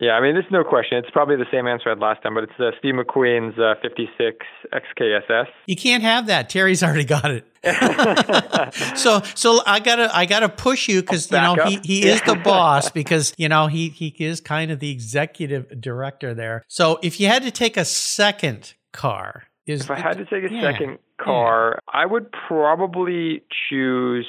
Yeah, 0.01 0.13
I 0.13 0.21
mean, 0.21 0.35
there's 0.35 0.51
no 0.51 0.65
question. 0.65 0.99
It's 0.99 1.11
probably 1.11 1.37
the 1.37 1.47
same 1.53 1.69
answer 1.69 1.89
I 1.89 1.91
had 1.91 2.01
last 2.01 2.23
time, 2.23 2.35
but 2.35 2.43
it's 2.45 2.53
uh, 2.59 2.73
Steve 2.79 2.95
McQueen's 2.95 3.57
uh, 3.59 3.75
56 3.81 4.45
XKSS. 4.73 5.47
You 5.67 5.77
can't 5.77 6.03
have 6.03 6.27
that. 6.27 6.49
Terry's 6.49 6.83
already 6.83 7.05
got 7.05 7.31
it. 7.31 7.47
so 8.99 9.23
so 9.35 9.61
I 9.65 9.81
gotta 9.81 10.15
I 10.15 10.27
gotta 10.27 10.49
push 10.51 10.89
you 10.89 11.01
because 11.01 11.31
you 11.31 11.39
know 11.41 11.57
Back 11.57 11.69
he, 11.69 11.81
he 12.01 12.07
is 12.07 12.21
the 12.23 12.35
boss 12.35 12.91
because 12.91 13.33
you 13.39 13.49
know 13.49 13.69
he 13.69 13.89
he 13.89 14.09
is 14.19 14.41
kind 14.43 14.71
of 14.71 14.81
the 14.81 14.91
executive 14.91 15.81
director 15.81 16.35
there. 16.35 16.63
So 16.69 16.99
if 17.03 17.21
you 17.21 17.29
had 17.29 17.43
to 17.45 17.51
take 17.51 17.77
a 17.79 17.85
second 17.87 18.75
car, 18.93 19.45
is 19.67 19.83
If 19.83 19.91
I 19.91 19.99
had 19.99 20.19
to 20.19 20.25
take 20.27 20.45
a 20.51 20.53
Yeah. 20.53 20.61
second 20.73 20.99
car, 21.19 21.79
I 21.91 22.05
would 22.05 22.31
probably 22.49 23.43
choose 23.71 24.27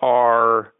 our. 0.00 0.72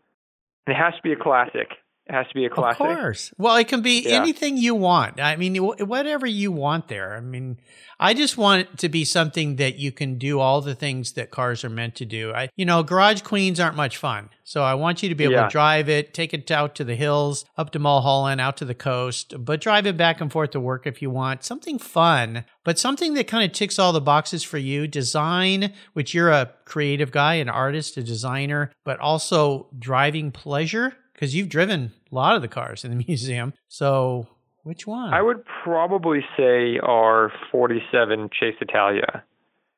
It 0.67 0.75
has 0.75 0.95
to 0.95 1.03
be 1.03 1.13
a 1.13 1.17
classic. 1.17 1.73
It 2.09 2.15
has 2.15 2.27
to 2.29 2.35
be 2.35 2.47
a 2.47 2.51
classic. 2.51 2.81
Of 2.81 2.87
course. 2.87 3.33
Well, 3.37 3.57
it 3.57 3.69
can 3.69 3.83
be 3.83 4.01
Yeah. 4.03 4.13
anything 4.23 4.57
you 4.57 4.75
want. 4.75 5.21
I 5.21 5.37
mean, 5.37 5.57
whatever 5.57 6.27
you 6.27 6.51
want 6.51 6.89
there. 6.89 7.15
I 7.15 7.21
mean, 7.21 7.59
I 8.01 8.15
just 8.15 8.39
want 8.39 8.63
it 8.63 8.79
to 8.79 8.89
be 8.89 9.05
something 9.05 9.57
that 9.57 9.77
you 9.79 9.93
can 9.93 10.17
do 10.17 10.41
all 10.41 10.63
the 10.63 10.75
things 10.75 11.13
that 11.13 11.31
cars 11.31 11.65
are 11.65 11.69
meant 11.69 11.97
to 11.97 12.07
do. 12.07 12.33
I, 12.33 12.49
you 12.57 12.65
know, 12.65 12.83
garage 12.83 13.21
queens 13.23 13.61
aren't 13.61 13.77
much 13.77 13.99
fun. 13.99 14.31
So 14.43 14.63
I 14.63 14.73
want 14.73 15.03
you 15.03 15.11
to 15.11 15.15
be 15.15 15.25
able 15.25 15.35
Yeah. 15.35 15.43
to 15.45 15.51
drive 15.51 15.91
it, 15.91 16.15
take 16.15 16.33
it 16.33 16.51
out 16.51 16.75
to 16.77 16.85
the 16.85 16.95
hills, 16.95 17.45
up 17.59 17.73
to 17.73 17.79
Mulholland, 17.79 18.41
out 18.41 18.57
to 18.59 18.65
the 18.65 18.75
coast, 18.75 19.35
but 19.45 19.61
drive 19.61 19.87
it 19.87 19.99
back 19.99 20.21
and 20.23 20.33
forth 20.33 20.53
to 20.53 20.61
work 20.61 20.87
if 20.87 21.03
you 21.03 21.11
want. 21.11 21.45
Something 21.45 21.79
fun, 21.79 22.45
but 22.65 22.79
something 22.79 23.13
that 23.15 23.27
kind 23.27 23.45
of 23.45 23.53
ticks 23.55 23.79
all 23.79 23.93
the 23.93 24.01
boxes 24.01 24.43
for 24.43 24.57
you. 24.57 24.87
Design, 24.87 25.75
which 25.93 26.15
you're 26.15 26.31
a 26.31 26.53
creative 26.65 27.11
guy, 27.11 27.35
an 27.35 27.51
artist, 27.51 27.99
a 27.99 28.03
designer, 28.03 28.71
but 28.85 28.99
also 29.01 29.67
driving 29.79 30.31
pleasure 30.31 30.95
because 31.13 31.35
you've 31.35 31.49
driven 31.49 31.93
a 32.11 32.15
lot 32.15 32.37
of 32.37 32.43
the 32.43 32.49
cars 32.49 32.85
in 32.85 32.97
the 32.97 33.05
museum. 33.09 33.53
So 33.69 34.27
which 34.63 34.87
one? 34.87 35.13
I 35.15 35.23
would 35.23 35.45
probably 35.65 36.21
say 36.37 36.79
our 36.83 37.33
47 37.51 38.31
Cisitalia. 38.41 39.23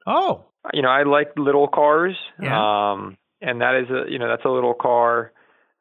oh, 0.06 0.44
You 0.72 0.82
know, 0.82 0.88
I 0.88 1.04
like 1.04 1.32
little 1.36 1.68
cars. 1.68 2.16
Yeah. 2.42 2.92
Um, 2.92 3.16
and 3.40 3.60
that 3.60 3.74
is 3.76 3.90
a, 3.90 4.10
you 4.10 4.18
know, 4.18 4.28
that's 4.28 4.44
a 4.44 4.48
little 4.50 4.74
car. 4.74 5.32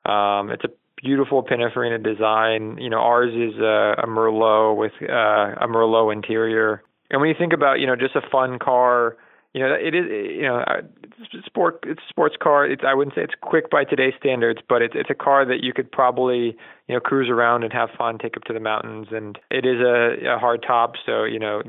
Um, 0.06 0.50
it's 0.52 0.64
a 0.64 0.70
beautiful 1.02 1.43
Pininfarina 1.43 2.04
design. 2.04 2.78
You 2.80 2.89
know, 2.89 3.00
ours 3.00 3.34
is 3.34 3.60
a, 3.60 3.95
a 4.04 4.08
Merlot 4.08 4.78
with 4.78 4.93
uh, 5.02 5.56
a 5.64 5.68
Merlot 5.68 6.14
interior. 6.14 6.84
And 7.10 7.20
when 7.20 7.30
you 7.30 7.36
think 7.38 7.54
about, 7.54 7.80
you 7.80 7.88
know, 7.88 7.95
just 7.95 8.16
a 8.16 8.22
fun 8.32 8.60
car, 8.60 9.18
you 9.54 9.62
know, 9.62 9.74
it 9.74 9.95
is, 9.95 10.06
you 10.10 10.43
know, 10.43 10.64
it's 10.68 11.34
a 11.34 11.41
sport, 11.45 11.84
it's 11.88 12.02
a 12.02 12.10
sports 12.10 12.36
car. 12.41 12.66
It's, 12.66 12.84
I 12.86 12.93
wouldn't 12.93 13.16
say 13.16 13.24
it's 13.24 13.34
quick 13.41 13.72
by 13.72 13.84
today's 13.84 14.14
standards, 14.20 14.60
but 14.70 14.84
it's, 14.84 14.93
it's 14.95 15.10
a 15.10 15.16
car 15.16 15.43
that 15.45 15.64
you 15.64 15.74
could 15.74 15.91
probably, 15.91 16.56
you 16.88 16.95
know, 16.95 17.00
cruise 17.00 17.30
around 17.30 17.64
and 17.64 17.74
have 17.74 17.89
fun, 17.97 18.20
take 18.20 18.38
up 18.38 18.43
to 18.43 18.54
the 18.54 18.60
mountains. 18.60 19.08
And 19.12 19.39
it 19.50 19.66
is 19.66 19.82
a, 19.82 20.36
a 20.36 20.38
hard 20.38 20.64
top. 20.66 20.93
So, 21.04 21.24
you 21.24 21.39
know, 21.39 21.64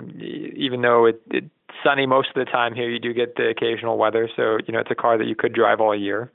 even 0.56 0.82
though 0.82 1.06
it, 1.06 1.22
it's 1.30 1.46
sunny 1.82 2.04
most 2.06 2.28
of 2.28 2.34
the 2.34 2.50
time 2.50 2.74
here, 2.74 2.90
you 2.90 2.98
do 2.98 3.14
get 3.14 3.36
the 3.36 3.48
occasional 3.48 3.96
weather. 3.96 4.28
So, 4.36 4.58
you 4.66 4.74
know, 4.74 4.80
it's 4.80 4.90
a 4.90 4.94
car 4.94 5.16
that 5.16 5.26
you 5.26 5.34
could 5.34 5.54
drive 5.54 5.80
all 5.80 5.98
year. 5.98 6.30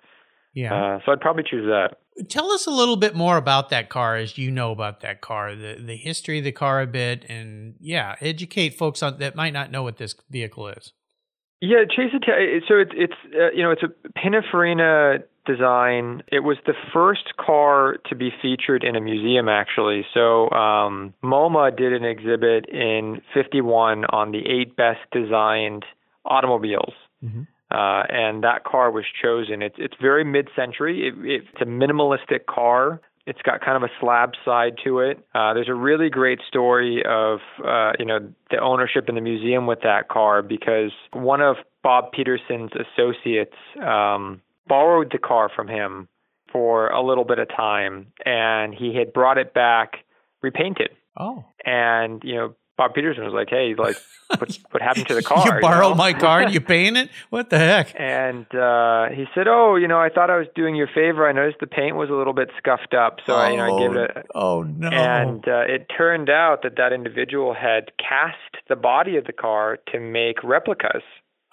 yeah. 0.55 0.73
Uh, 0.73 0.99
so 1.05 1.11
I'd 1.11 1.21
probably 1.21 1.43
choose 1.43 1.67
that. 1.67 1.97
Tell 2.29 2.49
us 2.51 2.65
a 2.65 2.71
little 2.71 2.95
bit 2.95 3.13
more 3.13 3.37
about 3.37 3.69
that 3.69 3.89
car 3.89 4.15
as 4.15 4.37
you 4.37 4.49
know 4.49 4.71
about 4.71 5.01
that 5.01 5.19
car, 5.19 5.53
the 5.53 5.75
the 5.75 5.97
history 5.97 6.37
of 6.37 6.45
the 6.45 6.53
car 6.53 6.81
a 6.81 6.87
bit, 6.87 7.25
and 7.27 7.75
yeah, 7.81 8.15
educate 8.21 8.77
folks 8.77 9.03
on 9.03 9.19
that 9.19 9.35
might 9.35 9.51
not 9.51 9.69
know 9.69 9.83
what 9.83 9.97
this 9.97 10.15
vehicle 10.29 10.69
is. 10.69 10.93
Yeah, 11.61 11.83
Cisitalia. 11.97 12.59
So 12.67 12.75
it's 12.77 12.91
it's 12.93 13.13
uh, 13.33 13.51
you 13.51 13.63
know 13.63 13.71
it's 13.71 13.83
a 13.83 14.19
Pininfarina 14.19 15.23
design. 15.45 16.23
It 16.31 16.39
was 16.39 16.57
the 16.65 16.73
first 16.93 17.37
car 17.37 17.97
to 18.09 18.15
be 18.15 18.31
featured 18.41 18.83
in 18.83 18.95
a 18.95 19.01
museum 19.01 19.47
actually. 19.47 20.05
So 20.13 20.49
um, 20.51 21.13
MoMA 21.23 21.75
did 21.75 21.93
an 21.93 22.03
exhibit 22.03 22.67
in 22.69 23.21
'51 23.33 24.05
on 24.05 24.31
the 24.31 24.39
eight 24.39 24.75
best 24.75 24.99
designed 25.11 25.85
automobiles. 26.25 26.93
Uh, 27.71 28.03
and 28.09 28.43
that 28.43 28.63
car 28.63 28.91
was 28.91 29.05
chosen. 29.21 29.61
It's 29.61 29.75
it's 29.77 29.95
very 29.99 30.23
mid-century. 30.23 31.07
It, 31.07 31.13
it's 31.25 31.61
a 31.61 31.65
minimalistic 31.65 32.45
car. 32.47 33.01
It's 33.27 33.41
got 33.41 33.61
kind 33.61 33.75
of 33.75 33.83
a 33.83 33.91
slab 33.99 34.33
side 34.43 34.77
to 34.83 34.99
it. 34.99 35.17
Uh, 35.33 35.53
there's 35.53 35.69
a 35.69 35.73
really 35.73 36.09
great 36.09 36.39
story 36.47 37.03
of 37.07 37.39
uh, 37.63 37.93
you 37.97 38.05
know 38.05 38.19
the 38.51 38.59
ownership 38.59 39.09
in 39.09 39.15
the 39.15 39.21
museum 39.21 39.65
with 39.65 39.81
that 39.81 40.09
car 40.09 40.41
because 40.41 40.91
one 41.11 41.41
of 41.41 41.55
Bob 41.81 42.11
Petersen's 42.11 42.71
associates 42.73 43.55
um, 43.83 44.41
borrowed 44.67 45.11
the 45.11 45.17
car 45.17 45.49
from 45.55 45.67
him 45.67 46.07
for 46.51 46.87
a 46.89 47.05
little 47.05 47.25
bit 47.25 47.39
of 47.39 47.47
time, 47.49 48.07
and 48.25 48.73
he 48.73 48.95
had 48.95 49.11
brought 49.11 49.37
it 49.37 49.53
back 49.53 50.05
repainted. 50.41 50.89
Oh, 51.17 51.45
And 51.65 52.21
you 52.23 52.35
know 52.35 52.55
Bob 52.77 52.93
Petersen 52.93 53.23
was 53.23 53.33
like, 53.33 53.49
"Hey, 53.49 53.73
like 53.77 53.95
what 54.37 54.57
what 54.71 54.81
happened 54.81 55.07
to 55.07 55.15
the 55.15 55.23
car?" 55.23 55.55
you 55.55 55.61
borrowed 55.61 55.91
know? 55.91 55.95
my 55.95 56.13
car 56.13 56.41
and 56.41 56.53
you 56.53 56.61
paying 56.75 56.95
it? 56.95 57.09
What 57.29 57.49
the 57.49 57.57
heck? 57.57 57.93
And 57.97 58.45
uh, 58.53 59.09
he 59.09 59.25
said, 59.33 59.47
"Oh, 59.47 59.75
you 59.75 59.87
know, 59.87 59.99
I 59.99 60.09
thought 60.09 60.29
I 60.29 60.37
was 60.37 60.47
doing 60.55 60.75
you 60.75 60.83
a 60.85 60.87
favor. 60.87 61.27
I 61.27 61.31
noticed 61.31 61.59
the 61.59 61.67
paint 61.67 61.95
was 61.95 62.09
a 62.09 62.13
little 62.13 62.33
bit 62.33 62.49
scuffed 62.57 62.93
up, 62.93 63.19
so 63.25 63.33
I, 63.33 63.51
you 63.51 63.57
know, 63.57 63.75
I 63.75 63.79
gave 63.79 63.95
it 63.95 64.11
a." 64.17 64.23
Oh 64.33 64.63
no! 64.63 64.89
And 64.89 65.47
uh, 65.47 65.61
it 65.67 65.87
turned 65.95 66.29
out 66.29 66.63
that 66.63 66.75
that 66.77 66.91
individual 66.91 67.53
had 67.53 67.91
cast 67.97 68.63
the 68.67 68.75
body 68.75 69.15
of 69.17 69.25
the 69.25 69.33
car 69.33 69.77
to 69.91 69.99
make 69.99 70.43
replicas, 70.43 71.03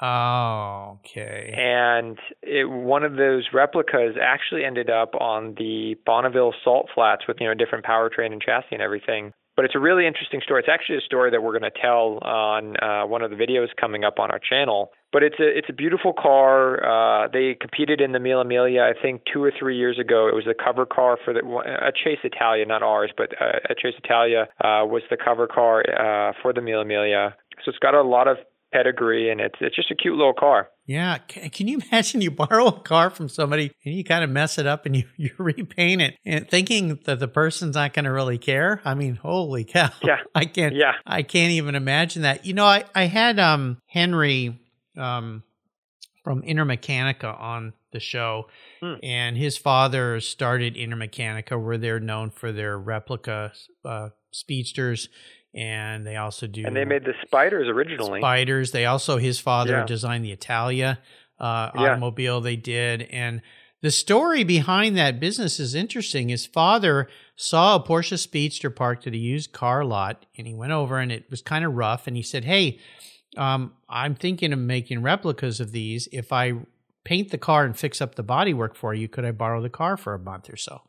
oh, 0.01 0.99
okay. 1.01 1.55
and 1.57 2.19
it, 2.43 2.69
one 2.69 3.05
of 3.05 3.15
those 3.15 3.49
replicas 3.53 4.17
actually 4.21 4.65
ended 4.65 4.91
up 4.91 5.15
on 5.15 5.55
the 5.57 5.95
Bonneville 6.05 6.55
Salt 6.65 6.89
Flats 6.93 7.29
with 7.29 7.37
you 7.41 7.47
know 7.47 7.55
different 7.55 7.85
powertrain 7.85 8.33
and 8.33 8.43
chassis 8.43 8.73
and 8.73 8.83
everything. 8.83 9.33
But 9.63 9.67
it's 9.67 9.77
a 9.77 9.79
really 9.79 10.09
interesting 10.09 10.41
story. 10.43 10.59
It's 10.59 10.69
actually 10.69 10.99
a 10.99 11.03
story 11.03 11.31
that 11.31 11.41
we're 11.41 11.57
going 11.57 11.71
to 11.71 11.81
tell 11.81 12.19
on 12.23 12.75
uh, 12.83 13.07
one 13.07 13.23
of 13.23 13.31
the 13.31 13.37
videos 13.37 13.69
coming 13.81 14.03
up 14.03 14.19
on 14.19 14.29
our 14.33 14.41
channel. 14.41 14.91
But 15.13 15.23
it's 15.23 15.39
a 15.39 15.47
it's 15.47 15.69
a 15.69 15.73
beautiful 15.73 16.13
car. 16.13 16.83
Uh, 16.83 17.29
they 17.33 17.55
competed 17.55 18.01
in 18.01 18.11
the 18.11 18.19
Mille 18.19 18.43
Miglia, 18.43 18.83
I 18.83 19.01
think, 19.01 19.23
two 19.33 19.41
or 19.41 19.53
three 19.57 19.79
years 19.79 20.01
ago. 20.01 20.27
It 20.27 20.35
was 20.35 20.47
the 20.47 20.55
cover 20.55 20.85
car 20.85 21.17
for 21.25 21.33
the 21.33 21.43
a 21.47 21.93
Cisitalia, 21.93 22.67
not 22.67 22.83
ours, 22.83 23.13
but 23.17 23.41
uh, 23.41 23.61
a 23.71 23.75
Cisitalia 23.77 24.47
uh, 24.65 24.85
was 24.85 25.03
the 25.11 25.17
cover 25.17 25.47
car 25.47 25.85
uh, 25.89 26.33
for 26.43 26.53
the 26.53 26.61
Mille 26.61 26.83
Miglia. 26.83 27.35
So 27.65 27.69
it's 27.69 27.79
got 27.79 27.95
a 27.95 28.03
lot 28.03 28.27
of 28.27 28.39
pedigree, 28.73 29.31
and 29.31 29.41
it's 29.41 29.55
it's 29.61 29.77
just 29.77 29.91
a 29.91 29.95
cute 29.95 30.17
little 30.17 30.33
car. 30.33 30.69
Yeah, 30.87 31.19
can, 31.19 31.51
can 31.51 31.69
you 31.69 31.81
imagine 31.93 32.21
you 32.21 32.31
borrow 32.31 32.67
a 32.67 32.81
car 32.81 33.11
from 33.11 33.29
somebody 33.29 33.73
and 33.85 33.95
you 33.95 34.03
kind 34.05 34.25
of 34.25 34.31
mess 34.31 34.59
it 34.59 34.67
up 34.67 34.87
and 34.87 34.97
you, 34.97 35.05
you 35.17 35.31
repaint 35.39 36.03
it 36.03 36.17
and 36.25 36.49
thinking 36.51 36.99
that 37.05 37.21
the 37.21 37.29
person's 37.29 37.75
not 37.77 37.93
going 37.93 38.05
to 38.07 38.13
really 38.13 38.39
care? 38.39 38.81
I 38.85 38.95
mean, 38.95 39.17
holy 39.17 39.65
cow. 39.77 39.91
Yeah. 40.03 40.19
I 40.35 40.45
can't 40.47 40.75
Yeah. 40.75 40.95
I 41.07 41.23
can't 41.23 41.53
even 41.53 41.75
imagine 41.75 42.23
that. 42.23 42.45
You 42.47 42.55
know, 42.55 42.67
I, 42.67 42.85
I 42.95 43.05
had 43.05 43.39
um 43.39 43.79
Henry 43.87 44.59
um 44.97 45.43
from 46.25 46.43
Intermeccanica 46.43 47.39
on 47.41 47.73
the 47.93 48.01
show 48.01 48.49
Hmm. 48.81 48.95
and 49.03 49.37
his 49.37 49.59
father 49.59 50.19
started 50.21 50.75
Intermeccanica 50.75 51.63
where 51.63 51.79
they're 51.79 52.01
known 52.01 52.31
for 52.31 52.51
their 52.51 52.79
replica 52.79 53.53
uh, 53.85 54.09
speedsters 54.33 55.09
and 55.55 56.07
they 56.07 56.17
also 56.17 56.47
do 56.47 56.65
And 56.67 56.75
they 56.75 56.85
made 56.85 57.05
the 57.05 57.15
spiders 57.25 57.69
originally. 57.69 58.21
spiders. 58.21 58.71
They 58.73 58.87
also 58.87 59.19
his 59.19 59.39
father 59.39 59.79
Yeah. 59.79 59.85
designed 59.87 60.25
the 60.25 60.33
Italia 60.33 60.99
uh, 61.39 61.71
Yeah. 61.75 61.81
automobile. 61.81 62.41
They 62.41 62.57
did, 62.57 63.03
and 63.03 63.43
the 63.81 63.91
story 63.91 64.45
behind 64.45 64.97
that 64.97 65.19
business 65.19 65.59
is 65.59 65.75
interesting. 65.75 66.29
His 66.29 66.47
father 66.47 67.09
saw 67.35 67.75
a 67.77 67.83
Porsche 67.83 68.17
Speedster 68.17 68.71
parked 68.71 69.09
at 69.09 69.13
a 69.13 69.17
used 69.19 69.53
car 69.53 69.85
lot, 69.85 70.25
and 70.39 70.47
he 70.47 70.55
went 70.55 70.71
over, 70.71 70.99
and 71.01 71.11
it 71.11 71.29
was 71.31 71.43
kind 71.43 71.65
of 71.65 71.75
rough. 71.75 72.07
And 72.07 72.17
he 72.17 72.23
said, 72.23 72.45
"Hey, 72.45 72.79
um, 73.37 73.73
I'm 73.89 74.15
thinking 74.15 74.53
of 74.53 74.59
making 74.61 75.03
replicas 75.03 75.59
of 75.59 75.73
these. 75.73 76.09
If 76.13 76.33
I 76.33 76.53
paint 77.05 77.31
the 77.33 77.39
car 77.39 77.65
and 77.65 77.77
fix 77.77 78.01
up 78.01 78.15
the 78.15 78.23
bodywork 78.23 78.77
for 78.77 78.95
you, 78.95 79.09
could 79.09 79.25
I 79.25 79.33
borrow 79.33 79.61
the 79.61 79.69
car 79.71 79.97
for 79.97 80.15
a 80.15 80.19
month 80.21 80.49
or 80.49 80.57
so?" 80.57 80.83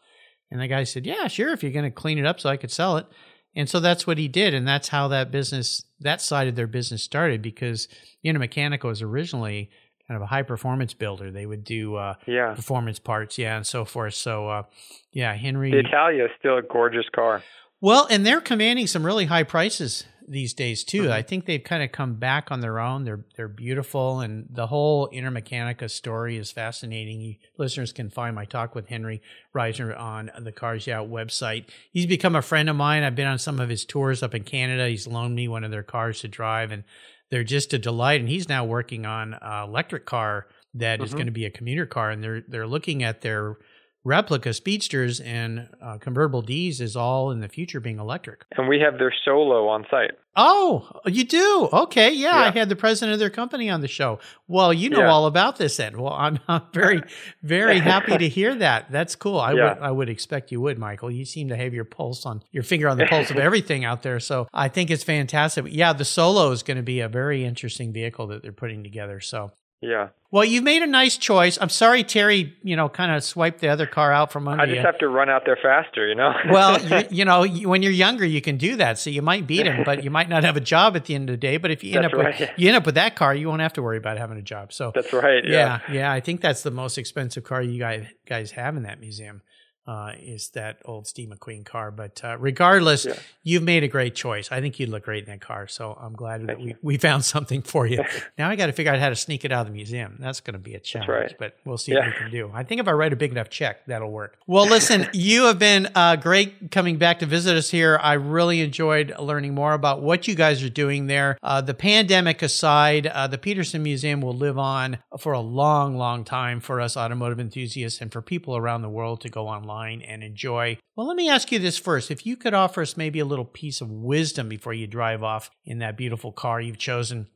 And 0.52 0.62
the 0.62 0.68
guy 0.68 0.84
said, 0.84 1.08
"Yeah, 1.08 1.28
sure. 1.28 1.52
If 1.52 1.64
you're 1.64 1.72
going 1.72 1.86
to 1.86 1.90
clean 1.92 2.20
it 2.20 2.28
up 2.28 2.40
so 2.40 2.50
I 2.50 2.58
could 2.58 2.72
sell 2.72 2.98
it." 2.98 3.08
And 3.56 3.70
so 3.70 3.80
that's 3.80 4.08
what 4.08 4.18
he 4.18 4.28
did, 4.28 4.54
and 4.54 4.68
that's 4.68 4.88
how 4.90 5.08
that 5.10 5.30
business, 5.32 5.84
that 6.00 6.22
side 6.22 6.48
of 6.48 6.56
their 6.56 6.68
business 6.68 7.04
started. 7.04 7.42
Because 7.42 7.88
Intermeccanica 8.26 8.84
was 8.84 9.02
originally 9.02 9.70
kind 10.08 10.16
of 10.16 10.22
a 10.24 10.26
high 10.28 10.42
performance 10.42 10.94
builder. 10.94 11.32
They 11.32 11.46
would 11.46 11.64
do 11.64 11.96
uh, 11.96 12.16
Yeah. 12.26 12.54
performance 12.56 13.00
parts, 13.00 13.38
yeah, 13.38 13.56
and 13.58 13.66
so 13.66 13.86
forth. 13.86 14.16
So, 14.16 14.50
uh, 14.50 14.64
yeah, 15.12 15.34
Henry. 15.34 15.72
The 15.72 15.80
Italia 15.80 16.26
is 16.26 16.32
still 16.40 16.58
a 16.58 16.62
gorgeous 16.62 17.06
car. 17.16 17.42
Well, 17.80 18.08
and 18.10 18.26
they're 18.26 18.42
commanding 18.42 18.88
some 18.88 19.06
really 19.06 19.26
high 19.26 19.44
prices 19.44 20.06
these 20.28 20.54
days 20.54 20.84
too. 20.84 21.04
Mm-hmm. 21.04 21.12
I 21.12 21.22
think 21.22 21.46
they've 21.46 21.64
kind 21.64 21.84
of 21.84 21.92
come 21.92 22.16
back 22.16 22.52
on 22.52 22.62
their 22.62 22.80
own. 22.80 23.04
They're 23.04 23.26
they're 23.36 23.48
beautiful, 23.48 24.20
and 24.20 24.48
the 24.50 24.68
whole 24.68 25.10
Intermeccanica 25.10 25.90
story 25.90 26.38
is 26.38 26.52
fascinating. 26.52 27.22
You, 27.22 27.36
listeners 27.58 27.92
can 27.92 28.10
find 28.10 28.36
my 28.36 28.46
talk 28.46 28.76
with 28.76 28.88
Henry 28.88 29.22
Reisner 29.56 29.98
on 29.98 30.32
the 30.40 30.52
Cars 30.52 30.88
Yeah 30.88 30.98
website. 30.98 31.66
He's 31.92 32.06
become 32.06 32.36
a 32.36 32.42
friend 32.42 32.70
of 32.70 32.76
mine. 32.76 33.04
I've 33.04 33.16
been 33.16 33.28
on 33.28 33.40
some 33.40 33.60
of 33.60 33.70
his 33.70 33.86
tours 33.86 34.24
up 34.24 34.36
in 34.36 34.44
Canada. 34.44 34.88
He's 34.88 35.08
loaned 35.08 35.36
me 35.36 35.48
one 35.48 35.64
of 35.64 35.72
their 35.72 35.84
cars 35.84 36.22
to 36.22 36.28
drive, 36.28 36.72
and 36.72 36.84
they're 37.30 37.44
just 37.44 37.74
a 37.74 37.80
delight. 37.80 38.20
And 38.20 38.30
he's 38.30 38.50
now 38.50 38.66
working 38.66 39.06
on 39.06 39.34
an 39.34 39.64
electric 39.64 40.06
car 40.06 40.48
that 40.76 41.02
is 41.02 41.10
mm-hmm. 41.10 41.18
going 41.18 41.28
to 41.28 41.32
be 41.32 41.46
a 41.46 41.52
commuter 41.52 41.86
car, 41.86 42.10
and 42.10 42.24
they're 42.24 42.42
they're 42.48 42.68
looking 42.68 43.04
at 43.04 43.22
their 43.22 43.58
replica 44.04 44.54
speedsters 44.54 45.20
and 45.22 45.70
uh, 45.82 45.98
convertible 45.98 46.42
D's 46.42 46.82
is 46.82 46.96
all 46.96 47.32
in 47.32 47.40
the 47.40 47.48
future 47.48 47.80
being 47.80 48.00
electric. 48.00 48.44
And 48.58 48.68
we 48.68 48.80
have 48.80 48.98
their 48.98 49.14
Solo 49.24 49.68
on 49.68 49.86
site. 49.90 50.12
Oh, 50.36 50.90
you 51.06 51.24
do? 51.26 51.70
Okay, 51.72 52.12
yeah, 52.12 52.36
I 52.36 52.50
had 52.50 52.68
the 52.68 52.76
president 52.76 53.14
of 53.14 53.20
their 53.20 53.30
company 53.30 53.70
on 53.70 53.82
the 53.82 53.88
show. 53.88 54.18
Well, 54.48 54.74
you 54.74 54.90
know 54.90 55.02
Yeah. 55.02 55.12
all 55.12 55.28
about 55.28 55.58
this 55.58 55.78
then. 55.78 56.02
Well, 56.02 56.12
I'm, 56.14 56.40
I'm 56.48 56.64
very, 56.74 57.02
very 57.44 57.78
happy 57.80 58.18
to 58.18 58.28
hear 58.40 58.56
that. 58.56 58.92
That's 58.92 59.16
cool. 59.16 59.40
I 59.40 59.54
Yeah. 59.54 59.74
would, 59.76 59.84
I 59.84 59.92
would 59.92 60.10
expect 60.10 60.52
you 60.52 60.60
would, 60.62 60.80
Michael. 60.80 61.12
You 61.12 61.24
seem 61.24 61.50
to 61.50 61.56
have 61.56 61.74
your 61.74 61.86
pulse 61.86 62.26
on 62.26 62.42
your 62.52 62.64
finger 62.64 62.90
on 62.90 62.98
the 62.98 63.06
pulse 63.06 63.30
of 63.30 63.38
everything 63.48 63.86
out 63.86 64.02
there. 64.02 64.20
So 64.20 64.48
I 64.52 64.70
think 64.70 64.90
it's 64.90 65.04
fantastic. 65.04 65.66
Yeah, 65.70 65.94
the 65.94 66.06
Solo 66.06 66.50
is 66.52 66.64
going 66.64 66.78
to 66.78 66.84
be 66.84 67.00
a 67.00 67.08
very 67.08 67.46
interesting 67.46 67.94
vehicle 67.94 68.26
that 68.28 68.42
they're 68.42 68.52
putting 68.52 68.84
together. 68.84 69.20
So 69.20 69.52
Yeah. 69.84 70.10
Well, 70.32 70.44
you've 70.44 70.64
made 70.64 70.82
a 70.82 70.88
nice 70.88 71.16
choice. 71.18 71.60
I'm 71.62 71.70
sorry, 71.70 72.04
Terry. 72.04 72.56
You 72.64 72.76
know, 72.76 72.90
kind 72.90 73.12
of 73.12 73.24
swiped 73.24 73.60
the 73.60 73.68
other 73.68 73.86
car 73.86 74.12
out 74.12 74.32
from 74.32 74.48
under 74.48 74.64
I 74.64 74.66
just 74.66 74.78
you. 74.78 74.82
have 74.84 74.98
to 74.98 75.08
run 75.08 75.30
out 75.30 75.44
there 75.46 75.60
faster, 75.62 76.08
you 76.08 76.16
know. 76.16 76.34
well, 76.50 76.82
you, 76.82 77.08
you 77.12 77.26
know, 77.26 77.44
you- 77.44 77.70
when 77.70 77.84
you're 77.84 77.92
younger, 77.92 78.26
you 78.26 78.42
can 78.42 78.58
do 78.58 78.76
that. 78.78 78.98
So 78.98 79.12
you 79.12 79.22
might 79.22 79.46
beat 79.46 79.68
him, 79.68 79.84
but 79.86 80.04
you 80.04 80.10
might 80.10 80.30
not 80.30 80.44
have 80.44 80.58
a 80.58 80.60
job 80.62 80.96
at 80.96 81.06
the 81.06 81.14
end 81.14 81.30
of 81.30 81.34
the 81.34 81.38
day. 81.38 81.58
But 81.58 81.70
if 81.70 81.84
you 81.84 81.94
end 81.96 82.06
That's 82.06 82.14
up 82.16 82.40
with 82.42 82.50
you 82.58 82.68
end 82.70 82.78
up 82.78 82.86
with 82.88 82.96
that 82.96 83.16
car, 83.16 83.36
you 83.36 83.48
won't 83.48 83.62
have 83.62 83.74
to 83.74 83.84
worry 83.84 83.98
about 83.98 84.18
having 84.18 84.40
a 84.40 84.42
job. 84.42 84.74
So 84.74 84.92
That's 84.96 85.14
right. 85.14 85.44
yeah, 85.46 85.82
yeah, 85.92 86.12
I 86.12 86.20
think 86.20 86.42
that's 86.42 86.64
the 86.64 86.72
most 86.72 86.98
expensive 86.98 87.44
car 87.44 87.62
you 87.62 87.78
guys 87.78 88.08
guys 88.28 88.50
have 88.52 88.76
in 88.76 88.84
that 88.84 89.00
museum. 89.00 89.44
Uh, 89.86 90.14
is 90.22 90.50
that 90.50 90.78
old 90.86 91.08
Steve 91.08 91.30
McQueen 91.30 91.66
car? 91.66 91.92
But 91.92 92.22
uh, 92.24 92.38
regardless, 92.40 93.06
Yeah. 93.06 93.16
you've 93.44 93.64
made 93.64 93.84
a 93.84 93.88
great 93.88 94.16
choice. 94.16 94.52
I 94.52 94.62
think 94.62 94.80
you'd 94.80 94.90
look 94.90 95.04
great 95.04 95.26
in 95.26 95.30
that 95.30 95.42
car. 95.42 95.68
So 95.68 95.98
I'm 96.00 96.14
glad 96.14 96.42
that 96.42 96.48
Thank 96.48 96.60
we, 96.60 96.66
you. 96.68 96.76
we 96.82 96.98
found 96.98 97.26
something 97.26 97.62
for 97.62 97.86
you. 97.86 98.04
now 98.38 98.50
I 98.50 98.56
got 98.56 98.68
to 98.68 98.72
figure 98.72 98.94
out 98.94 99.00
how 99.00 99.10
to 99.10 99.16
sneak 99.16 99.44
it 99.44 99.52
out 99.52 99.62
of 99.62 99.68
the 99.68 99.74
museum. 99.74 100.16
That's 100.20 100.40
going 100.40 100.54
to 100.54 100.60
be 100.60 100.74
a 100.76 100.80
challenge, 100.80 101.10
right. 101.10 101.36
but 101.38 101.58
we'll 101.66 101.78
see 101.78 101.94
what 101.94 102.06
we 102.06 102.12
can 102.14 102.32
do. 102.32 102.50
I 102.54 102.64
think 102.64 102.80
if 102.80 102.88
I 102.88 102.92
write 102.92 103.12
a 103.12 103.18
big 103.18 103.32
enough 103.32 103.50
check, 103.50 103.86
that'll 103.88 104.12
work. 104.12 104.38
Well, 104.48 104.66
listen, 104.68 105.08
you 105.14 105.44
have 105.46 105.60
been 105.60 105.90
uh, 105.96 106.16
great 106.16 106.72
coming 106.72 106.98
back 106.98 107.20
to 107.20 107.26
visit 107.26 107.58
us 107.58 107.70
here. 107.70 108.00
I 108.02 108.14
really 108.14 108.62
enjoyed 108.62 109.14
learning 109.20 109.54
more 109.54 109.74
about 109.74 110.02
what 110.02 110.28
you 110.28 110.36
guys 110.36 110.64
are 110.64 110.70
doing 110.70 111.08
there. 111.08 111.38
Uh, 111.44 111.60
the 111.60 111.74
pandemic 111.74 112.42
aside, 112.42 113.08
uh, 113.08 113.28
the 113.28 113.38
Petersen 113.38 113.84
Museum 113.84 114.22
will 114.22 114.36
live 114.36 114.58
on 114.58 115.00
for 115.20 115.34
a 115.34 115.40
long, 115.42 115.98
long 115.98 116.24
time 116.24 116.62
for 116.62 116.80
us 116.80 116.96
automotive 116.96 117.40
enthusiasts 117.40 118.00
and 118.00 118.12
for 118.14 118.22
people 118.22 118.56
around 118.56 118.82
the 118.82 118.90
world 118.90 119.20
to 119.22 119.30
go 119.30 119.48
online 119.48 119.73
and 119.82 120.24
enjoy. 120.24 120.78
Well, 120.96 121.08
let 121.08 121.16
me 121.16 121.30
ask 121.30 121.52
you 121.52 121.60
this 121.60 121.78
first. 121.78 122.12
If 122.12 122.26
you 122.26 122.36
could 122.36 122.54
offer 122.54 122.82
us 122.82 122.98
maybe 122.98 123.20
a 123.20 123.26
little 123.26 123.46
piece 123.46 123.82
of 123.82 123.90
wisdom 123.90 124.50
before 124.50 124.74
you 124.74 124.88
drive 124.88 125.24
off 125.24 125.50
in 125.66 125.80
that 125.80 125.98
beautiful 125.98 126.32
car 126.32 126.62
you've 126.62 126.78
chosen, 126.78 127.28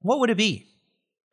what 0.00 0.18
would 0.20 0.30
it 0.30 0.36
be? 0.36 0.68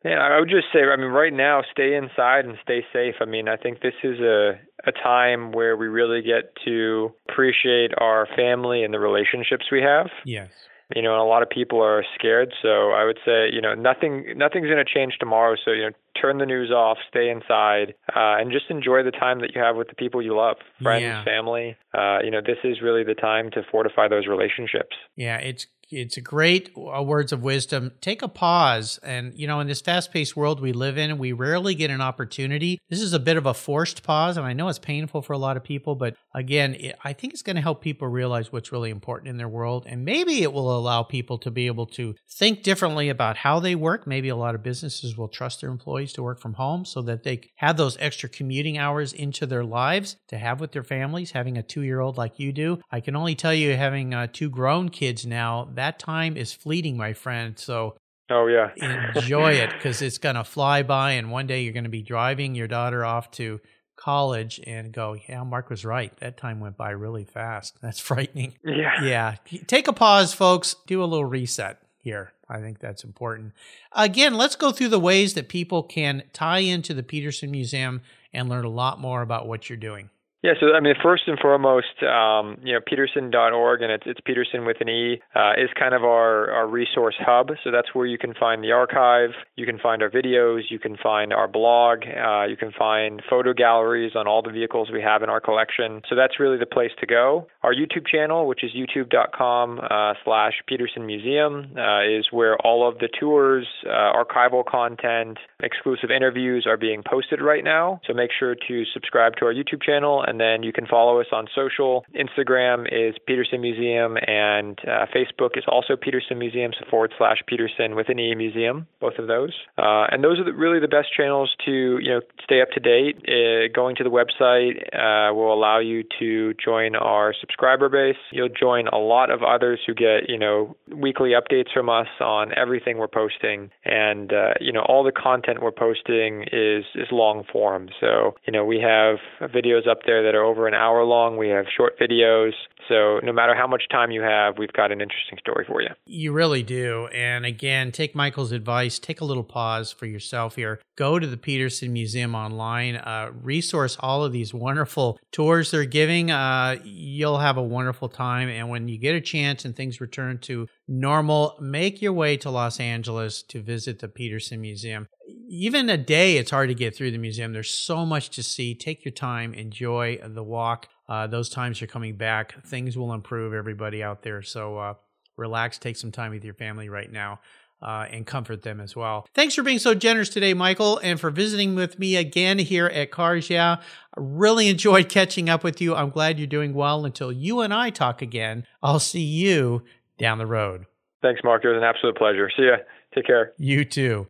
Yeah, 0.04 0.18
I 0.18 0.40
would 0.40 0.48
just 0.48 0.68
say, 0.72 0.80
I 0.80 0.96
mean, 0.96 1.10
right 1.10 1.32
now, 1.32 1.60
stay 1.70 1.94
inside 1.94 2.46
and 2.46 2.56
stay 2.62 2.80
safe. 2.90 3.16
I 3.20 3.26
mean, 3.26 3.48
I 3.48 3.56
think 3.56 3.80
this 3.80 3.92
is 4.02 4.18
a 4.18 4.58
a 4.86 4.92
time 4.92 5.52
where 5.52 5.76
we 5.76 5.88
really 5.88 6.22
get 6.22 6.54
to 6.64 7.12
appreciate 7.28 7.90
our 7.98 8.26
family 8.34 8.82
and 8.82 8.94
the 8.94 8.98
relationships 8.98 9.66
we 9.70 9.82
have. 9.82 10.06
Yes. 10.24 10.48
You 10.94 11.02
know, 11.02 11.12
and 11.12 11.20
a 11.20 11.24
lot 11.24 11.42
of 11.42 11.50
people 11.50 11.82
are 11.82 12.04
scared. 12.14 12.52
So 12.62 12.90
I 12.92 13.04
would 13.04 13.18
say, 13.24 13.48
you 13.52 13.60
know, 13.60 13.74
nothing 13.74 14.34
nothing's 14.36 14.66
going 14.66 14.84
to 14.84 14.92
change 14.92 15.16
tomorrow. 15.18 15.56
So 15.64 15.70
you 15.72 15.82
know, 15.82 15.90
turn 16.20 16.38
the 16.38 16.46
news 16.46 16.70
off, 16.70 16.98
stay 17.08 17.30
inside, 17.30 17.94
uh, 18.14 18.36
and 18.40 18.50
just 18.50 18.70
enjoy 18.70 19.02
the 19.02 19.10
time 19.10 19.40
that 19.40 19.54
you 19.54 19.60
have 19.60 19.76
with 19.76 19.88
the 19.88 19.94
people 19.94 20.20
you 20.22 20.36
love, 20.36 20.56
friends, 20.82 21.02
Yeah. 21.02 21.24
family. 21.24 21.76
Uh, 21.94 22.18
you 22.22 22.30
know, 22.30 22.40
this 22.40 22.58
is 22.64 22.80
really 22.82 23.04
the 23.04 23.14
time 23.14 23.50
to 23.52 23.62
fortify 23.70 24.08
those 24.08 24.26
relationships. 24.26 24.96
Yeah, 25.16 25.38
it's 25.38 25.66
it's 25.90 26.16
a 26.16 26.20
great 26.20 26.70
uh, 26.76 27.02
words 27.02 27.32
of 27.32 27.42
wisdom. 27.42 27.92
Take 28.00 28.22
a 28.22 28.28
pause, 28.28 28.98
and 29.02 29.32
you 29.38 29.46
know, 29.46 29.60
in 29.60 29.66
this 29.66 29.80
fast-paced 29.80 30.36
world 30.36 30.60
we 30.60 30.72
live 30.72 30.98
in, 30.98 31.18
we 31.18 31.32
rarely 31.32 31.74
get 31.74 31.90
an 31.90 32.00
opportunity. 32.00 32.78
This 32.88 33.00
is 33.00 33.12
a 33.12 33.18
bit 33.18 33.36
of 33.36 33.46
a 33.46 33.54
forced 33.54 34.02
pause, 34.02 34.36
and 34.36 34.46
I 34.46 34.52
know 34.52 34.68
it's 34.68 34.78
painful 34.78 35.22
for 35.22 35.32
a 35.32 35.38
lot 35.38 35.56
of 35.56 35.64
people, 35.64 35.94
but 35.94 36.14
again, 36.34 36.74
it, 36.74 36.96
I 37.04 37.12
think 37.12 37.32
it's 37.32 37.42
going 37.42 37.56
to 37.56 37.62
help 37.62 37.82
people 37.82 38.08
realize 38.08 38.52
what's 38.52 38.72
really 38.72 38.90
important 38.90 39.28
in 39.28 39.36
their 39.36 39.48
world, 39.48 39.86
and 39.88 40.04
maybe 40.04 40.42
it 40.42 40.52
will 40.52 40.76
allow 40.76 41.02
people 41.02 41.38
to 41.38 41.50
be 41.50 41.66
able 41.66 41.86
to 41.86 42.14
think 42.28 42.62
differently 42.62 43.08
about 43.08 43.38
how 43.38 43.60
they 43.60 43.74
work. 43.74 44.06
Maybe 44.06 44.28
a 44.28 44.36
lot 44.36 44.54
of 44.54 44.62
businesses 44.62 45.16
will 45.16 45.28
trust 45.28 45.60
their 45.60 45.70
employees 45.70 46.12
to 46.14 46.22
work 46.22 46.40
from 46.40 46.54
home 46.54 46.84
so 46.84 47.02
that 47.02 47.22
they 47.22 47.50
have 47.56 47.76
those 47.76 47.96
extra 48.00 48.28
commuting 48.28 48.78
hours 48.78 49.12
into 49.12 49.46
their 49.46 49.64
lives 49.64 50.16
to 50.28 50.38
have 50.38 50.60
with 50.60 50.72
their 50.72 50.84
families. 50.84 51.32
Having 51.32 51.58
a 51.58 51.62
two-year-old 51.62 52.16
like 52.16 52.38
you 52.38 52.52
do, 52.52 52.78
I 52.90 53.00
can 53.00 53.16
only 53.16 53.34
tell 53.34 53.54
you, 53.54 53.76
having 53.76 54.14
uh, 54.14 54.28
two 54.32 54.50
grown 54.50 54.88
kids 54.88 55.26
now, 55.26 55.68
that 55.80 55.98
time 55.98 56.36
is 56.36 56.52
fleeting, 56.52 56.96
my 56.96 57.12
friend. 57.12 57.58
So 57.58 57.96
Oh 58.30 58.46
yeah. 58.46 58.70
enjoy 59.16 59.54
it 59.54 59.70
because 59.70 60.00
it's 60.02 60.18
going 60.18 60.36
to 60.36 60.44
fly 60.44 60.82
by, 60.84 61.12
and 61.12 61.30
one 61.32 61.48
day 61.48 61.62
you're 61.62 61.72
going 61.72 61.84
to 61.84 61.90
be 61.90 62.02
driving 62.02 62.54
your 62.54 62.68
daughter 62.68 63.04
off 63.04 63.30
to 63.32 63.60
college 63.96 64.60
and 64.66 64.92
go, 64.92 65.16
yeah, 65.28 65.42
Mark 65.42 65.68
was 65.68 65.84
right. 65.84 66.16
That 66.20 66.36
time 66.36 66.60
went 66.60 66.76
by 66.76 66.90
really 66.90 67.24
fast. 67.24 67.76
That's 67.82 67.98
frightening. 67.98 68.54
yeah. 68.64 69.02
Yeah. 69.02 69.34
Take 69.66 69.88
a 69.88 69.92
pause, 69.92 70.32
folks. 70.32 70.76
Do 70.86 71.02
a 71.02 71.06
little 71.06 71.24
reset 71.24 71.82
here. 71.98 72.32
I 72.48 72.60
think 72.60 72.80
that's 72.80 73.04
important. 73.04 73.52
Again, 73.92 74.34
let's 74.34 74.56
go 74.56 74.72
through 74.72 74.88
the 74.88 74.98
ways 74.98 75.34
that 75.34 75.48
people 75.48 75.84
can 75.84 76.24
tie 76.32 76.58
into 76.58 76.92
the 76.94 77.04
Petersen 77.04 77.52
Museum 77.52 78.00
and 78.32 78.48
learn 78.48 78.64
a 78.64 78.70
lot 78.70 78.98
more 78.98 79.22
about 79.22 79.46
what 79.46 79.70
you're 79.70 79.76
doing. 79.76 80.10
Yeah, 80.42 80.52
so 80.58 80.72
I 80.74 80.80
mean, 80.80 80.94
first 81.02 81.24
and 81.26 81.38
foremost, 81.38 82.02
um, 82.02 82.56
you 82.64 82.72
know, 82.72 82.80
Petersen.org, 82.80 83.82
and 83.82 83.92
it's 83.92 84.04
it's 84.06 84.20
Petersen 84.24 84.64
with 84.64 84.78
an 84.80 84.88
E, 84.88 85.20
uh, 85.34 85.52
is 85.58 85.68
kind 85.78 85.94
of 85.94 86.02
our 86.02 86.50
our 86.50 86.66
resource 86.66 87.16
hub. 87.18 87.50
So 87.62 87.70
that's 87.70 87.94
where 87.94 88.06
you 88.06 88.16
can 88.16 88.32
find 88.32 88.64
the 88.64 88.72
archive, 88.72 89.30
you 89.56 89.66
can 89.66 89.78
find 89.78 90.02
our 90.02 90.08
videos, 90.08 90.62
you 90.70 90.78
can 90.78 90.96
find 90.96 91.34
our 91.34 91.46
blog, 91.46 92.04
uh, 92.04 92.44
you 92.44 92.56
can 92.56 92.72
find 92.72 93.22
photo 93.28 93.52
galleries 93.52 94.12
on 94.14 94.26
all 94.26 94.40
the 94.40 94.50
vehicles 94.50 94.88
we 94.90 95.02
have 95.02 95.22
in 95.22 95.28
our 95.28 95.40
collection. 95.42 96.00
So 96.08 96.16
that's 96.16 96.40
really 96.40 96.56
the 96.56 96.64
place 96.64 96.92
to 97.00 97.06
go. 97.06 97.46
Our 97.62 97.74
YouTube 97.74 98.06
channel, 98.10 98.46
which 98.46 98.64
is 98.64 98.70
youtube.com 98.72 99.80
uh, 99.90 100.14
slash 100.24 100.54
Petersen 100.66 101.04
Museum, 101.04 101.74
uh, 101.76 102.02
is 102.02 102.28
where 102.30 102.56
all 102.64 102.88
of 102.88 102.98
the 102.98 103.10
tours, 103.20 103.66
uh, 103.86 104.12
archival 104.16 104.64
content, 104.64 105.36
exclusive 105.62 106.10
interviews 106.10 106.66
are 106.66 106.78
being 106.78 107.02
posted 107.02 107.42
right 107.42 107.62
now. 107.62 108.00
So 108.06 108.14
make 108.14 108.30
sure 108.38 108.54
to 108.54 108.84
subscribe 108.94 109.36
to 109.36 109.44
our 109.44 109.52
YouTube 109.52 109.82
channel, 109.82 110.24
and 110.30 110.40
then 110.40 110.62
you 110.62 110.72
can 110.72 110.86
follow 110.86 111.20
us 111.20 111.26
on 111.32 111.48
social. 111.54 112.04
Instagram 112.14 112.86
is 112.86 113.16
Petersen 113.26 113.60
Museum, 113.60 114.16
and 114.26 114.78
uh, 114.86 115.06
Facebook 115.14 115.58
is 115.58 115.64
also 115.66 115.96
Petersen 115.96 116.38
Museum, 116.38 116.70
so 116.78 116.86
forward 116.88 117.12
slash 117.18 117.38
Petersen 117.48 117.96
with 117.96 118.08
an 118.08 118.18
E 118.20 118.34
Museum, 118.36 118.86
both 119.00 119.18
of 119.18 119.26
those. 119.26 119.52
Uh, 119.76 120.06
and 120.10 120.22
those 120.22 120.38
are 120.38 120.44
the, 120.44 120.52
really 120.52 120.78
the 120.78 120.88
best 120.88 121.08
channels 121.14 121.50
to 121.66 121.98
you 122.00 122.10
know 122.10 122.20
stay 122.44 122.62
up 122.62 122.70
to 122.70 122.80
date. 122.80 123.16
Uh, 123.26 123.66
going 123.74 123.96
to 123.96 124.04
the 124.04 124.10
website 124.10 124.78
uh, 124.94 125.34
will 125.34 125.52
allow 125.52 125.80
you 125.80 126.04
to 126.20 126.54
join 126.64 126.94
our 126.94 127.34
subscriber 127.40 127.88
base. 127.88 128.20
You'll 128.30 128.48
join 128.48 128.86
a 128.88 128.98
lot 128.98 129.30
of 129.30 129.42
others 129.42 129.80
who 129.84 129.94
get 129.94 130.28
you 130.28 130.38
know 130.38 130.76
weekly 130.94 131.30
updates 131.30 131.72
from 131.74 131.88
us 131.88 132.08
on 132.20 132.52
everything 132.56 132.98
we're 132.98 133.08
posting, 133.08 133.70
and 133.84 134.32
uh, 134.32 134.54
you 134.60 134.72
know 134.72 134.82
all 134.82 135.02
the 135.02 135.12
content 135.12 135.60
we're 135.60 135.72
posting 135.72 136.44
is 136.52 136.84
is 136.94 137.08
long 137.10 137.42
form. 137.52 137.88
So 138.00 138.34
you 138.46 138.52
know 138.52 138.64
we 138.64 138.78
have 138.80 139.16
videos 139.50 139.88
up 139.88 139.98
there 140.06 140.19
that 140.22 140.34
are 140.34 140.44
over 140.44 140.66
an 140.66 140.74
hour 140.74 141.04
long. 141.04 141.36
We 141.36 141.48
have 141.48 141.66
short 141.76 141.98
videos. 141.98 142.52
So 142.88 143.20
no 143.22 143.32
matter 143.32 143.54
how 143.54 143.68
much 143.68 143.84
time 143.90 144.10
you 144.10 144.20
have, 144.22 144.58
we've 144.58 144.72
got 144.72 144.90
an 144.90 145.00
interesting 145.00 145.38
story 145.38 145.64
for 145.66 145.80
you. 145.80 145.90
You 146.06 146.32
really 146.32 146.64
do. 146.64 147.06
And 147.14 147.46
again, 147.46 147.92
take 147.92 148.16
Michael's 148.16 148.50
advice. 148.50 148.98
Take 148.98 149.20
a 149.20 149.24
little 149.24 149.44
pause 149.44 149.92
for 149.92 150.06
yourself 150.06 150.56
here. 150.56 150.80
Go 150.96 151.18
to 151.18 151.26
the 151.26 151.36
Petersen 151.36 151.92
Museum 151.92 152.34
online. 152.34 152.96
Uh, 152.96 153.30
resource 153.42 153.96
all 154.00 154.24
of 154.24 154.32
these 154.32 154.52
wonderful 154.52 155.18
tours 155.30 155.70
they're 155.70 155.84
giving. 155.84 156.32
Uh, 156.32 156.78
you'll 156.82 157.38
have 157.38 157.56
a 157.56 157.62
wonderful 157.62 158.08
time. 158.08 158.48
And 158.48 158.68
when 158.68 158.88
you 158.88 158.98
get 158.98 159.14
a 159.14 159.20
chance 159.20 159.64
and 159.64 159.76
things 159.76 160.00
return 160.00 160.38
to 160.38 160.66
normal, 160.88 161.56
make 161.60 162.02
your 162.02 162.12
way 162.12 162.36
to 162.38 162.50
Los 162.50 162.80
Angeles 162.80 163.42
to 163.44 163.62
visit 163.62 164.00
the 164.00 164.08
Petersen 164.08 164.60
Museum. 164.60 165.06
Even 165.52 165.90
a 165.90 165.96
day, 165.96 166.36
it's 166.36 166.52
hard 166.52 166.68
to 166.68 166.76
get 166.76 166.94
through 166.94 167.10
the 167.10 167.18
museum. 167.18 167.52
There's 167.52 167.70
so 167.70 168.06
much 168.06 168.30
to 168.30 168.42
see. 168.42 168.72
Take 168.72 169.04
your 169.04 169.10
time, 169.10 169.52
enjoy 169.52 170.20
the 170.24 170.44
walk. 170.44 170.88
Uh, 171.08 171.26
those 171.26 171.50
times 171.50 171.82
are 171.82 171.88
coming 171.88 172.14
back. 172.14 172.64
Things 172.64 172.96
will 172.96 173.12
improve, 173.12 173.52
everybody 173.52 174.00
out 174.00 174.22
there. 174.22 174.42
So 174.42 174.78
uh, 174.78 174.94
relax, 175.36 175.76
take 175.76 175.96
some 175.96 176.12
time 176.12 176.30
with 176.30 176.44
your 176.44 176.54
family 176.54 176.88
right 176.88 177.10
now. 177.10 177.40
Uh, 177.82 178.06
and 178.10 178.26
comfort 178.26 178.62
them 178.62 178.78
as 178.78 178.94
well. 178.94 179.26
Thanks 179.34 179.54
for 179.54 179.62
being 179.62 179.78
so 179.78 179.94
generous 179.94 180.28
today, 180.28 180.52
Michael, 180.52 180.98
and 180.98 181.18
for 181.18 181.30
visiting 181.30 181.74
with 181.74 181.98
me 181.98 182.14
again 182.14 182.58
here 182.58 182.86
at 182.86 183.10
Cars 183.10 183.48
Yeah. 183.48 183.76
I 184.16 184.20
really 184.20 184.68
enjoyed 184.68 185.08
catching 185.08 185.48
up 185.48 185.64
with 185.64 185.80
you. 185.80 185.94
I'm 185.94 186.10
glad 186.10 186.38
you're 186.38 186.46
doing 186.46 186.74
well. 186.74 187.06
Until 187.06 187.32
you 187.32 187.62
and 187.62 187.72
I 187.72 187.88
talk 187.88 188.20
again, 188.20 188.66
I'll 188.82 189.00
see 189.00 189.22
you 189.22 189.82
down 190.18 190.36
the 190.36 190.46
road. 190.46 190.84
Thanks, 191.22 191.40
Mark. 191.42 191.64
It 191.64 191.68
was 191.68 191.78
an 191.78 191.84
absolute 191.84 192.16
pleasure. 192.16 192.50
See 192.54 192.66
ya. 192.66 192.76
Take 193.14 193.26
care. 193.26 193.54
You 193.56 193.86
too. 193.86 194.28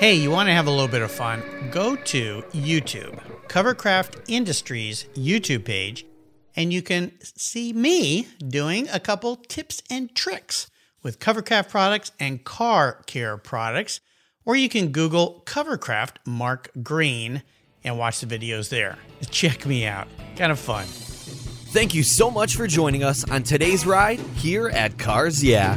Hey, 0.00 0.14
you 0.14 0.30
want 0.30 0.48
to 0.48 0.54
have 0.54 0.66
a 0.66 0.70
little 0.70 0.88
bit 0.88 1.02
of 1.02 1.10
fun? 1.10 1.42
Go 1.70 1.94
to 1.94 2.42
YouTube, 2.54 3.20
Covercraft 3.48 4.24
Industries 4.28 5.04
YouTube 5.14 5.66
page, 5.66 6.06
and 6.56 6.72
you 6.72 6.80
can 6.80 7.12
see 7.20 7.74
me 7.74 8.26
doing 8.38 8.88
a 8.88 8.98
couple 8.98 9.36
tips 9.36 9.82
and 9.90 10.14
tricks 10.14 10.70
with 11.02 11.18
Covercraft 11.18 11.68
products 11.68 12.12
and 12.18 12.42
car 12.44 13.02
care 13.04 13.36
products. 13.36 14.00
Or 14.46 14.56
you 14.56 14.70
can 14.70 14.88
Google 14.88 15.42
Covercraft 15.44 16.16
Mark 16.24 16.70
Green 16.82 17.42
and 17.84 17.98
watch 17.98 18.20
the 18.20 18.38
videos 18.38 18.70
there. 18.70 18.96
Check 19.30 19.66
me 19.66 19.84
out. 19.84 20.08
Kind 20.34 20.50
of 20.50 20.58
fun. 20.58 20.86
Thank 20.86 21.94
you 21.94 22.04
so 22.04 22.30
much 22.30 22.56
for 22.56 22.66
joining 22.66 23.04
us 23.04 23.30
on 23.30 23.42
today's 23.42 23.84
ride 23.84 24.20
here 24.36 24.70
at 24.70 24.96
Cars 24.96 25.44
Yeah. 25.44 25.76